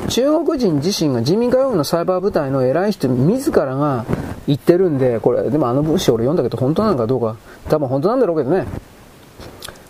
[0.08, 4.04] 中国人自身が人民解放軍のサイバー部隊の偉い人自らが
[4.46, 7.36] 言ってるんで、これ、でもあの文章俺読んだけど本当なのかどうか、
[7.68, 8.66] 多分本当なんだろうけどね。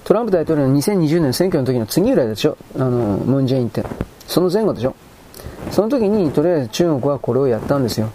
[0.05, 2.91] トランプ大統領の2020年選挙の時の次ぐらいでしょあの、
[3.25, 3.83] ムン・ジェインって。
[4.27, 4.95] その前後でしょ
[5.71, 8.11] その時に、とりあえず中国はこれをやったんですよ。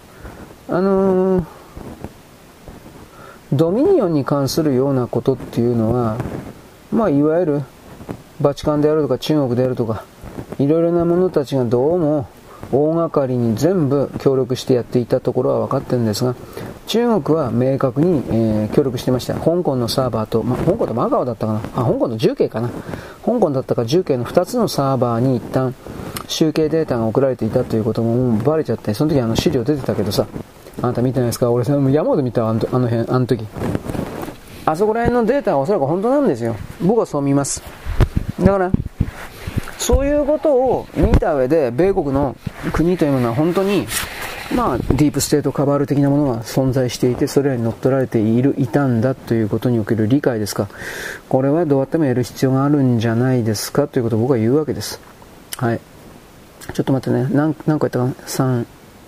[0.68, 1.44] あのー、
[3.52, 6.16] ドミニオンに関するようなことっていうのは、
[6.92, 7.62] まあ、いわゆる、
[8.40, 10.04] バチカンであるとか中国であるとか、
[10.58, 12.28] いろいろな者たちがどうも
[12.72, 16.34] 大掛かりに全部協力してやっていたところは分かってるんですが、
[16.86, 19.34] 中国は明確に、えー、協力してました。
[19.34, 21.60] 香港のサーバーと、ま香港とマカオだったかな？
[21.74, 22.68] あ、香港の重慶かな？
[23.24, 25.74] 香港だったか重慶の2つのサーバーに一旦
[26.28, 30.26] 集計データが送られていたということももうバレちゃって、その時あの資料出てたけどさ、
[30.80, 31.50] あなた見てないですか？
[31.50, 33.46] 俺さ山で見たあのあの辺、あの時。
[34.66, 36.54] あそこら辺のデータはおそらく本当なんですよ。
[36.80, 37.62] 僕はそう見ます。
[38.38, 38.70] だから、
[39.80, 42.36] そういうことを見た上で、米国の
[42.72, 43.86] 国というものは本当に、
[44.54, 50.68] まあ、ディープステートカバール的なものが存在していて、それらに乗っ取られている、いたんだということにおける理解ですか？
[51.28, 53.88] これはどうやってもやる必要があるんじゃないですか？
[53.88, 55.00] ということを僕は言うわけです。
[55.56, 55.80] はい。
[56.74, 57.28] ちょっと待ってね。
[57.32, 58.66] 何、何個やったかな ?3、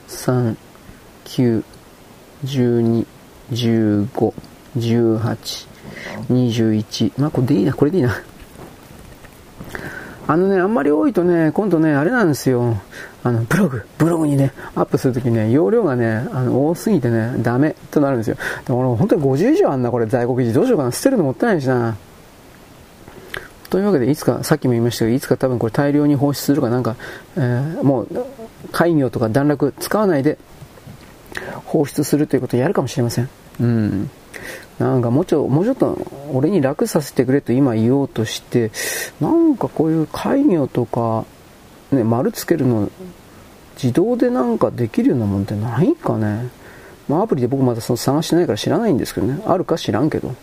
[0.09, 0.57] 3、
[1.27, 1.65] 9、
[2.45, 3.07] 12、
[3.51, 4.35] 15、
[4.79, 5.69] 18、
[6.31, 7.13] 21。
[7.21, 8.15] まあ、これでいいな、これでいいな。
[10.33, 12.81] あのね、あんまり多いとね、今度ね、あれなんですよ。
[13.23, 18.37] あの、ブログ、ブログにね、アップするときね、容量がね、あの、多すぎてね、ダメとなるんですよ。
[18.65, 20.55] でも俺、本当に50以上あんな、これ、在庫記事。
[20.55, 20.93] どうしようかな。
[20.93, 21.99] 捨てるのもったいないしな。
[23.69, 26.97] というわけで、いつか、さっきも言いましたけど、いつか多分これ大量に放出するかなんか、
[27.37, 28.09] えー、もう、
[28.73, 30.39] 開業とか段落使わないで、
[31.67, 33.29] 放出するということをやるかもしれません。
[33.61, 34.11] うん。
[34.79, 35.99] なんかもうちょもうちょっと
[36.33, 38.71] 俺に楽させてくれと今言おうとして、
[39.21, 41.25] なんかこういう開業とか、
[41.93, 42.91] ね、丸つけるの
[43.75, 46.49] 自動でなんかできるようなもんってないかね？
[47.09, 49.43] まあアプリで僕まだその探してないから知らないんですけどね。
[49.47, 50.35] あるか知らんけど。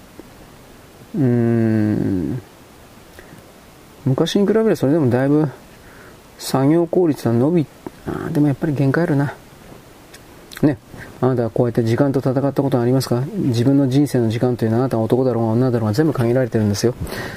[1.15, 2.41] うーん。
[4.05, 5.49] 昔に比べればそれでもだいぶ
[6.37, 7.65] 作業効率は伸び、
[8.07, 9.33] あでもやっぱり限界あるな。
[10.65, 10.77] ね。
[11.21, 13.23] あなたはこうやって時間と戦ったことはありますか？
[13.35, 16.95] 自分の人生の時間というのはあなたは男だろうが女だろうが全部限られてるんですよ。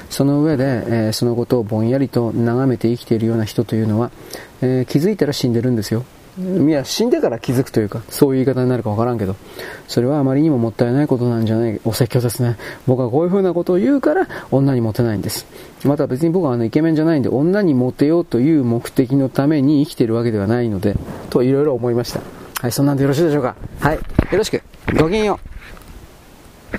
[0.09, 4.11] その上で、えー、そのことをぼんやりと眺めて生きているような人というのは、
[4.61, 6.05] えー、気づいたら死んでるんですよ。
[6.35, 9.35] いや、死んでから気づくというか、そういう言い方になるかわからんけど、
[9.87, 12.57] それはあまりにももったいないことなんじゃない、お説教ですね。
[12.87, 15.45] 僕はこういう風なことを言うから、女にモテないんです。
[15.85, 20.95] また別に僕はあのイケメンじゃないんで、女にモテようという目的のために生きてるわけではないので、
[21.29, 22.21] といろいろ思いました。
[22.63, 23.57] はい、そんなんでよろしいでしょうか。
[23.81, 24.63] はい、よろしく。
[24.97, 26.77] ごきげんよう。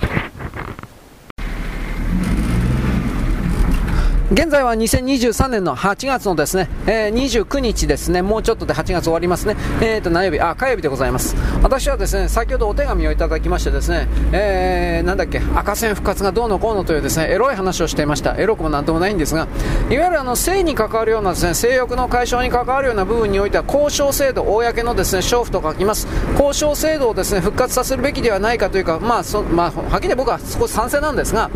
[4.31, 11.35] 現在は2023年の8月のですね、えー、29日ですね、もうちょっとで8月終わりますね、えーと、何曜日、あ、火曜日でございます。
[11.61, 18.35] 私はですね、先ほどお手紙をいただきましてですね、えー、なんだっけ、赤線復活がどうのこうのというですね、エロい話をしていました。
[18.35, 19.47] エロくもなんともないんですが、
[19.91, 26.07] いわゆるあの、性に関わるようなですね、性欲の解消に関わるような部分においては、交渉制度、公のですね、娼婦と書きます。
[26.31, 31.51] 交渉制度をですね、復活させるべきではないかというか、まあ、そまあ、はっきり僕は少し賛成なんですが、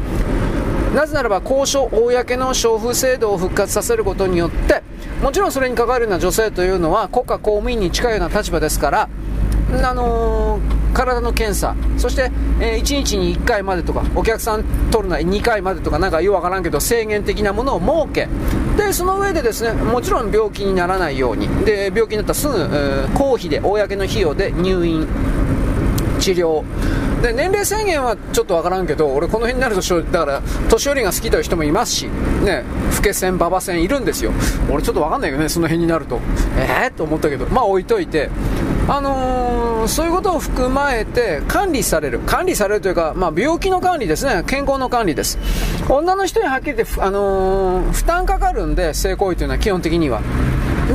[0.93, 4.83] なぜならば交渉、公の消費制度を復活させることによって、
[5.21, 9.09] もちろんそれに関わるような女性というのは国家公務員に近いような立場ですから、
[9.71, 18.27] あのー、体の検査、そして、えー、1日に1回までとか、お客さん取るのは2回までとか、なんかようわからんけど、制限的なものを設け、
[18.81, 25.07] で、その上でですね、もちろん病気にならないように、で、病気になったらすぐ、えー、公費で、公の費用で入院、
[26.19, 26.63] 治療、
[27.21, 32.07] で、年齢制限はちょっとわからんけど、俺この辺になると、だから、年寄りが好きという人もいますし、
[32.43, 32.63] ね、
[32.95, 34.31] 老け線、馬場線いるんですよ。
[34.69, 36.19] 俺ちょっとわかんないけどね、その辺になると。
[36.57, 36.93] えー？
[36.93, 38.29] と思ったけど、まあ置いといて、
[38.87, 42.19] あのー、そういうことを含まえて管理される。
[42.19, 44.43] 管理されるというか、まあ病気の管理ですね。
[44.47, 45.37] 健康の管理です。
[45.89, 50.21] 女の人にはっきり言って、あのー、負担かかるんで、性行為というのは基本的には。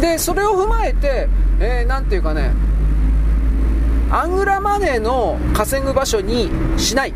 [0.01, 1.29] で、それを踏まえて、
[1.61, 2.51] えー、ていうかね、
[4.15, 7.13] アングラマネーの稼ぐ場所にしない。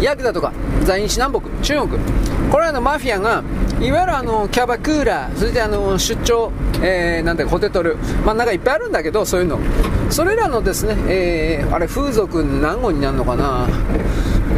[0.00, 2.02] ヤクザとか在日南北、中国、
[2.50, 3.44] これらのマフィアが、
[3.80, 6.50] いわゆるあのキャバクーラー、それであの出張、
[6.82, 9.60] えー、なんてホテトル、まあ、なんかいっぱいあるんだけど、そういうの、
[10.10, 13.68] それらのですね、えー、あれ、風俗何号になるのかな、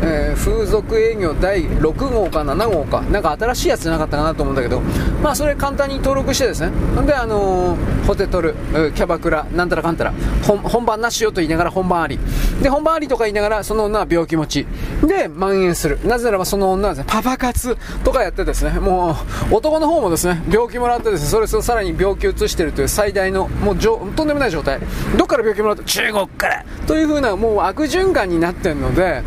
[0.06, 4.80] えー、風俗営業第6号か7号か、なんか新しいやつじゃなかったかなと思うんだけど、
[5.22, 6.70] まあそれ簡単に登録してですね、
[7.06, 8.54] で、あのー、ホテトル、
[8.94, 10.12] キャバクラ、なんたらかんたら、
[10.42, 12.18] 本番なしよと言いながら本番あり。
[12.62, 14.66] で、本番ありとか言いながら、その女は病気持ち。
[15.02, 15.98] で、蔓延する。
[16.04, 19.16] なぜならばその女はですね、パパ活とかやってですね、も
[19.50, 24.80] う、男の方もですね、病気もらってですね、それをさらに病気移してるという最大の、もうとんでもない状態。
[25.16, 29.22] どっから病気もらって中国からという風な、もう悪循環になってるので、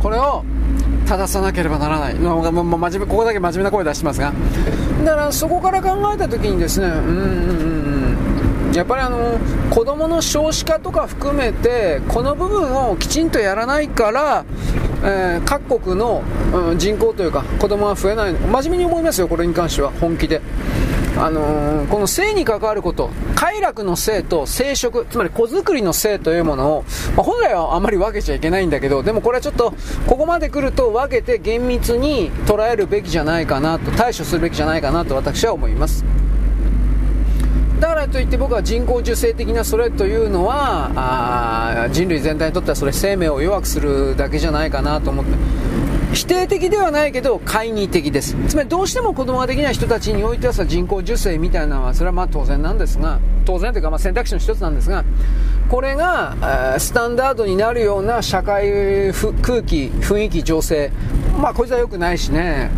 [0.00, 0.44] これを
[1.06, 4.32] 正さなければならない、まあ、真面目ここだけ真面目な声出してますが。
[5.04, 8.72] だからそこから考えた時にですねうんうんうん。
[8.72, 9.38] やっぱりあの
[9.70, 14.44] 子供の少子化とか含めてこの部分をきちんとやらないから、
[15.02, 16.22] えー、各国の、
[16.54, 18.32] うん、人口というか子供は増えない。
[18.32, 20.40] 真面目に思いますよこれに関しては本気で。
[21.20, 26.84] あのー、この性に関わること、快楽の性と生殖、つまり子作りの性というものを、
[27.14, 29.74] まあ、本来はあまり分けちゃいけないんだけど、でもこれはちょっと、
[30.06, 36.06] ここまで来ると分けて厳密に捉えるべきじゃないかなと、対処するべきじゃないかなと私は思います。
[37.80, 45.32] だからといって僕は人工授精的なそれというのはあ人類全体にとってはそれ生命を弱くするだけじゃないかなと思って
[46.12, 48.36] 否定的ではないけど懐疑的です。
[48.48, 55.04] つまりどうしても子供ができない人たちにおいてはさ人工授精みたいなのはそれはまあ当然なんですが当然というかま選択肢の一つなんですが
[55.68, 59.12] これがえスタンダードになるような社会
[59.42, 60.90] 空気雰囲気情勢
[61.40, 62.70] まあこいつは良くないしね。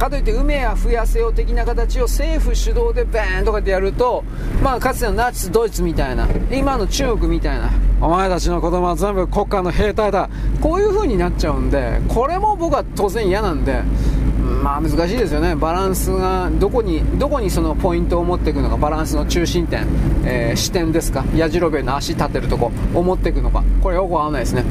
[0.00, 4.24] かといって梅や増やせよ的な形を政府主導でバーンとかってやると、
[4.62, 7.70] まあ、かつてのナチスドイツみたいな今の中国みたいな
[8.00, 10.30] お前たちの子供は全部国家の兵隊だ。
[10.62, 13.82] こういう風になっちゃうんでこれも僕は当然嫌なんで
[14.62, 15.54] まあ難しいですよね。
[15.54, 19.86] バランスがどこにどこにそのポイントを持っていくのかバランスの中心点、
[20.24, 21.26] えー、視点ですか。
[21.36, 23.62] やじろべえの足立てるとこを持っていくのか。
[23.82, 24.64] これよくわかんないですね。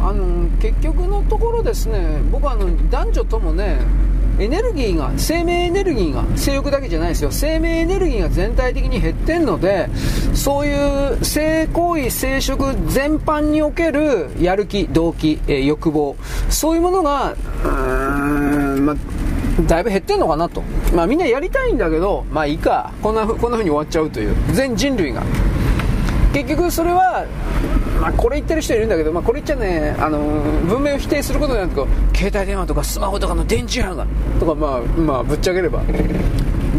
[0.00, 3.78] あの結局のところですね僕はあの男女ともね
[4.38, 7.32] エネルギーが生命エネルギーが性欲だけじゃないですよ。
[7.32, 9.88] 生命エネルギーが全体的に減ってるので
[10.32, 16.16] そういう性行為生殖全般におけるやる気動機、えー、欲望
[16.50, 18.94] そういうものがうーん、ま
[19.66, 20.62] だいぶ減ってんのかなと、
[20.94, 22.92] まあ、みんなやりたいんだけどまあいいか。
[23.02, 24.36] こんなこんな風に終わっちゃうという。
[24.52, 25.24] 全人類が。
[26.32, 27.26] 結局それは
[28.00, 31.74] まあ、これ言ってる人いるんだけど、まあ、これ言っちゃね、あの文明を否定することなんて
[32.14, 34.06] 携帯電話とかスマホとかの電磁波が
[34.38, 35.82] とか、まあ、まあ、ぶっちゃければ。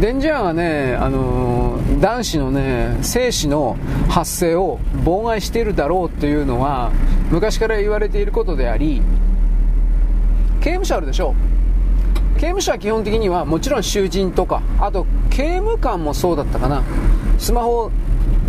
[0.00, 3.76] 電磁波がね、あの男子のね精子の
[4.08, 6.90] 発生を妨害しているだろうっていうのは
[7.30, 9.02] 昔から言われていることであり
[10.60, 11.34] 刑務所あるでしょ。
[12.36, 16.82] 刑務所は基本的にはもちろん囚人とかあと刑務官もそうだったかな。
[17.38, 17.90] スマホ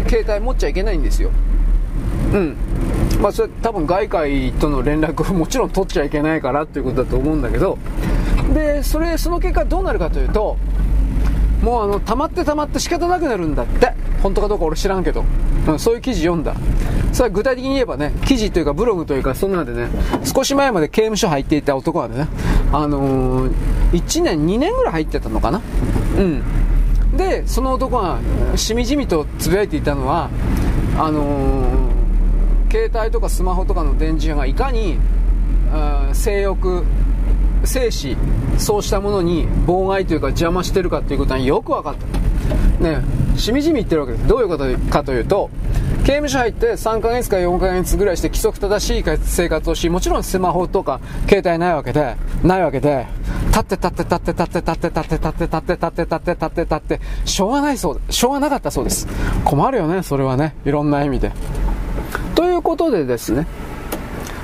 [0.08, 1.32] 携帯持っちゃいけないんですよ。
[2.34, 2.58] うん。
[3.22, 7.78] まあそれ多分外界との連絡を もちろん取っちゃいけないからっていうことだと思うんだけど。
[8.54, 10.58] でそれその結果どうなるかというと
[11.64, 13.94] もうあの溜まって溜まって仕方なくなるんだって。
[14.22, 15.26] 本当かどうか俺知らんけど、
[15.68, 16.56] うん、そういう記事読んだ。
[17.12, 19.88] それは具体的に言えばね記事というかブログというかそんなんでね
[20.24, 22.28] 少し前まで刑務所入っていた男はね
[22.72, 23.54] あのー、
[23.92, 25.62] 1年2年ぐらい入ってたのかな。
[26.18, 26.44] うん。
[27.18, 28.20] でその男が
[28.56, 30.30] しみじみとつぶやいていたのは
[30.98, 31.92] あのー
[32.72, 34.98] 携帯とかスマホとかの電磁波がいかに、
[36.14, 36.86] 性欲
[37.66, 38.18] 精子
[38.58, 42.90] そうしたものに妨害というか邪魔してるかということはよく分かった。
[42.90, 43.04] ね
[43.36, 44.28] しみじみ言ってるわけです。
[44.28, 45.50] どういうことかというと
[46.04, 51.00] 刑務所入って3ヶ月か4ヶ月ぐらいして規則正しい生活をしもちろんスマホとか
[51.30, 53.06] 携帯ないわけでないわけで
[53.48, 59.08] 立って立って立って立って立って立って立って立って立って立って立ってしょうがないそうしょうがなかったそうです
[59.46, 61.32] 困るよねそれはねいろんな意味で
[62.36, 63.46] ということでですね、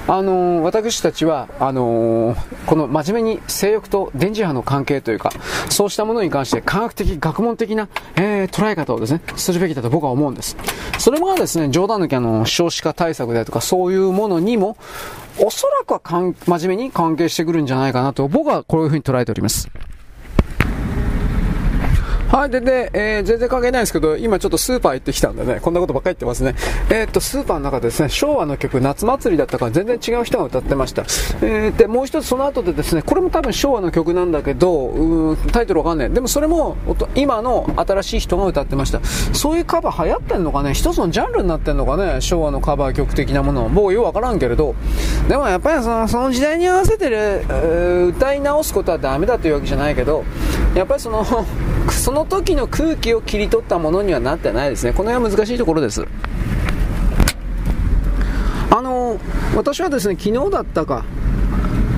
[0.10, 5.32] あのー、私たちは、あのー、この真面目に性欲と電磁波の関係というか、
[5.70, 10.56] そうしたものに関して科学的、学問的な、えー、捉え方をですね、するべきだと僕は思うんです。
[10.98, 14.78] それもですね、冗談抜きあの、少子化対策だとか、そういうものにも、
[15.40, 19.70] おそらくは真面目に関係してくるんじゃないかなと、僕はこういうふうに捉えております。
[22.30, 26.56] はい、で、で、えー、全然関係ないんですけど、今ちょっとスーパー行ってきたんでね、こんなことばっかり言ってますね。
[26.90, 31.04] えー、っと、スーパーの中でですね、昭和の曲、夏祭りだったから全然違う人が歌ってました。
[31.42, 36.10] えー、で、もう一つその後でですね、これも多分昭和の曲なんだけど、うんタイトルわかんない。
[36.12, 36.76] でもそれも、
[37.16, 39.00] 今の新しい人が歌ってました。
[39.34, 40.74] そういうカバー流行ってんのかね？
[40.74, 42.20] 一つのジャンルになってんのかね？
[42.20, 43.70] 昭和のカバー曲的なもの。
[43.70, 44.76] 僕ようわからんけれど、
[45.30, 50.26] でもやっぱりそのその時代に合わせてる、歌い直すことはダメだというわけじゃないけど、
[50.76, 51.26] やっぱりその、
[51.92, 54.94] その時の空気を切り取ったものにはなってないですね。
[54.94, 56.06] この辺は難しいところです。
[58.70, 59.20] あの
[59.56, 61.04] 私はですね、昨日だったか、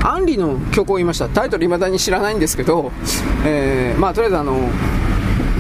[0.04, 1.28] アンリの曲を言いました。
[1.28, 2.92] タイトル未だに知らないんですけど、
[3.46, 4.70] えー、まあとりあえずあの、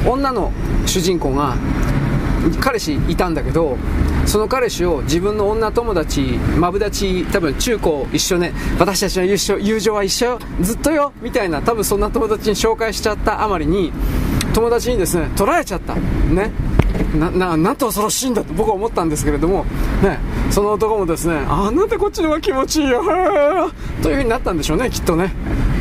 [0.07, 0.51] 女の
[0.85, 1.55] 主人公が、
[2.59, 3.77] 彼氏いたんだけど、
[4.25, 6.21] その彼氏を自分の女友達、
[6.57, 9.25] マブダチ、多分中高一緒ね、私たちの
[9.57, 13.91] 友情は一緒よ、ずっとよ、みたいな、多分そんな友達に紹介しちゃったあまりに、
[14.53, 15.95] 友達にですね、取られちゃった。
[15.95, 16.51] ね。
[17.15, 19.65] な、な、なんと恐ろしいんだと僕は思ったんですけれども、
[20.03, 23.01] ね、その男もですね、あなんでこっちの方が気持ちいいよ、
[24.01, 25.33] という風になったんでしょうね、きっとね。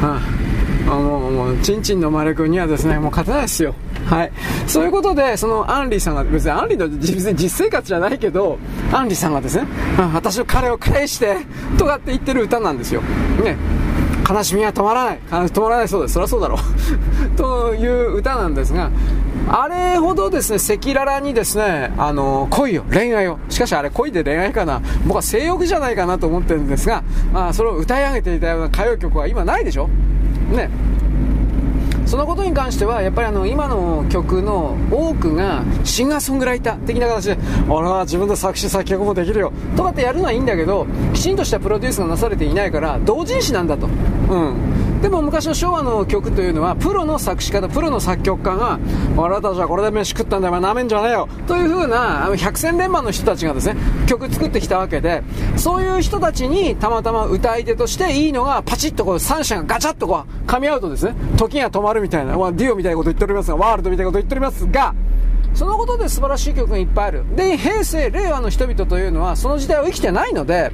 [0.02, 0.47] うん。
[0.96, 3.74] もう、もう、ちんちんの丸くんにはですね、もう勝てないですよ。
[4.06, 4.32] はい。
[4.66, 8.58] そういうことで、そのアンリさんが、別にアンリの実生活じゃないけど、
[8.92, 9.66] アンリさんがですね、
[10.14, 11.36] 私の彼を返して、
[11.76, 13.02] とかって言ってる歌なんですよ。
[13.42, 13.56] ね。
[14.28, 15.20] 悲しみは止まらない。
[15.30, 16.14] 止まらないそうです。
[16.14, 16.58] そりゃそうだろう。
[17.36, 18.90] という歌なんですが、
[19.50, 23.38] あれほどですね、赤裸々にですね、あの、恋を、恋愛を。
[23.48, 24.82] しかしあれ恋で恋愛かな。
[25.06, 27.02] 僕は性欲じゃないかなと思ってるんですが、
[27.32, 29.88] まあ、それを歌い上げていたような歌謡曲は今ないでしょ
[30.50, 30.70] ね。
[32.08, 37.38] そのことに関してはやっぱりあの今の曲の多くがシンガーソングライター的な形で
[37.68, 39.52] 俺は自分で作詞作曲もできるよ。
[39.76, 44.56] とかってやるのはいいんだけどきちんとしたプロデュースがなされていないから同人誌なんだと、うん、
[45.02, 48.78] でも昔の昭和の曲というのはプロの作詞家とプロの作曲家が
[49.16, 53.76] 俺たちはこれで飯食ったんだよなめんじゃねえよという風な百戦錬磨の人たちがですね
[54.06, 55.22] 曲作ってきたわけで
[55.56, 64.94] そういう人たちにたまたま歌い手としていいのがパチッとこう3社がガチャッとこう噛み合うとですね時が止まるみたいな、まあ、デュオみたいなこと言っておりますが、ワールドみたいなこと言っておりますが、
[65.54, 67.36] そのことで素晴らしい曲がいっぱいある。
[67.36, 70.72] で、平成、令和の人々というのは、その時代を生きてないので、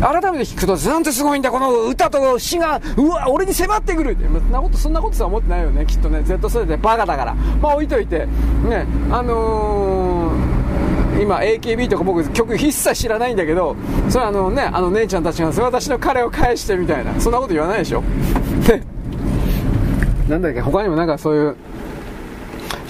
[0.00, 4.24] 改めて聞くと、なんてすごいんだ、この歌と詩が、うわ、俺に迫ってくるって。
[4.24, 6.22] そんなこと、そんなことさ思ってないよね、きっとね。
[6.22, 7.34] Z 世代でバカだから。
[7.34, 8.26] まあ置いといて、
[8.68, 13.76] ね、あのー、今 AKB とか僕曲一切知らないんだけど、
[14.08, 18.02] それあのね、あの姉ちゃんたちが私の彼を返してみたいな、そんなこと言わないでしょ。
[20.28, 21.56] なんだっけ、他にもなんかそういう、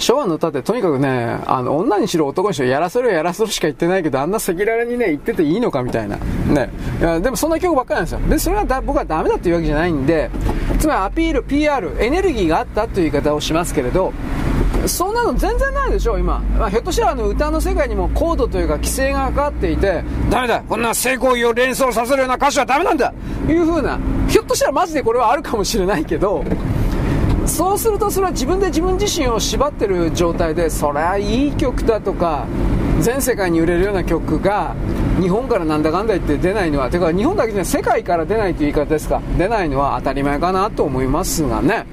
[0.03, 6.17] 昭和の歌ってとにかくね、あの、女にしろ男にしろやらせろやらせろしか言ってないけど、あんな赤裸々にね、言ってていいのかみたいな。
[6.17, 6.69] ね。
[6.99, 8.19] いやでもそんな曲ばっかりなんですよ。
[8.27, 10.29] で、それはだ僕はダメだっていうわけじゃないんで、
[10.77, 14.11] つまりアピール、PR、エネルギーがあったという言い方をしますけれど、
[14.87, 16.39] そんなの全然ないでしょ、今。
[16.57, 23.13] まあ、ひょっとしたらあの歌の世界にもコードというか規制がかかっていて、ダメだこんな性行為を連想させるような歌詞はダメなんだ
[23.47, 23.97] いう風な、
[24.27, 26.43] ひょっとしたらマジでこれはあるかもしれないけど、
[27.45, 32.47] そうするとそれは自分で自分自身を縛ってる状態でそりゃいい曲だとか
[33.01, 34.75] 全世界に売れるような曲が
[35.19, 39.21] 日本からなんだかんだ言って出ないのはてか日本だけじゃ世界から出ないという言い方ですか。
[39.37, 41.85] 出ないのは当たり前かなと思いますがね。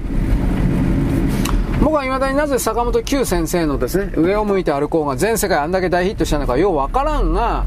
[1.80, 7.64] 僕は未だになぜ坂本九先生のですね上を向いて歩こうが全世界あんだけ大ヒットしたのかようわからんが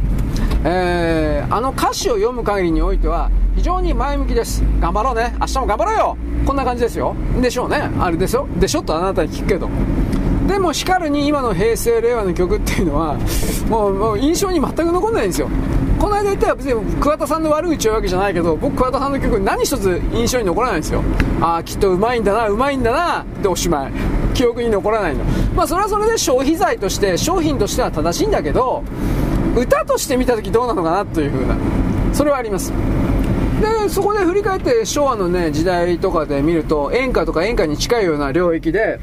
[0.66, 4.64] えー、あの歌詞を読む限りにおいては非常に前向きです。
[4.80, 5.36] 頑張ろうね。
[5.40, 6.18] 明日も頑張ろうよ。
[6.46, 7.16] こんな感じですよ。
[7.42, 7.90] でしょうね。
[8.00, 8.48] あれでしょ？
[8.60, 8.82] でしょ？
[8.82, 9.70] とあなたに聞くけど。
[10.48, 13.18] でもしかるに今の平成令和の曲っていうのは
[13.70, 15.50] もうもう印象に全く残んないんですよ。
[16.00, 21.02] この間言ったら別に桑田さんの悪口を言うわけじゃないけど僕桑田さんの曲何一つ印象に残らないんですよ。
[21.40, 23.92] ああきっとうまいんだなうまいんだなでおしまい。
[24.34, 25.24] 記憶に残らないの。
[25.56, 28.84] まあそれはそれで消費財として商品としては正しいんだけど
[29.56, 31.56] 歌として見た時どうなのかなという風な。
[32.14, 32.72] それはあります。
[33.62, 39.00] でそこで振り返って昭和のね時代とかで見ると演歌とか演歌に近いような領域で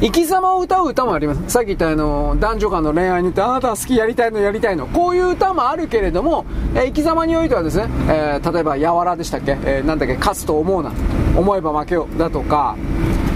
[0.00, 1.40] 生き様を歌う歌もあります。
[1.48, 4.86] さっき言ったあの男女間の恋愛に言ってあなたは好きやりたいのやりたいの。
[4.86, 10.92] こういう歌もあるけれども、えー、生き様においてはですね、えー、例えば「やわら」でしたっけ、えー、なんだっけ「勝つと思うな」
[11.36, 12.76] 「思えば負けよ」だとか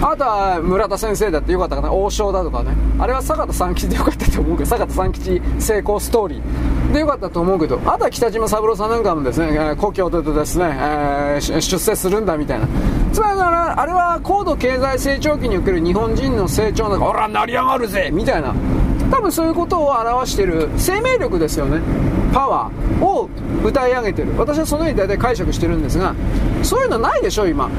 [0.01, 12.67] あとは村田先生だってよかったかな王将だとかねあれは坂田三吉でよかったと思うけど坂田三吉成功ストーリーでよかったと思うけど、あとは北島三郎さんなんかもですね、故郷でですね、えー、出世するんだみたいな。
[13.11, 18.55] つまりあれは高度経済成長期における日本人の成長の、ほら、成り上がるぜみたいな。
[19.11, 21.81] 多分そういうことを表している生命力ですよね。
[22.33, 23.29] パワーを
[23.65, 24.33] 歌い上げてる。
[24.37, 26.15] 私はそのように大体解釈してるんですが、
[26.63, 27.69] そういうのないでしょ、今。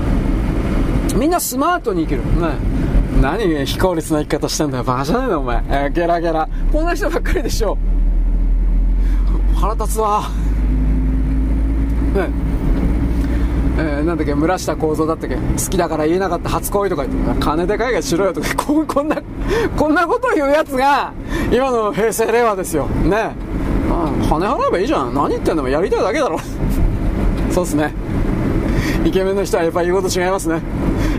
[1.18, 2.22] みんなスマートに生きる。
[2.40, 2.78] ね。
[3.20, 4.84] 何非効率な生き方してんだよ。
[4.84, 5.64] バカじゃないのお前。
[5.68, 6.48] え、ゲラゲラ。
[6.72, 7.76] こんな人ばっかりでしょ。
[9.56, 10.30] 腹立つわ。
[12.14, 12.30] ね
[13.80, 19.16] えー、なんだっけ、村下幸三だったっけ、好きだから言えなかった初恋とか言って、金で海外しろよとか こ、こんな、
[19.76, 21.12] こんなことを言うやつが、
[21.52, 22.86] 今の平成令和ですよ。
[23.04, 24.28] ねえ。
[24.28, 25.14] 金払えばいいじゃん。
[25.14, 26.38] 何言ってんのもやりたいだけだろ。
[27.50, 27.92] そうっすね。
[29.04, 30.60] イケメンの人はやっぱ言うこと違いますね。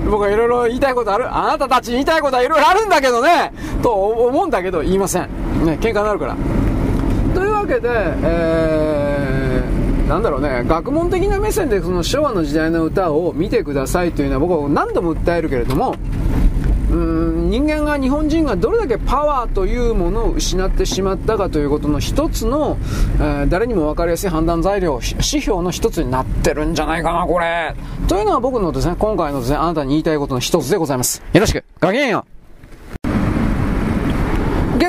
[0.09, 5.23] 僕はいろいろ言いたいことあるあなたたちに言いたいことはいろいろあるんだけどねと思うんだけど言いません。
[5.65, 6.35] ね、喧嘩になるから。
[7.33, 7.89] というわけで、
[8.23, 15.95] えー、なんだろうね、学問的な目線でその昭和の時代の歌を見てくださいというのは僕は何度も訴えるけれども、
[16.91, 22.77] うん人間が日本人がどれだけパワーというものを失ってしまったかということの一つの、
[23.19, 27.75] えー、誰にも分かりやすい判断材料指標の一つになってるんじゃないかなこれ。
[28.07, 31.21] というのは僕のですね今回のですねあなたに言いたいことの一つでございます。
[31.33, 31.63] よろしく。
[31.81, 32.25] ごきげんよ。
[32.35, 32.38] う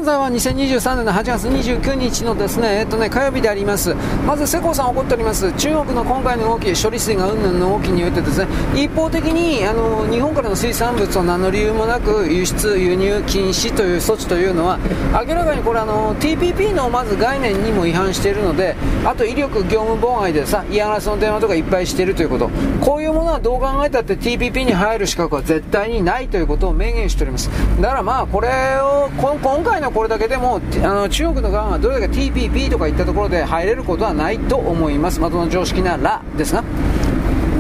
[0.00, 3.94] 現在は2023年の8月29日のですね、えっとね、火曜日であります。
[4.26, 5.52] まず、世耕さん怒っております。
[5.52, 14.78] 中国の今回の動き、処理水が云々の動きにおいてですね、一方的に、あの、日本からの水産物を何の理由もなく輸出、輸入禁止という措置というのは、
[15.12, 22.48] 明らかにこれあの、TPP のまず概念にも違反しているので、あと威力業務妨害でさ、嫌がらせの電話とかいっぱいしているということ。
[22.80, 27.50] こういうものはどう考えたって TPP に入る資格は絶対にないということを明言しております。
[27.82, 28.48] だからまあ、これ
[28.80, 36.62] を、今回のこれだけでもあの中国の側がどれだけ TPP とか言ったところで入れることはないと思います、まの常識ならですが。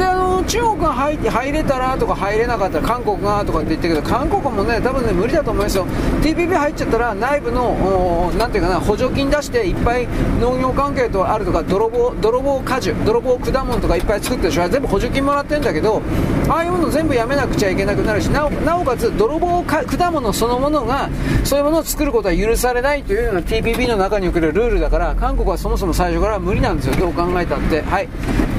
[0.00, 5.86] であの中国が入入れたらとか入れなかったら韓国がとかって言ったけど韓国もね多分ね無理だと思いますよ。
[6.22, 10.08] TPP 入っちゃったら内部のなんていうかな補助金出していっぱい
[10.40, 16.02] 農業関係とあるとか泥棒泥棒果樹泥棒果物とかいっぱい作ってるでしょ全部補助金もらってるんだけど
[16.48, 18.46] ああいうもの全部やめなくちゃいけなくなるしな
[18.78, 21.10] おかつ泥棒果物そのものが
[21.44, 26.96] そういうものを作ることは許されないというような TPP の中におけるルールだから韓国はそもそも最初から無理なんですよ。
[26.96, 27.82] どう考えたって。
[27.82, 28.08] はい。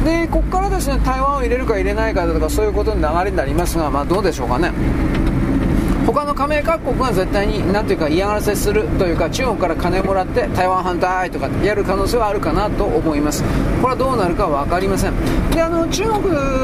[0.04, 4.72] でここからですね台湾を入れるか入れないかとかそういうことの流れになりますが、まあ、どうでしょうかね。
[6.14, 13.44] 他の加盟各国が絶対に何ていうか嫌がらせするというか中国から金もらって台湾反対とかやる可能性はあるかなと思います。
[13.82, 15.14] これはどうなるか分かりません。
[15.52, 16.24] であの中国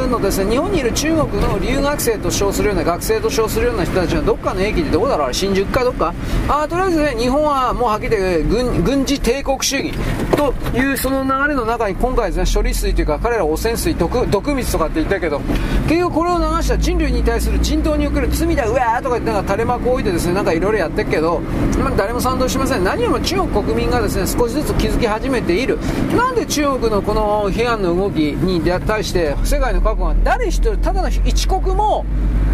[0.10, 6.14] のですね日本にいる中国の留学生と称するような学生と称するような人たちはどっかの駅でどこだろう新宿かどっか？
[6.48, 9.94] あとりあえずね日本はもうはっきり言って軍軍事帝国主義
[10.36, 15.40] というその流れの中に今回ですね処理水というか彼ら汚染水毒毒水とかって言ったけど
[15.88, 21.42] 結局これを流した人類に対する人道における罪だうわーとか言ってなんか垂れ幕を置いてですねなんかいろいろやってるけど、
[21.78, 22.84] まあ、誰も賛同しません。
[22.84, 25.78] 何よりも中国国民がですね少しずつ気づき始めている。
[26.16, 32.04] なんで中国のこの批判の動きに対して世界の各国が誰一人ただの一国も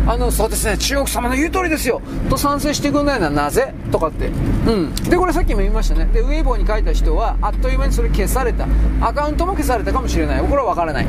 [0.06, 2.02] あのそうですね中国様の言う通りですよ。
[2.30, 3.74] と賛成してくれないのはなぜ？
[3.90, 6.06] とかって、うん、でこれさっきも言いましたね。
[6.08, 8.68] でウェイボーに書いた人はあっという間にそれ消された。
[9.00, 10.42] アカウントも消されたかもしれない。
[10.42, 11.08] これは分からない。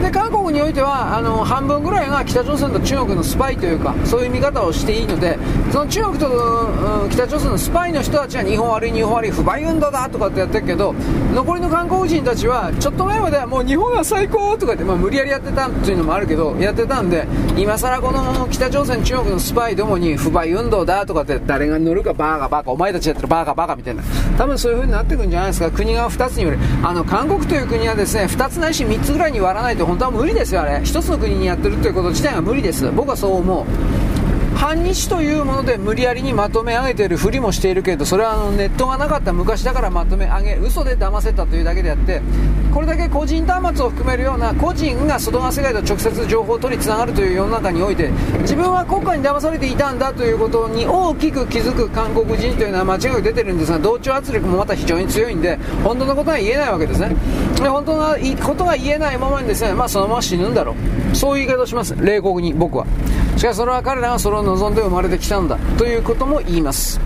[0.00, 5.38] で韓国においてはあの半分ぐらいが北朝鮮と中国のスパイというかそういう見方をしていいので
[5.70, 10.94] その中国と、うん、北朝鮮のスパイの人たちは日本悪い日本悪い不買運動だとかってやってるけど
[11.34, 24.02] 残りの韓国人たちはちょっと前まではもう日本は最高とかって、まあ、無理やりやってたっていうのもあるけどやってたんで今更この北朝鮮中国のスパイどもに不買運動だとかって誰が乗るかバーガバカお前たちやってるバーガバカみたいな。
[24.36, 25.70] 多分そういう風になってくるんじゃないですか。
[25.70, 26.58] 国が2つによる。
[26.82, 30.80] あの韓国という国はですね2つないし3つぐらいに割らないと本当は無理ですよあれ。
[30.84, 32.88] 一つの国にやってるということ自体が無理です。
[32.92, 33.66] 僕はそう思う。
[34.60, 42.20] 反日というもので無理やりにまとめ上げているふりもしているけどそれはあのネットがなかった昔だからまとめ上げ嘘で騙せたというだけであって
[42.70, 48.10] これだけ個人端末を含めるような個人が外側世界と直接情報を取りつながるという世の中において
[48.40, 57.16] 自分は国家に騙されていたんだということに大きく気づく韓国人というのは間違いなく出てるんですが同調圧力もまた非常に強いんで本当のことは言えないわけですね。
[57.68, 60.74] 本当のことが言えないままにですね、まあ、そのまま死ぬんだろ
[61.12, 61.16] う。
[61.16, 61.94] そういう言い方をします。
[61.96, 62.86] 冷酷に僕は。
[63.36, 65.58] しかしそれは彼らがそれを望んで生まれてきたんだ。
[65.76, 67.00] ということも言います。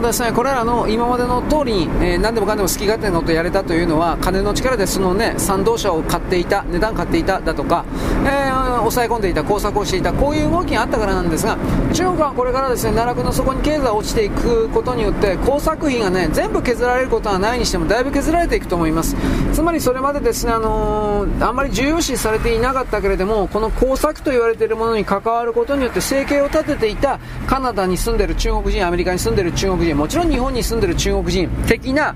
[0.00, 7.84] ですね、これらの今までの通りに、えー、何でもかんでも好き勝手なことをやれたというのは、金の力でそのね、賛同者を買っていた、値段買っていただとか、
[8.24, 11.56] えー、抑え込んでいた、工作をしていた、こういう動きがあったからなんですが、
[11.92, 19.16] 中国はこれからですね、奈落の底に経済が落ちていくことによって、工作費がね、全部削られることはないにしても、だいぶ削られていくと思います。
[19.52, 32.14] つまりそれまでですね、あのー、あんまり重要視されていなかったけれども、この工作と言われているものに関わることによって生計を立てていたカナダに住んでいる中国人、アメリカに住んでいる中国人、もちろん日本に住んでいる中国人的な、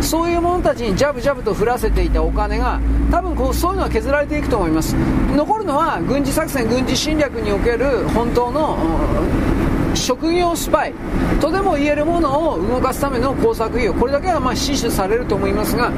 [0.00, 2.80] そういう者たちにジャブジャブと降らせていたお金が、
[3.10, 4.94] 多分こうそういうのは削られていくと思います。
[5.34, 8.78] 残るのは軍事作戦、軍事侵略における本当の、
[9.96, 10.94] 職業スパイ
[11.40, 13.06] とでも言えるものを動かすた。
[13.10, 15.90] めの工作費用これだけはまあ死守されると思いますが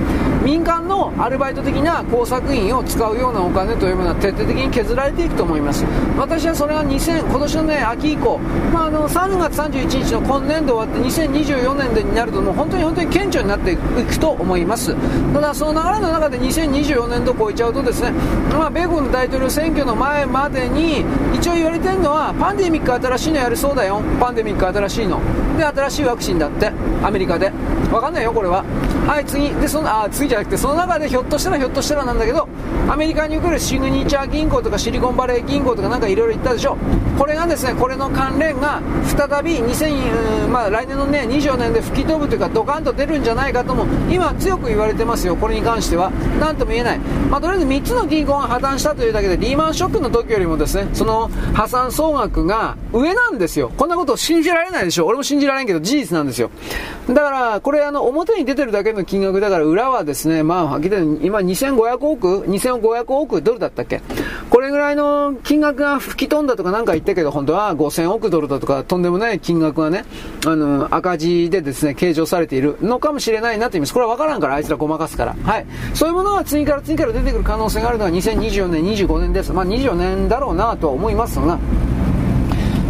[0.45, 5.85] 民間のアルバイト的な工作員を使うようなお金というものは徹底的に削られていくと思います
[6.16, 8.39] 私はそれは2000今年の、ね、秋以降、
[8.73, 14.95] まあ、あの3月31日の今年度終わって2024年度になるともう本当に本当に顕著になっていくと思います
[15.35, 15.41] た。
[15.41, 18.12] だその流れの中で2024年度を超えちゃうとですね、
[18.53, 21.05] まあ、米国の大統領選挙の前までに
[21.35, 24.02] 一応言われてるのはパンデミック新しいのやるそうだよ。
[24.20, 25.20] パンデミック新しいの。
[25.56, 26.73] で新しいワクチンだって。
[27.02, 27.52] アメリカで。
[27.93, 28.65] わかんないよこれは。
[29.06, 29.51] はい次。
[29.56, 32.47] でそのあ次じゃなくてその中でひょっとしたらひょっとしたらなんだけど
[32.89, 36.77] アメリカに来るシグニチャー銀行とかシリコンバレー銀行とかなんかいろいろ言ったでしょ。
[37.19, 45.35] これがですねこれの関連が再び2000、まあ、来年のね24年で吹き飛ぶというかドカンと出るんじゃないかとも今強く言われてますよ。
[45.35, 46.10] これに関しては。
[46.39, 53.73] 何とも言えない、まあ、とりあえず3つの銀行が破綻したというだけでリーマンショックの時よりもですねその破産総額が上なんですよ。
[53.78, 55.06] こんなこと信じられないでしょ。
[55.06, 56.50] 俺も信じられんけど事実なんですよ。
[57.09, 63.40] だからこれあの表に出てるだけの金額だから裏はですねまあはっきり言って今2500億？2500億？
[63.40, 64.02] ドルだったっけ？
[64.50, 68.30] これぐらいの金額が吹き飛んだとかなんか言ったけど本当は5000億？
[68.30, 70.05] ドルだとかとんでもない金額がね
[70.44, 72.76] あの赤字でですね計上されている。
[72.82, 73.94] のかもしれないなと言います。
[73.94, 75.36] これは分からんからあいつらごまかすから。
[75.44, 75.66] はい。
[75.94, 79.52] そういうものが次から次から出てくる可能性があるのは2024年25年です。
[79.52, 81.59] まあ24年だろうなとは思いますが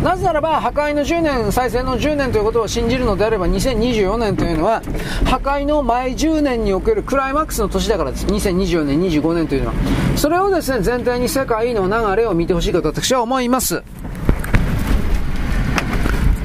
[0.02, 4.80] なぜならば破壊の10年再生の10年ということを信じるのであれば2024年というのは
[5.24, 8.26] 破壊の前10年におけるクライマックスの年だからです。
[8.26, 9.74] 2024年25年というのは。
[10.16, 13.82] それをですね全体に世界の流れを見てほしいかと私は思います。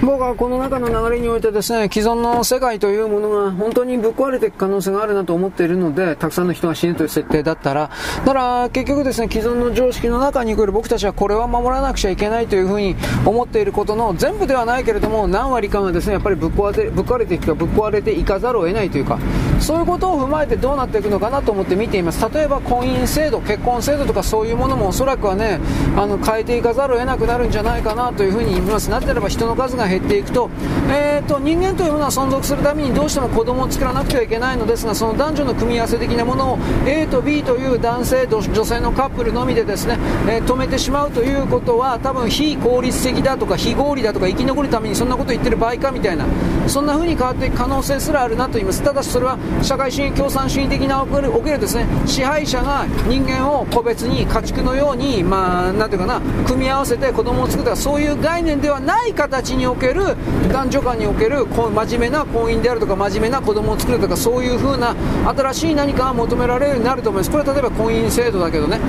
[0.06, 19.20] 僕はこの中の流れにおいてですね、既存の世界というものが本当にぶっ壊れていく可能性があるなと思っているので、たくさんの人が死ぬという設定だったら、だから結局ですね、既存の常識の中に来る僕たちはこれは守らなくちゃいけないというふうに思っていることの全部ではないけれども、何割かがですね、やっぱりぶっ壊れて、ぶっ壊れていくかぶっ壊れていかざるを得ないというか、
[19.62, 22.30] そういうことを踏まえてどうなっていくのかなと思って見ています。
[22.30, 25.62] 例えば婚姻制度、結婚制度とかそういうものもおそらくはね、
[25.96, 28.90] あの変えていかざるを得なくなるんじゃないかなというふうに言います。
[28.90, 30.50] なぜならば人の数が減っていくと、
[30.90, 39.98] えーと、人間というものは存続するためにどうしても子供を作らなくてはいけないのですがその男女の組み合わせ的なものを A と B という男性と女性のカップルのみでですね、
[40.28, 46.26] えー、止めてしまうということは多分非効率的だとか非合理だとか生き残るためにそんなこと言ってる場合かみたいな
[46.68, 48.82] そんな風に変わっていく可能性すらあるなと言います。
[48.82, 60.16] ただしそれは社会主義共産主義的なおけるおけるですね支配者が人間を個別に家畜のようにまあなんていうかな組み合わせて子供を作ったそういう概念ではない形における
[60.52, 64.96] 男女間における真面目な婚姻であるとか真面目な子供を作るとかそういう風な
[65.36, 67.32] 新しい何かが求められるようになると思います。
[67.32, 68.80] これは例えば婚姻制度だけどね。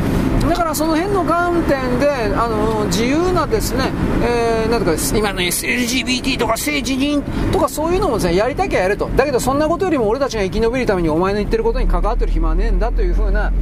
[0.49, 2.07] だからその辺の観点で
[2.37, 3.91] あの自由なですね、
[4.23, 9.09] えー、なんとか今の LGBT とか政治人とかそういうのもですねやりたきゃやると。
[9.17, 13.53] だけどそんなことよりも俺たちが生き延びるためにお前の言ってることに関わってる暇はねえんだという風な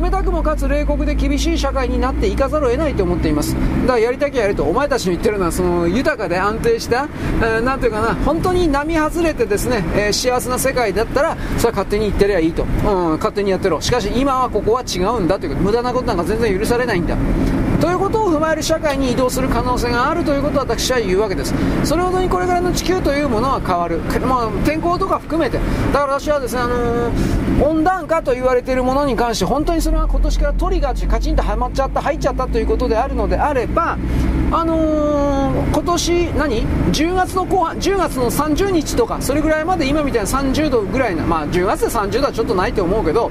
[0.00, 3.54] 冷たくもかつ冷酷で厳しい社会になっていかざるを得ないと思っています。
[3.54, 4.64] だからやりたきゃやると。
[4.64, 7.08] お前たちの言ってるのはその豊かで安定した、
[7.40, 12.70] えー、なんていうかな本当に並外れてですね、えー、幸せな世界だったらそれは勝手に言ってりゃいいと、うん、
[13.16, 13.80] 勝手にやってろ。
[13.80, 15.62] しかし今はここは違うんだということ。
[15.62, 17.16] 無駄なことなんか全然許されないんだ。
[17.80, 21.54] ということを踏まえる社会に移動する可能性があるということを私は言うわけです。
[21.84, 25.58] それほどにこれからの地球というものは変わる、まあ、天候とか含めて。
[25.92, 33.96] だから私はですね、あのー、温暖化と言われているものに関して本当にそれは今年からトリガーとしてカチンとはまっちゃった入っちゃったということであるのであれば
[34.50, 43.30] あのー、今年何？10月の後半10月の30日とかそれぐらいまで今みたいな30度ぐらいなまあ10月で30度はちょっとないと思うけど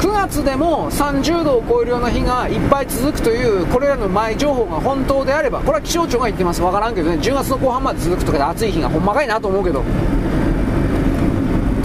[0.00, 6.62] 9月でも30度を超えるような日がいっぱい続くというこれらの前情報が本当であればこれは気象庁が言ってます。
[6.62, 7.16] 分からんけどね。
[7.16, 9.82] 10月の後半まで続くとかで暑い日がほんまかいなと思うけど。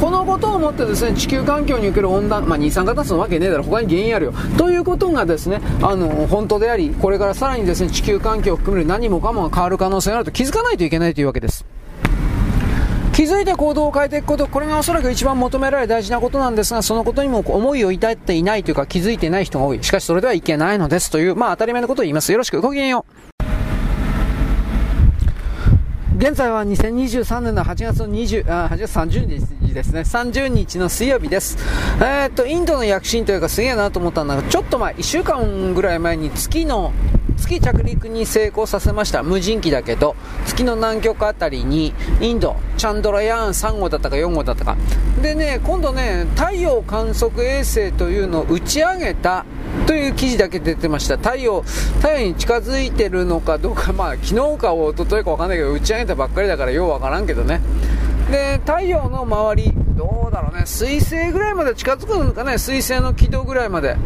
[0.01, 11.67] このことをもってですね地球環境における温暖、まあ、二酸化炭素のわけねえだろ他に原因あるよということがですねあの本当でありこれからさらにですね地球環境を含める何もかもが変わる可能性があると気づかないといけないというわけです
[13.13, 19.83] 気づいて行動を変えていくこと、これがおそらく一番求められ大事なことなんですが、そのことにも思いを至っていないというか気づいてない人が多い。
[19.83, 22.31] しかしそれではいけないのですという、まあ当たり前のことを言います。
[22.31, 23.30] よろしく、ごきげんよう。
[26.21, 31.57] 現在は2023年の8月の20あ8月30日ですね、30日の水曜日です。
[31.97, 36.93] えー、っと、インドの躍進というかすげえなと思ったんだが、ちょっと前、1週間ぐらい前に月の
[37.41, 39.23] 月着陸に成功させました。
[39.23, 40.15] 無人機だけど、
[40.45, 44.77] 月の南極あたりに、インド、チャンドラヤーン3号だったか4号だったか。
[45.21, 49.45] でね、今度ね、太陽観測衛星というのを打ち上げた
[49.87, 51.17] という記事だけ出てました。
[51.17, 51.61] 太陽、
[51.97, 57.61] 太陽に近づいてるのかどうか、まあ、昨日か一昨日かわかんないけど、打ち上げたばっかりだからようわからんけどね。
[58.31, 63.97] で、太陽の周り、どうだろうね、水星ぐらいまで近づくのかね、水星の軌道ぐらいまで。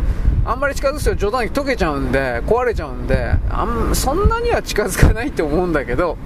[0.48, 6.18] あんまり近づくと冗談に溶けちゃうんで、壊れちゃうんで、あんそんなには近づかないと思うんだけど、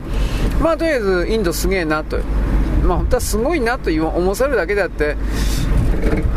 [0.61, 2.19] まあとりあえずインドすげえなと、
[2.83, 5.15] まあ本当はすごいなと思わさるだけであって、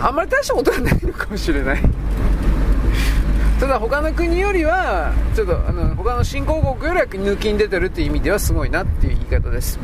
[0.01, 1.81] あんまり大したことはないのかもしれない。
[3.59, 9.81] ただ他の国よりは、ちょっとあの他の新興国よりは抜きに出てるっていう意味ではすごいなっていう言い方です。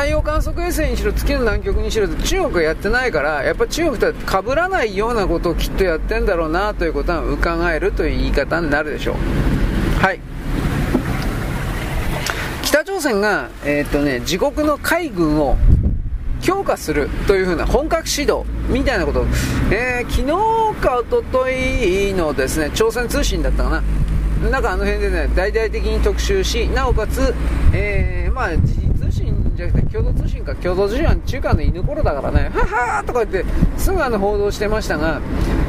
[0.00, 10.02] 太陽観測衛星にしろ月の南極にしろ中国はやってないからやっぱ中国とは被らないようなことをきっとやってんだろうなということは伺えるという言い方になるでしょう。
[10.02, 10.20] はい。
[12.62, 15.58] 北朝鮮が、えー、っとね、自国の海軍を
[16.40, 19.20] 強化するというふうな本格指導みたいなこと。
[19.20, 19.26] を、
[19.70, 24.50] えー、昨日か一昨日のですね朝鮮通信だったかな。
[24.50, 27.34] なんかあの辺でね大々的に特集しなおかつ、
[27.74, 28.48] えー、まあ
[29.60, 32.50] じゃなくて共同通信か共同通信は中華の犬頃だからね。
[32.54, 35.20] ははーとか言ってすぐあの報道してましたが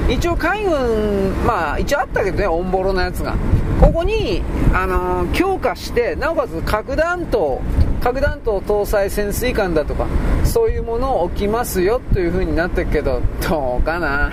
[0.10, 3.36] 一応海軍まあ一応あったけどねオンボロのやつが。
[3.82, 4.44] ここに、
[4.76, 7.60] あのー、強化してなおかつ核弾頭
[8.00, 10.06] 核弾頭搭載潜水艦だとか
[10.44, 14.32] そういうものを置きますよという風になってるけどどうかな。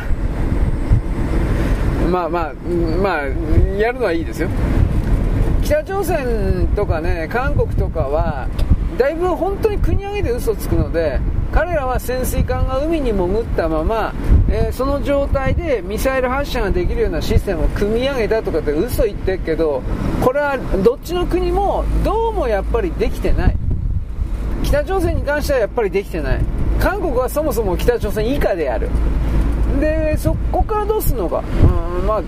[2.10, 2.54] まあまあ
[3.02, 3.26] まあ
[3.78, 4.48] やるのはいいですよ。
[5.62, 8.48] 北朝鮮とかね韓国とかは
[8.98, 11.20] だいぶ本当に国挙げて嘘つくので
[11.52, 14.12] 彼らは潜水艦が海に潜ったまま、
[14.50, 19.82] えー、その状態でミサイル発射ができるようなシステムを組み上げたとかって嘘言ってるけど
[20.22, 23.56] これはどっちの国もどうもやっぱりできてない。
[24.64, 26.40] 北朝鮮に関してはやっぱりできてない。
[26.80, 28.90] 韓国はそもそも北朝鮮以下である。
[29.80, 31.42] でそこからどうするのか。
[32.00, 32.20] うんま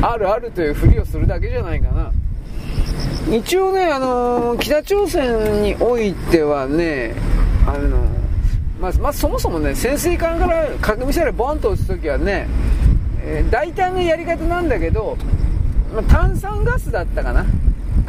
[0.00, 2.12] ああるあるというふりをするだけじゃないかな。
[3.30, 7.14] 一応ね、あのー、北朝鮮においてはね、
[7.66, 12.48] あのー、まあ、まあ、そもそもね、潜水艦から核ミサイルボンと撃つときはね、
[13.20, 15.18] えー、大胆なやり方なんだけど、
[15.92, 17.44] まあ、炭酸ガスだったかな。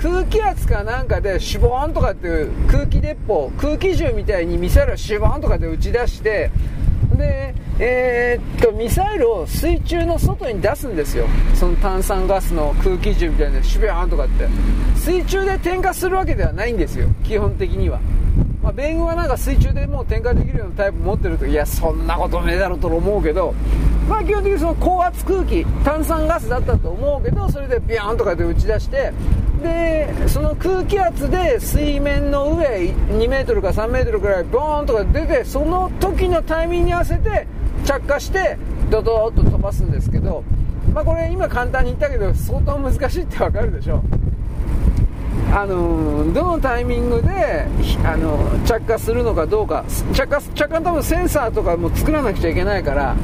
[0.02, 6.50] 空気圧かなんかでシュボーンとかっていう空気鉄砲、空気銃みたいにミサイルをシュボーンとかで打ち出して、
[7.18, 11.26] で、えー、っと、ミサイルを水中の外に出すんですよ。
[11.54, 14.48] その炭酸ガスの空気銃みたいなシュビャーンとかって。
[14.96, 17.10] 水中で点火するわけではないんですよ。
[17.26, 18.00] 基本的には。
[18.62, 23.54] まあ、米軍はなんか水中でもう点火できるようなタイプ持ってると、いや、そんなことねえだろうと思うけど、
[24.08, 29.14] まあ基本的にその高圧空気、炭酸ガスだったと思うけど、それでビャーンとかで打ち出して、
[29.64, 32.66] で、その空気圧で水面の上
[33.12, 37.48] 2メートルか3メートルくらいボーンとか出て、その時のタイミングに合わせて
[37.86, 38.58] 着火して
[38.90, 40.44] ドドーッと飛ばすんですけど、
[40.94, 44.04] まあ、これ今簡単に言ったけど相当難しいってわかるでしょ。
[45.52, 47.66] あのどのタイミングで
[48.06, 53.16] あの着火するのかどうか着火着火多分センサーとかも作らなくちゃいけないから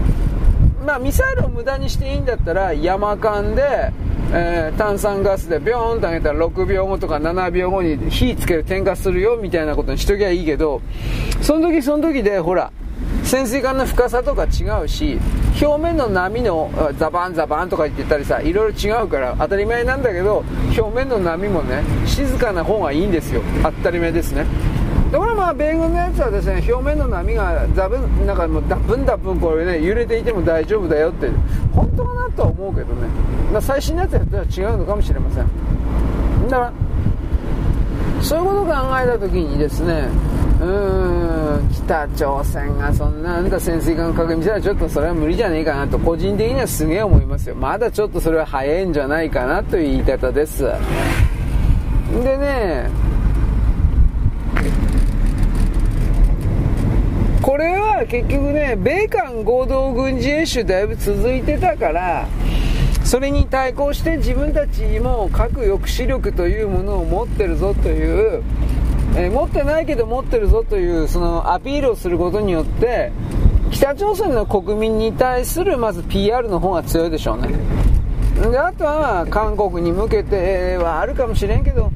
[0.85, 3.91] まあ、ミサイルを無駄にしていいんだったら山間で、
[4.31, 10.81] えー、炭酸ガスでビョーンと上げたら6秒後とか7秒後に火つけて点火するよみたいなことにしときゃいいけど
[11.41, 12.71] その時その時でほら
[13.25, 15.19] 潜水艦の深さとか違うし
[15.59, 16.69] 表面の波の
[16.99, 20.43] ザバンザバンとか言ってたりさいろいろ違うから当たり前なんだけど
[20.77, 23.41] 表面の波もね静かな方がいいんですよ。
[23.63, 24.45] 当たり前ですね。
[25.11, 31.27] ところまあ米軍のやつはですね表面の波がザブンなんかもうダブンダブンこれね揺れていても大丈夫だよって
[31.73, 33.07] 本当かなとは思うけどね、
[33.51, 36.49] まあ、最新のやつやったら違うのかもしれません。
[36.49, 36.73] だから
[38.21, 40.09] そういうことを考えた時にですね
[40.61, 41.69] うん。
[41.85, 47.55] 北朝鮮がそんなあんた潜水艦確認したらちょっとそれは無理じゃねえかなと個人的にはすげえ思いますよ。
[47.55, 50.63] まだちょっとそれは早いんじゃないかなという言い方です。
[52.23, 52.89] でね
[57.41, 62.27] これは結局ね米韓合同軍事演習だいぶ続いてたから
[63.03, 68.41] それに対抗して自分たちも核抑止力というものを持ってるぞという
[69.17, 73.11] えー、持ってないけど持ってるぞというそのアピールをすることによって
[73.71, 77.49] 北朝鮮の国民に対するまず PR の方が強いでしょうね。
[78.51, 81.91] であとは韓国に向けてはあるかもしれんけど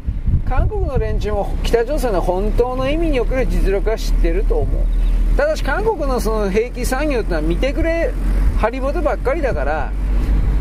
[0.48, 4.84] 韓国の連中も北朝鮮の本当の意味における実力は知ってると思う。
[5.36, 8.14] ただし韓国のその兵器産業ってのは見てくれ
[8.58, 9.92] ハリボテばっかりだから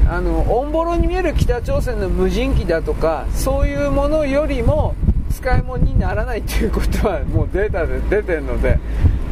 [0.08, 4.94] あのオンボロに見える北朝鮮の無人機だとかそういうものよりも
[5.38, 8.76] 使い物にならないということはもうデータで出てるので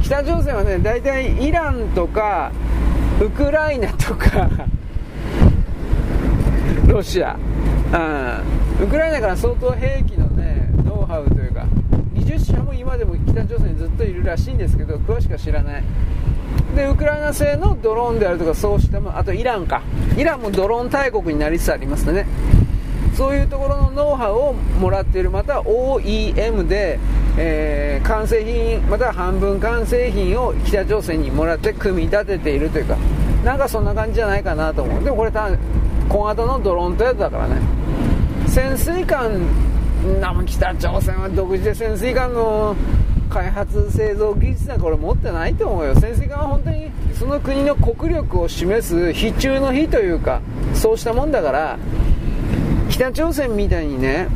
[0.04, 2.52] 北朝鮮はね大体イランとか
[3.20, 4.48] ウクライナとか
[6.86, 11.66] ロシア、うん、ウクライナから相当兵器のねノウハウというか
[12.14, 15.84] 20社も今でも北朝鮮にずっといるらしいんですけど詳しくは知らない。
[16.76, 19.82] でウクライナ製のドローンであるとかそうしたもあとイランか。
[20.16, 22.26] イランもドローン大国になりつつありますね。
[23.16, 27.00] そういうところのノウハウをもらっているまた OEM で、
[27.38, 32.98] えー、完成品または半分完成品を北朝鮮にもらって組み立てているというか
[33.42, 35.04] なんかそんな感じじゃないかなと思う。
[35.04, 35.48] でもこれた
[36.08, 37.56] 小型のドローンとやつだからね。
[38.48, 39.40] 潜水艦
[40.20, 42.76] なも北朝鮮は独自で潜水艦の
[43.30, 45.94] 開発製造技術なんか俺持ってないと思うよ。
[45.94, 50.40] 潜水艦は本当にその国の国力を示す非中の非というか
[50.74, 51.78] そうしたもんだから
[52.90, 54.28] 北朝鮮みたいにね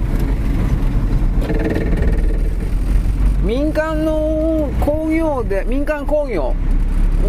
[3.42, 6.54] 民間の工業で民間工業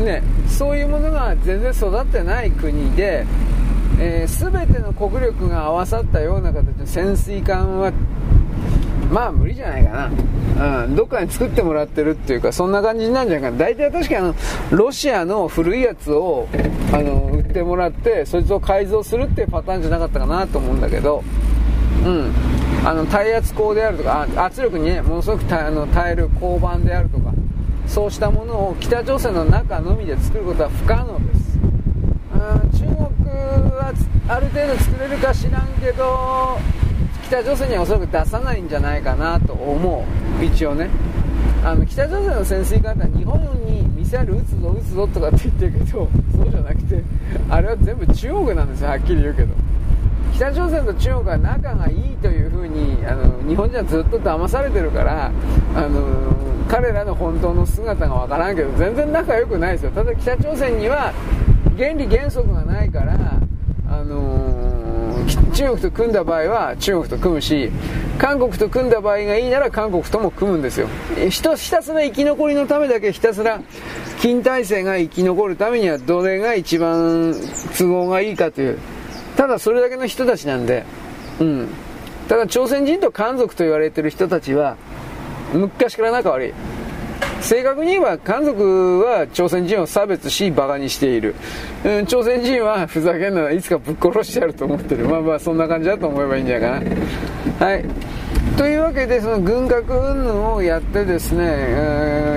[0.03, 3.25] ねそういうものが全然育ってない国で、
[3.99, 7.91] えー、全ての国力が合わさったような形で潜水艦は
[9.11, 10.09] まあ無理じゃないか
[10.57, 13.57] な、うん、どっかに作ってもらってるっていうかそんな感じなんじゃないかな。
[13.57, 14.35] 大体確かにあの
[14.71, 16.47] ロシアの古いやつを
[16.93, 21.23] あの売ってもらってそいつを改造するっていうパターンじゃなかったかなと思うんだけど。
[22.05, 22.31] うん。
[22.83, 27.31] あの耐圧鋼であるとか圧力にねものすごく耐あの耐える鋼板であるとか
[27.85, 31.59] そうしたものを北朝鮮の中のみで作ることは不可能です。
[32.79, 33.93] 中国は
[34.27, 36.57] ある程度作れるか知らんけど
[37.31, 40.05] 北朝鮮にはおそらく出さないんじゃないかなと思
[40.41, 40.43] う。
[40.43, 40.89] 一応ね。
[41.63, 47.01] あの北朝鮮の潜水艦って日本にミサイル撃つぞ撃つぞとかって言ってるけどそうじゃなくて
[47.49, 48.89] あれは全部中国なんですよ。
[48.89, 49.53] はっきり言うけど。
[50.33, 55.31] 北朝鮮と中国は仲がいいというふうにあの日本人はずっと騙されてるから
[55.73, 56.33] あの
[56.67, 59.91] 彼らの本当の姿がわからんけど全然仲良くないですよ。
[59.91, 61.13] ただ北朝鮮には
[61.77, 63.39] 原理原則がないから
[63.89, 64.80] あの
[65.53, 67.71] 中国と組んだ場合は中国と組むし
[68.17, 70.87] 韓国と組んだ場合がいいなら韓国とも組むんですよ。
[71.29, 73.61] ひたすら生き残りのためだけひたすら
[74.19, 77.35] 金体制が生き残るためにはどれが一番
[77.77, 78.77] 都合がいいかという。
[79.35, 80.85] ただそれだけの人たちなんで。
[81.39, 81.67] うん。
[82.27, 84.77] ただ朝鮮人と漢族と言われてる人たちは
[85.53, 86.53] 昔から仲悪い。
[87.41, 91.35] 正確に言えば韓族は朝鮮人を差別しバカにしている、
[91.83, 95.07] うん、朝鮮人はふざけんならいつかぶっ殺してやると思ってる。
[95.07, 96.89] まあまあそんな感じだと思えばいいんじゃないか
[97.59, 97.65] な。
[97.65, 97.85] はい。
[98.57, 101.43] というわけでその軍拡云々をやってですね、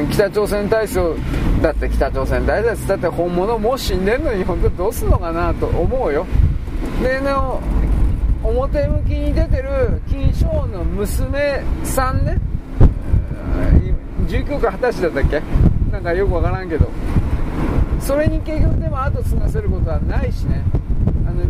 [0.03, 1.15] うん、北朝鮮体操
[1.63, 6.27] だって北朝鮮大ですだって本物もう死んでんのに本当どうすんのかなと思うよ。
[7.03, 7.31] でね
[8.43, 12.39] 表向きに出てる金正恩の娘さんね。
[14.35, 15.43] 19か20歳だったっけ？
[15.93, 16.89] なんかよくわからんけど。
[18.01, 20.63] それに結局でも後継がせることはないしね。
[21.27, 21.45] あの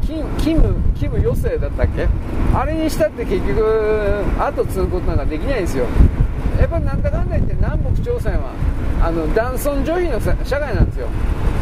[0.00, 2.08] キキムキム余生だったっけ？
[2.52, 5.86] あれにしたって結局後継ぐことなんかできないんですよ。
[6.58, 8.50] やっぱなんだかんだ言って南北朝鮮は
[9.00, 11.06] あの男尊女卑の社会なんですよ。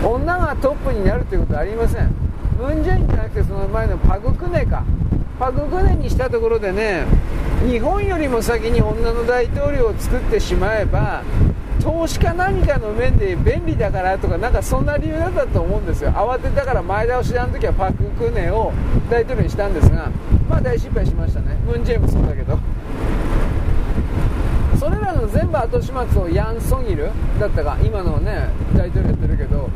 [0.02, 2.10] 女がトップになるっていうことはありません。
[2.58, 4.82] ムン・ジェインじゃなくてその前のパグクネか。
[5.38, 7.04] パグクネにしたところでね
[7.66, 11.22] 日本よりも先に女の大統領を作ってしまえば
[11.82, 16.10] 投資か何かの面で便利だからとかなんかそんな理由だったと思うんですよ。
[16.12, 18.72] 慌てたから前倒しであの時はパク・クネを
[19.10, 20.10] 大統領にしたんですが
[20.48, 21.56] まあ大失敗しましたね。
[21.66, 22.58] ムン・ジェインもそうだけど。
[24.78, 29.70] それらの全部後始末をヤン・ソギルだったか今のね大統領やってるけど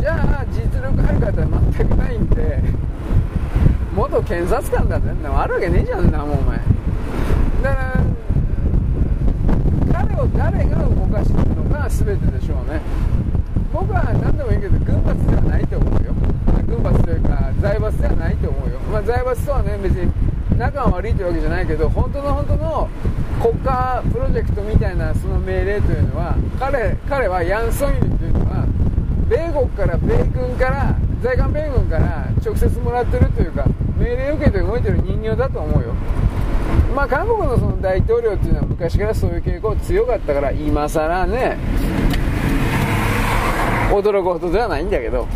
[0.00, 2.58] じゃあ実力ある方は全くないんで
[3.94, 6.10] 元検察官だってあるわけねえじゃん。
[6.10, 6.58] なもうお前。
[7.62, 7.92] だか
[9.92, 12.80] ら彼を誰が動かしていくのが全てでしょうね。
[13.72, 16.12] 僕は何でもいいけど軍閥ではないと思うよ。
[16.72, 20.10] 軍閥というか財閥ではないと思うよ、まあ、財閥とはね別に
[20.56, 22.88] 仲が悪いというわけじゃないけど本当の本当の
[23.42, 28.66] 国家プロジェクトみたいなその命令というのは彼彼はヤン・ソンイルというのは
[29.28, 33.64] 米国から米軍から在韓米軍から直接もらってるというか
[33.96, 35.94] 命令を受けて動いてる人形だと思うよ。
[36.96, 41.56] まあ、韓国のその大統領っていうのは昔からそういう傾向強かったから今更ね
[43.90, 45.28] 驚くほどではないんだけど。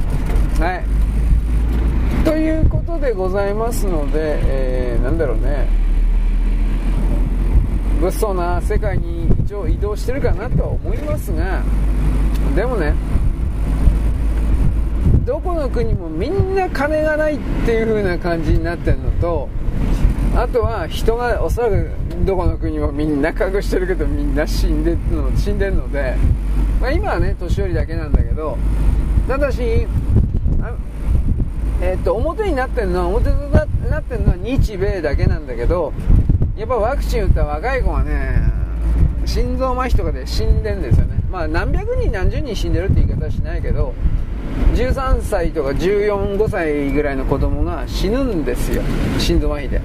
[0.59, 2.25] はい。
[2.25, 5.87] ということでございますので、えー、なんだろうね。
[8.01, 11.63] 物騒な世界に一応移動してるかなとは思いますが
[12.55, 12.95] でもね
[15.27, 19.49] どこの国もみんな金がないっていう風な感じになってるのと
[20.37, 21.91] あとは人がおそらく
[22.25, 26.15] どこの国もみんな隠してるけどみんな死んでるの死んでるので、
[26.81, 28.57] まあ、今はね年寄りだけなんだけど
[29.27, 29.89] ただし
[31.83, 33.51] えー、っと表になってるのは表に
[33.91, 35.93] なってるのは日米だけなんだけど
[36.57, 38.53] やっぱワクチン打った若い子はね
[39.27, 41.19] 心臓麻痺とかで死んでるんですよね。
[41.29, 43.93] まあ何百人何十人死んでるって言い方はしないけど
[44.75, 48.83] 13歳とか145歳ぐらいの子供が死ぬんですよ。
[49.19, 49.81] 心臓麻痺で。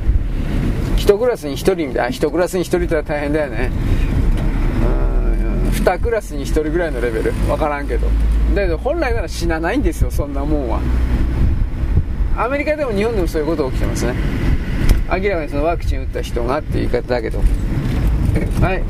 [0.98, 1.94] 1クラスに1人みたい。
[1.96, 3.72] な1クラスに1人って大変だよね。
[4.84, 5.70] うん。
[5.70, 7.32] 2クラスに1人ぐらいのレベル。
[7.32, 8.08] 分からんけど。
[8.54, 10.80] だけど本来なら死なないんですよそんなもんは。
[12.38, 14.14] アメリカでも日本でもそういうこと起きてますね。
[15.10, 17.40] 明らかにそのワクチン打った人がっていう言い方だけど。
[17.40, 18.84] はい。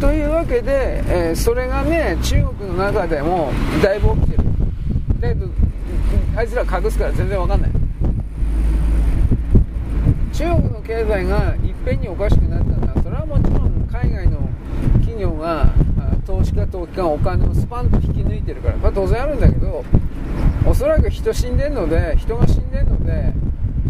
[0.00, 3.52] というわけで、えー、それがね中国の中でも
[3.82, 4.53] だいぶ起きてる。
[5.24, 5.46] だけど
[6.36, 7.70] あいつら隠すから全然わかんない
[10.32, 14.48] 中国の経済がいっぺんにおかしくなったのはそれはもちろん海外の
[15.00, 15.72] 企業が
[16.26, 19.84] 投資家投機家お金をスパンと引き抜いてるからこれ当然あるんだけど
[20.66, 23.32] おそらく人死んでるので人が死んでるので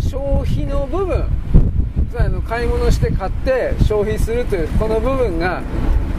[0.00, 1.24] 消費の部分
[2.16, 5.62] あの買い物して買って消費するというこの部分が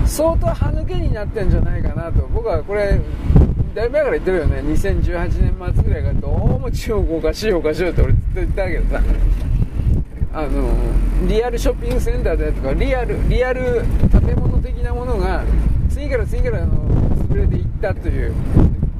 [0.05, 2.99] 相当歯抜けになってんじゃないかなと僕はこれ
[3.75, 4.61] だいぶ前から言ってるよね。
[4.61, 9.03] 2018年末ぐらいからどうも中国おかしいおかしいって俺ずっと言ったけどさ。
[10.33, 10.75] あの
[11.27, 15.43] リアルショッピングセンターでとかリアルリアル建物的なものが
[15.89, 16.73] 次から次からあの
[17.27, 18.33] 潰れていったという。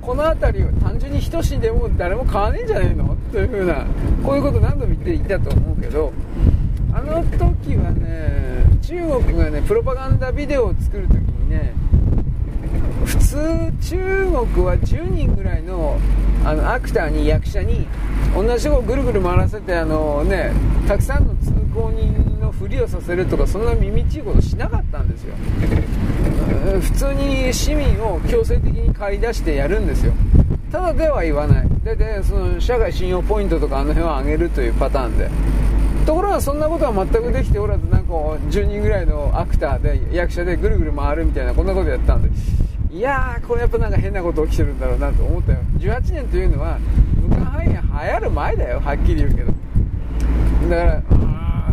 [0.01, 3.85] この辺りは単純に人死んでも誰も買わねえんじゃねえのというふうな
[4.23, 6.13] こういうこと何度も言って言ったと思うけど
[6.93, 11.24] あの時はね中国がねプロパガンダビデオを作る時
[13.05, 13.37] 普通
[13.81, 13.97] 中
[14.53, 15.99] 国は10人ぐらいの
[16.43, 17.87] あのアクターに役者に
[18.35, 20.51] 同じとこぐるぐる回らせてあの、ね、
[20.87, 25.35] たくさんの通行人のふりをさせるとかそんな耳っちいことしなかったんですよ。
[26.81, 30.13] 普通に市民を強制的に駆り出してやるんですよ。
[30.71, 31.67] ただでは言わない。
[31.83, 35.29] ででその社会信用ポイントとかあの辺を上げるというパターンで。
[36.05, 42.29] ところがそんなことは全くできておらずなんか10人ぐらいのアクターで役者でぐるぐる回るみたいなこんなことやったんで。
[42.37, 42.64] す
[42.95, 45.59] いやーこれやっぱなんか変なこと起きてるんだろうなと思ったよ。
[45.79, 46.79] 18年というのは
[47.21, 48.79] 武漢肺炎流行る前だよ。
[48.79, 49.51] はっきり言うけど。
[50.69, 51.01] だから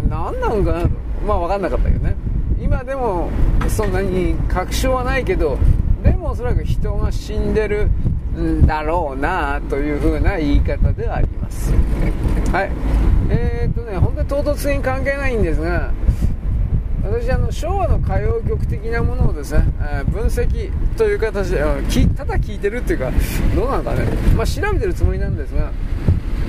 [0.09, 0.89] 何なんかなと。
[1.25, 2.17] まあ分かんなかったけどね。
[2.61, 3.31] 今でも
[3.69, 5.59] そんなに確証はないけど
[6.03, 7.87] でもおそらく人が死んでる
[8.37, 11.73] んだろうなという風な言い方ではあります
[12.53, 12.71] はい。
[13.31, 15.93] えー、っとね本当に唐突に関係ないんですが
[17.03, 21.59] 私あの昭和の歌謡曲的なものをですね、えー、分析という形で
[22.17, 23.11] ただ聞いてるっていうか
[23.55, 24.05] どうなのかね、
[24.37, 25.73] まあ、調べてるつもりなんですが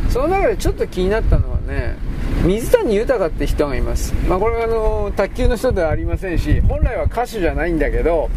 [0.10, 1.98] その中でちょっと気になったのはね
[2.46, 8.30] 水谷豊って人がいます、まあ、これはあの卓球の人ではありませんし本来は歌手じゃないんだけど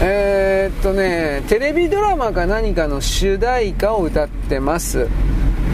[0.00, 5.08] えー、っとねテレビドラマか何かの主題歌を歌ってます。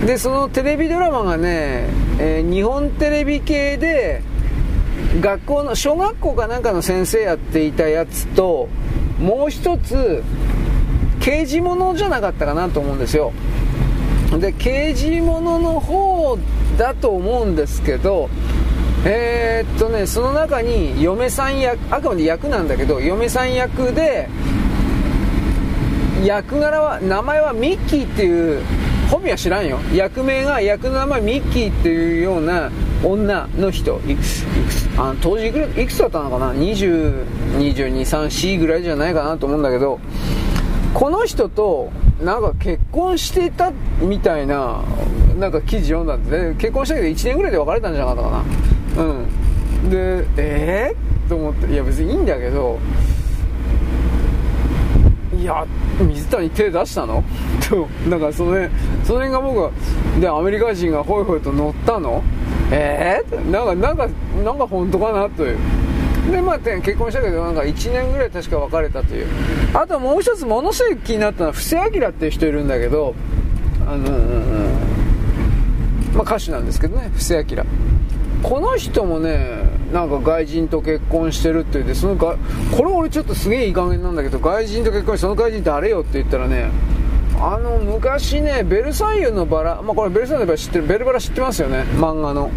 [0.07, 1.87] でそのテレビドラマがね、
[2.19, 4.23] えー、日本テレビ系で
[5.21, 8.69] 学校の小学校かなんかの先生やっていたやつと
[9.19, 10.23] もう一つ
[11.21, 13.33] 刑事物じゃなかったかなと思うんですよ。
[14.41, 16.39] で刑事物の方
[16.79, 18.31] だと思うんですけど
[19.05, 24.29] えー、っとねその中に嫁さん役あくまで役なんだけど嫁さん役で
[26.25, 28.63] 役柄は名前はミッキーっていう
[29.11, 29.79] 本名は知らんよ。
[29.93, 32.71] 役名が役の名前ミッキーっていうような
[33.05, 40.01] 女の人いくついくつあ当時いくいくつだったのかな？202234ぐらいじゃないかなと思うんだけど
[40.95, 41.91] この人と
[42.23, 44.83] なんか結婚してたみたいな
[45.39, 46.55] なんか記事読んだんでね。
[46.57, 48.45] 結婚したけど1年ぐらいで別れたんじゃなかったか
[48.97, 49.03] な。
[49.03, 49.07] う
[49.87, 49.91] ん。
[49.91, 52.79] でえー、と思っていや別にいいんだけど
[55.43, 55.67] いや
[55.99, 57.25] 水谷手出したの？
[57.69, 58.69] となんかその辺
[59.05, 59.71] その辺が僕は
[60.21, 62.23] でアメリカ人がホイホイと乗ったの？
[62.71, 64.09] えー、なんかなんか
[64.45, 65.57] なんか本当かなという。
[66.31, 69.27] でまあ結婚したけどなんか1年ぐらい確か別れたという。
[69.75, 73.15] あともう一つものすごい気になったのは布施明っていう人いるんだけど
[73.89, 74.11] あのー、
[76.15, 77.65] まあ歌手なんですけどね布施明。
[78.45, 82.37] この人もねなんか外人と結婚してるって言ってそのが
[82.77, 86.71] これ俺ちょっとすげえいい加減なんだけど外人と結婚してその外人誰よって言ったらね
[87.39, 91.83] あの昔ねベルサイユのバラ、まあ、これベルサイユのバラ知ってるベルバラ知ってますよね？
[91.97, 92.51] 漫画の。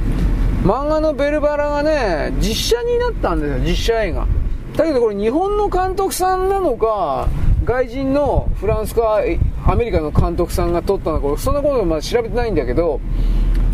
[0.63, 4.27] 漫画のベルバラがね実写になったんですよ実写映画。
[4.75, 7.27] だけどこれ日本の監督さんなのか
[7.63, 9.19] 外人のフランスか
[9.65, 12.99] アメリカの監督さんが撮ったのかそんなことまだ調べてないんだけど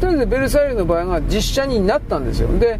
[0.01, 2.49] とりあえずベルサイユの場合が実写になったんですよ。
[2.59, 2.79] で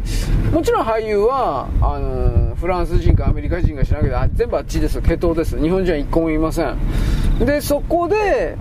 [0.52, 5.58] もちろん俳優はあのフランス人かアメリカ人か知らないけど全部あっちです血統です。
[5.58, 6.76] 日本人は一個もいません。
[7.38, 8.58] でそこで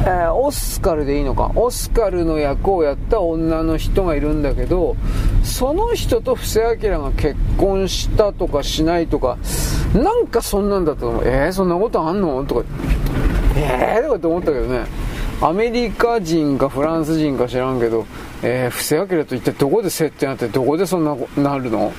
[0.00, 1.50] えー、オスカルでいいのか。
[1.56, 4.96] オスカルの役をやった女の人がいるんだけど
[5.42, 9.38] その人と布施明が結婚したとかしないとか
[9.94, 11.22] なんかそんなんだと思う。
[11.26, 12.44] えー、そんなことあんの？
[12.44, 12.64] とか
[13.56, 14.84] えーとかって思ったけどね。
[15.40, 18.06] アメリカ人かフランス人か知らんけど、
[18.42, 21.92] えー、布施明と一体どこで接点あってどこでそんななるの？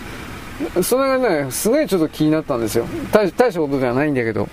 [0.84, 2.86] それがねすごいちょっと気になったんですよ。
[3.12, 4.50] 大したことではないんだけど。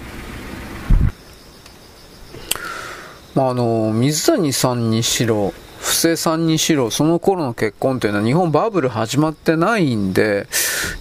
[3.34, 10.46] まあ、あの、水谷さんにしろ、布施さんにしろ、その頃の結婚っていうのは日本バブル始まってないんで、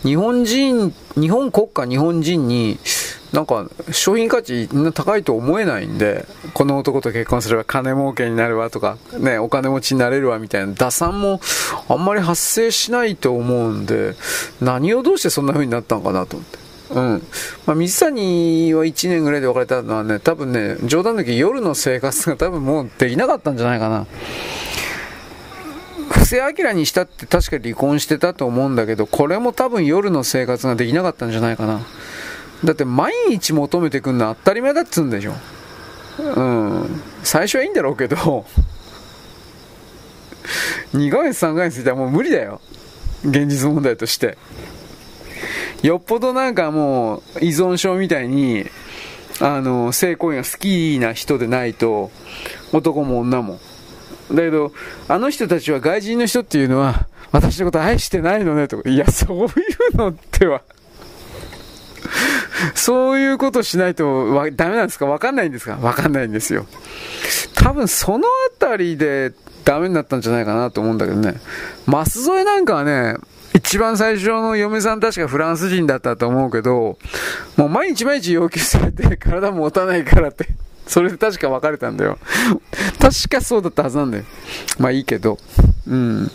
[0.04, 2.78] 日本人、日本国家日本人に、
[3.36, 11.42] なんか商品価値高いと思えないんで、この男と結婚すれば金儲けになるわとか、ね、お金持ちになれるわみたいな打算も
[11.90, 14.16] あんまり発生しないと思うんで、
[14.62, 16.66] 何をどうしてそんな風になったのかなと思って。
[16.92, 17.24] うん。
[17.66, 24.06] まあ、水谷は1年ぐらいで別れたのはね、多分ね、冗談だけ夜の生活が多分もうできなかったんじゃないかな。
[26.10, 31.82] 布施明にしたって確か離婚してたと思うんだけど、これも多分夜の生活ができなかったんじゃないかな。
[32.66, 35.34] だって毎日求めてくんのは当たり前だっつうんでしょ。
[36.20, 37.02] うん。
[37.24, 38.16] 最初はいいんだろうけど、
[40.94, 42.62] 2ヶ月3ヶ月いたらもう無理だよ。
[43.24, 44.38] 現実問題として。
[45.84, 48.66] よっぽどなんかもう依存症みたいに、
[49.40, 52.12] あの、性行為が好きな人でないと、
[52.72, 53.60] 男も女も。
[54.32, 54.72] だけど、
[55.08, 59.52] あの人たちは外人の人っていうのは、私のこと愛してないのねとか、いや、そうい
[59.94, 60.62] うのっては
[62.76, 65.06] そういうことしないとわダメなんですか？
[65.06, 65.78] わかんないんですか？
[65.82, 66.66] わかんないんですよ。
[67.56, 68.30] 多分そのあ
[68.60, 69.34] たりで
[69.64, 71.36] ダメになったんじゃないかなと思うんだけどね。
[71.86, 73.16] マス添なんかはね、
[73.54, 76.98] 一番最初の嫁さん確かフランス人だったと思うけど、
[77.58, 80.48] もう毎日毎日要求されて体も持たないからって、
[80.86, 82.20] それで確か別れたんだよ。
[83.00, 84.24] 確かそうだったはずなんだよ。
[84.78, 85.40] まあいいけど、
[85.88, 86.32] うん。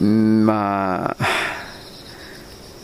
[0.00, 1.24] うんまあ、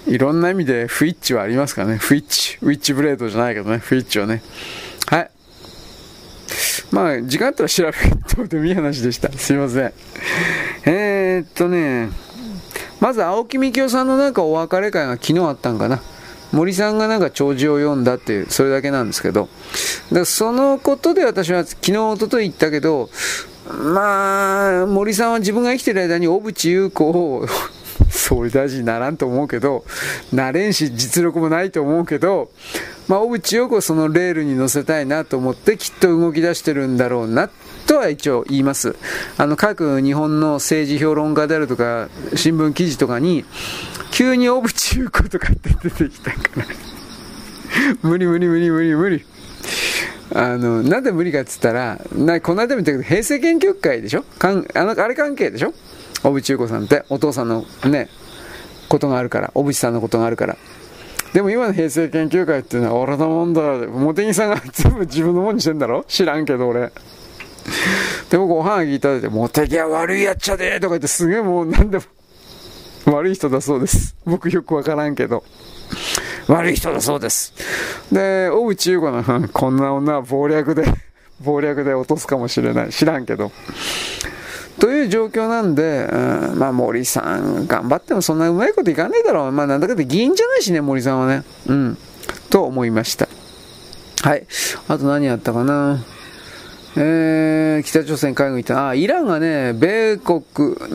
[0.06, 1.96] いろんな意味でフイッチはありますからね。
[1.96, 2.58] フイッチ。
[2.62, 3.78] ウィッチブレードじゃないけどね。
[3.78, 4.42] フイッチはね。
[5.06, 5.30] はい。
[6.90, 7.98] まあ、時間あったら調べて
[8.36, 9.32] どうでもいい話でした。
[9.32, 9.92] すいません。
[10.84, 12.10] えー、っとね、
[13.00, 16.02] まず青木幹雄さんのなんかお別れ会が昨日あったんかな。
[16.52, 19.48] 森さんがなんか弔辞を読んだっていう、それだけなんですけど。
[20.12, 23.08] だそのことで私は昨日、おととい言ったけど、
[23.70, 27.46] まあ、森さんは自分が生きてる間に小渕優子を
[28.12, 29.84] 総理大臣にならんと思うけど、
[30.32, 32.50] なれんし実力もないと思うけど、
[33.08, 37.50] まあ、小渕優子そのレールに乗せたいなと思ってきっと動き出してるんだろうな
[37.86, 38.94] とは一応言います。
[39.38, 43.44] あの、各日本の政治評論家であるとか、新聞記事とかに、
[44.12, 46.66] 急に小渕優子とかって出てきたから。
[48.02, 49.24] 無理無理無理無理無理。
[50.34, 54.22] あの、なんで無理かっつったら、なこの間も言ったけど、平成研究会でしょ？
[54.38, 55.72] かんあのあれ関係でしょ？
[56.22, 58.08] 小渕優子さんって、お父さんのね、
[58.88, 60.56] ことがあるから、小渕さんのことがあるから。
[61.32, 63.62] でも今の平成研究会っていうのは俺のもんだ。
[63.86, 66.04] 茂木さんが全部自分のもんにしてんだろ？
[66.06, 66.92] 知らんけど俺。
[68.28, 71.98] で、僕おはがきいただいて、茂木は悪いやっちゃでとか言ってすげえもう何で
[73.06, 74.14] も悪い人だそうです。
[74.26, 75.42] 僕よくわからんけど。
[76.48, 77.54] 悪い人だそうです。
[78.12, 80.84] で、小渕優子の、こんな女は謀略で、
[81.44, 82.90] 謀略で落とすかもしれない。
[82.90, 83.52] 知らんけど。
[84.82, 89.52] という状況なんで、うん、まあ森さん、頑張ってもそんなうまいこといかねえだろう。
[89.52, 91.44] まあなんだかって議員じゃないしね、森さんはね。
[91.68, 91.98] うん。
[92.50, 93.28] と思いました。
[94.22, 94.44] はい。
[94.88, 96.04] あと何やったかな。
[96.96, 98.88] えー、北朝鮮海軍行った。
[98.88, 100.40] あ、イランがね、米国、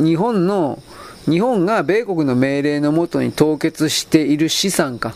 [0.05, 0.83] 日本の、
[1.23, 5.15] 日本が米国の命令のもとに凍結している資産か。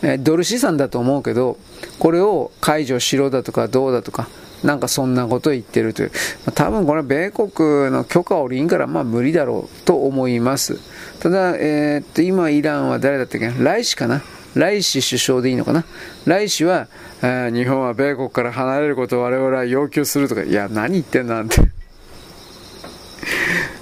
[0.00, 1.58] え、ドル資産だと思うけど、
[1.98, 4.28] これを解除しろだとかどうだとか、
[4.64, 6.10] なんかそんなこと言ってるという。
[6.46, 10.78] まあ、多分これは米国の許可を下りんからまあ無理だろうと思います。
[11.20, 13.52] ただ、えー、っと、今イランは誰だったっけ？
[13.58, 14.22] ライシかな？
[14.54, 15.84] ライシ首相でいいのかな？
[16.24, 16.88] ライシは、
[17.22, 21.56] えー、日本は米国から離れることを我々は要求するとか、いや、何言ってんなんて。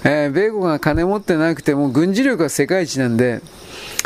[0.03, 3.41] えー、米国が金持ってなくても軍事力が世界一なんで、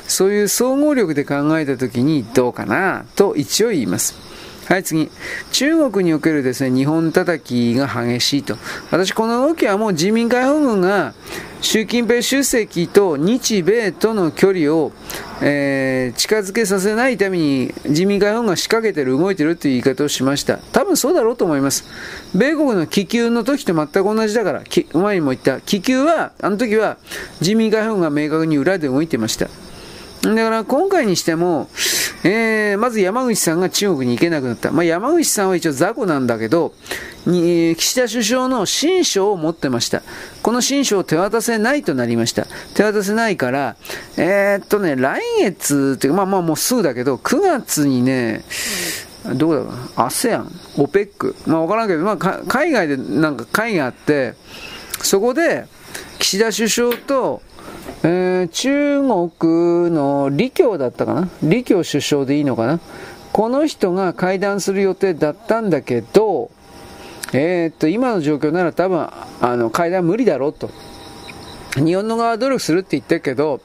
[0.08, 4.16] そういう総合力で考えたときにどうかなと一応言います。
[4.72, 5.12] はい、次。
[5.52, 8.56] 中国におけるですね、日本叩きが激しいと。
[8.90, 11.14] 私、この動きはもう人民解放軍が
[11.60, 14.94] 習近平主席と日米との距離を、
[15.42, 20.60] えー、近づけさせないために人民解放軍が仕掛けてる、動いてるという言い方をしました。
[20.72, 21.84] 多分そうだろうと思います。
[22.34, 26.98] 米国の気球の時と全く同じだから、前にも言った、気球は、あの時は
[27.42, 29.50] 人民解放軍が明確に裏で動いてました。
[30.22, 31.68] だから今回にしても、
[32.24, 34.72] えー、まず山口さんが中国に行けなくなった。
[34.72, 36.74] まあ、山口さんは一応雑魚なんだけど、
[37.26, 40.04] に岸田首相の親書を持ってました。
[40.44, 42.46] この親書を手渡せないとなりました。
[42.76, 43.78] 手渡せないから、
[44.18, 48.44] えー、っとね、来月っていうか、まあまあもうすぐだけど、9月にね、
[49.36, 50.46] どうだろう ASEAN、
[50.78, 54.36] OPEC、まあわからんけど、まあ海外でなんか会があって、
[55.02, 55.66] そこで
[56.20, 57.42] 岸田首相と
[58.04, 61.30] えー、中国の李強だったかな？
[61.42, 62.80] 李強首相でいいのかな？
[63.32, 66.52] この人が会談する予定だったんだけど、
[67.34, 69.08] えー、っと、今の状況なら多分、
[69.40, 70.70] あの、会談無理だろうと。
[71.76, 73.62] 日本の側は努力するって言ってるけど、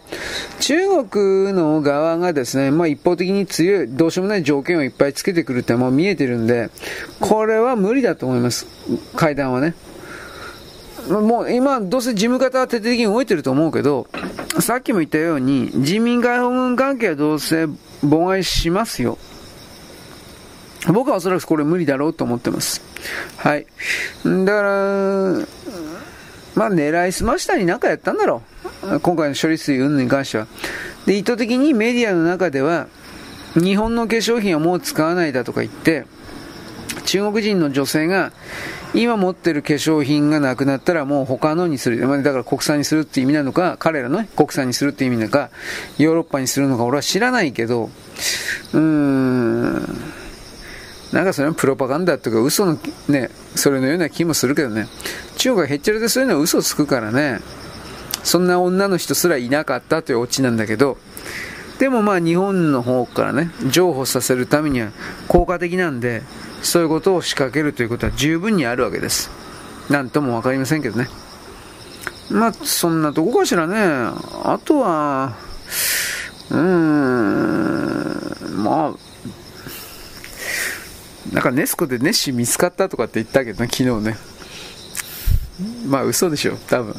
[0.61, 6.71] 中国の側がですね、まあ一方的に強い、どうしようもない条件をいっぱいつけてくるってもう見えてるんで、
[7.19, 8.69] これは無理だと思います。
[9.17, 9.75] 会談はね。
[11.09, 14.07] もう今、どうせ事務方は徹底的に動いてると思うけど、
[14.61, 17.65] さっきも言ったように、人民解放軍関係はどうせ
[18.05, 19.19] 妨害しますよ。
[20.93, 22.83] 僕はおそらくこれ無理だろうと思ってます。
[23.37, 23.67] はい。
[24.25, 25.47] だから、
[26.55, 28.43] まあ狙いすましたに何かやったんだろ
[28.83, 29.01] う。
[29.01, 30.47] 今回の処理水云々に関しては。
[31.05, 32.87] で、意図的にメディアの中では、
[33.55, 36.07] 日本の化粧品はもう使わないだとか言って、
[37.05, 38.33] 中国人の女性が
[38.95, 42.01] 今持ってる化粧品がなくなったらもう他のにする。
[42.01, 45.51] だから国産にするって意味なのか、彼らの、国産にするって意味なのか、
[45.99, 47.91] ヨーロッパにするのか俺は知らないけど、
[48.73, 49.75] うーん、
[51.13, 54.89] なんかそれはプロパガンダとか嘘のね、それのような気もするけどね。
[55.37, 57.41] 中国がへっちゃらでそういうのは嘘つくからね。
[58.23, 60.99] そんな女の人すらいなかったというオチなんだけど、
[61.79, 64.89] でもまあ日本の方からね、譲歩させるためには
[65.29, 66.23] 効果的なんで、
[66.63, 69.31] そういうことを仕掛けるということは十分にあるわけです。
[69.89, 71.09] なんとも分かりませんけどね。
[72.31, 73.77] まあ、そんなとこかしらね。
[74.45, 75.37] あとは、
[76.51, 78.97] うーん、まあ、
[81.33, 84.17] なんかネスコでネッシー見つかったとかって言ったけどね、昨日ね。
[85.87, 86.97] まあ嘘でしょ、多分。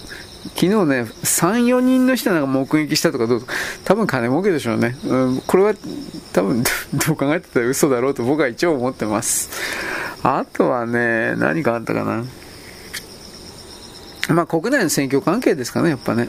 [0.58, 3.54] 昨日ね、3、4人の人なんか目撃したとかどうとか、
[3.86, 4.98] 多分金儲けでしょうね。
[5.06, 5.76] うん、これは
[6.34, 6.64] 多分
[7.06, 9.52] どう考えてたら嘘だろうと僕は一応思ってます。
[10.24, 12.24] あとはね、何かあったかな。
[14.34, 16.28] まあ国内の選挙関係ですかね、やっぱね。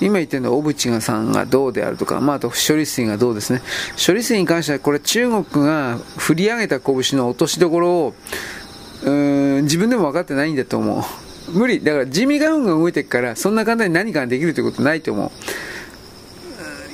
[0.00, 3.60] 今言ってるのは小渕さんがどうであるとか、まあ、あと処理水がどうですね。
[4.04, 8.14] 処理水に関してはこれ中国が振り上げた拳の落としどころを、
[9.02, 11.27] うーん、自分でも分かってないんだと思う。
[11.52, 11.82] 無理。
[11.82, 15.30] だから地味が運が動いてるから、そんな簡単に何かができるということないと思う。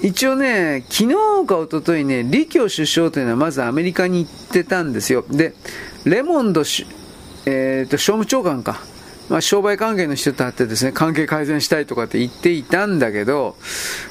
[0.06, 5.24] 一応ね、昨日か一昨日ね、李強首相というのはまずアメリカに行ってたんですよ。
[5.30, 5.54] で、
[6.04, 6.62] レモンド
[7.46, 8.80] えーと、商務長官か。
[9.28, 13.56] まあ、商売関係の人と会ってですね、関係改善したいとかって言っていたんだけど、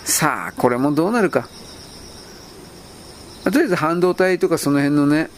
[0.03, 1.47] さあ、これもどうなるか。
[3.43, 5.29] とりあえず半導体とかその辺のね、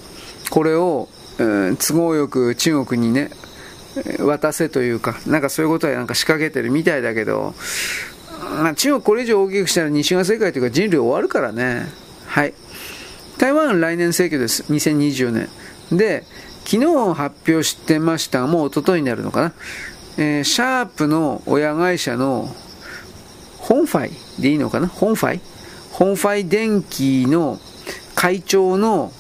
[0.49, 1.10] これを、
[1.40, 3.32] えー、都合よく中国にね、
[4.19, 7.53] 渡せというか、なんかそういうことはなんか仕掛けてるみたいだけど、
[8.61, 11.88] ま、中国これ以上大きくしたら西側世界というか人類終わるからね。
[12.27, 12.53] はい。
[13.38, 14.63] 台湾来年選挙です。
[14.72, 15.49] 2020年。
[15.91, 16.23] で、
[16.65, 19.53] 昨日発表してましたが、もう一昨日になるのかな。
[20.17, 22.55] えー、シャープの親会社の
[23.57, 24.88] 本ファイでいいのかな？
[24.88, 25.41] 本ファイ？
[25.91, 27.59] 本ファイ電機の
[28.15, 29.11] 会長の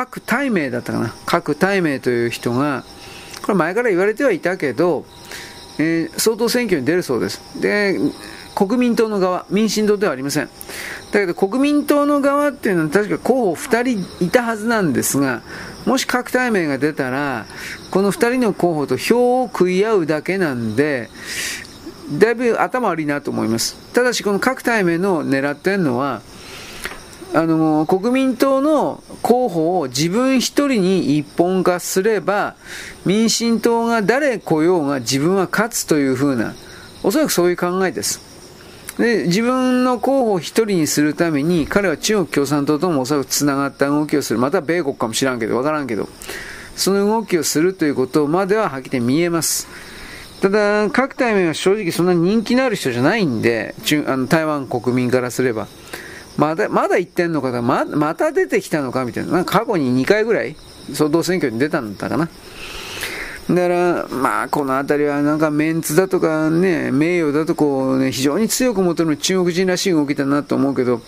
[0.00, 2.84] 郭台銘だったかな郭台銘という人が、
[3.42, 5.04] これ前から言われてはいたけど、
[5.78, 7.42] えー、総統選挙に出るそうです。
[7.60, 7.98] で、
[8.54, 10.48] 国民党の側、民進党ではありません。
[11.12, 15.42] だけど国民党の側っていうのは確か候補2人いたはずなんですが、
[15.84, 17.44] もし郭台銘が出たら、
[17.90, 21.10] この2人の候補と票を食い合うだけなんで、
[22.10, 23.76] だいぶ頭悪いなと思います。
[23.92, 26.22] ただし、この各対面の狙ってるのは、
[27.32, 32.56] あの国民党の候補を自分一人に一本化すれば、
[33.06, 36.54] 民進党が誰来ようが自分は勝つというふうな、
[37.04, 38.20] おそらくそういう考えです。
[38.98, 46.08] で自分の候補を一人にするために、彼は中国共産党ともおそらくつながった動きをする、また米国かもしらんけど、わからんけど、
[46.74, 49.68] その動きをするということまでははっきり見えます。
[50.40, 55.68] ただ、各対面は正直そんな人気のある人じゃないんで、中あの台湾国民からすれば。
[56.36, 59.32] まだ、まだ言ってんのかま、また出てきたのかみたいな。
[59.32, 60.56] な過去に2回ぐらい、
[60.92, 62.28] 総統選挙に出たんだったかな。
[63.54, 71.00] だから、まあ、この辺りはなんかメンツだとかね、名誉だとこうね、非常に強く求める中国人らしい動きだなと思うけど、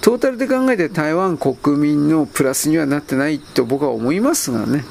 [0.00, 4.84] トータルで考えて台湾国民のプラスにはなってないと僕は思いますがね。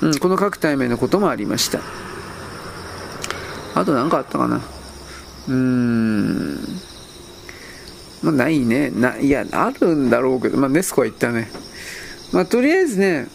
[0.00, 1.80] うん、この各対面のこともありました。
[3.74, 4.56] あと何かあったかな。
[5.48, 6.87] うーん。
[8.22, 8.90] まあ、ないね。
[8.90, 11.50] な、いや、あるんだろうけど、まあ、ネスコは言ったね。
[12.32, 13.28] まあ、とりあえずね、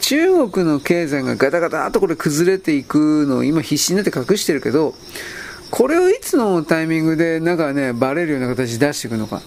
[0.00, 4.94] 中国の経済がガタガタとこれ崩れていくのを今必死になって隠してるけど、
[5.70, 9.40] これをいつのタイミングでなんかね、バレるような形で出していくのか。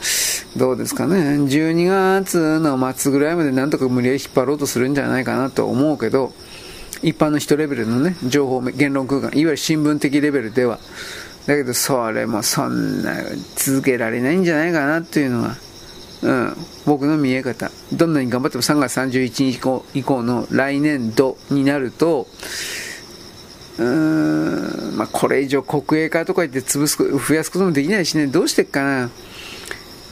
[0.58, 1.16] どうですかね。
[1.16, 6.34] 12月の末ぐらいまでなんとか無理やり引っ張ろうとするんじゃないかなと思うけど、
[7.04, 10.80] 一般の人レベルのね、情報、言論空間、いわゆる新聞的レベルでは。
[11.48, 13.16] だけど、それもそんな
[13.56, 15.56] 続けられないんじゃないかなっていうのが、
[16.22, 17.72] うん、僕の見え方。
[17.94, 22.28] どんなに頑張っても3月31日以降の来年度になると、
[23.78, 29.10] うーん、まあ、これ以上国営化とか言って潰す、増やすこともできないしね、どうしてっかな。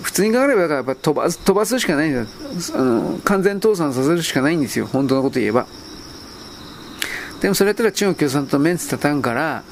[0.01, 2.21] 普通に考えれば、やっぱ飛ばす、飛ばすしかないんだ
[2.75, 3.19] あの。
[3.25, 4.85] 完全倒産させるしかないんですよ。
[4.85, 5.67] 本当のこと言えば。
[7.41, 9.63] でもそれやったら中国共産党メンツ立たんから、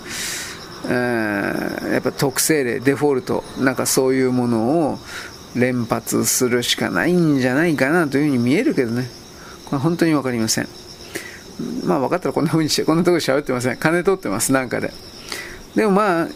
[0.85, 4.99] やっぱ特性例、デフォルト、なんかそういうものを
[5.55, 9.09] 連発するしかないんじゃないかなというふうに見えるけどね。
[9.65, 10.67] これ本当にわかりません。
[11.85, 13.77] まあ分かったらこんな風にして、こんなところで喋ってません。
[13.77, 14.91] 金取ってます、なんかで。
[15.75, 16.27] でもまあ、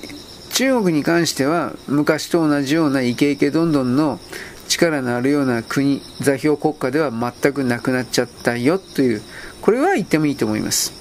[0.54, 4.20] 中国に関しては昔と同じようなイケイケどんどんの
[4.68, 9.22] 力のあるような国、座標国家では全くなくなっちゃったよという、
[9.62, 10.94] これは言ってもいいと思います。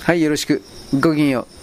[0.00, 0.62] はい、よろしく。
[0.94, 1.61] ごきげんよう。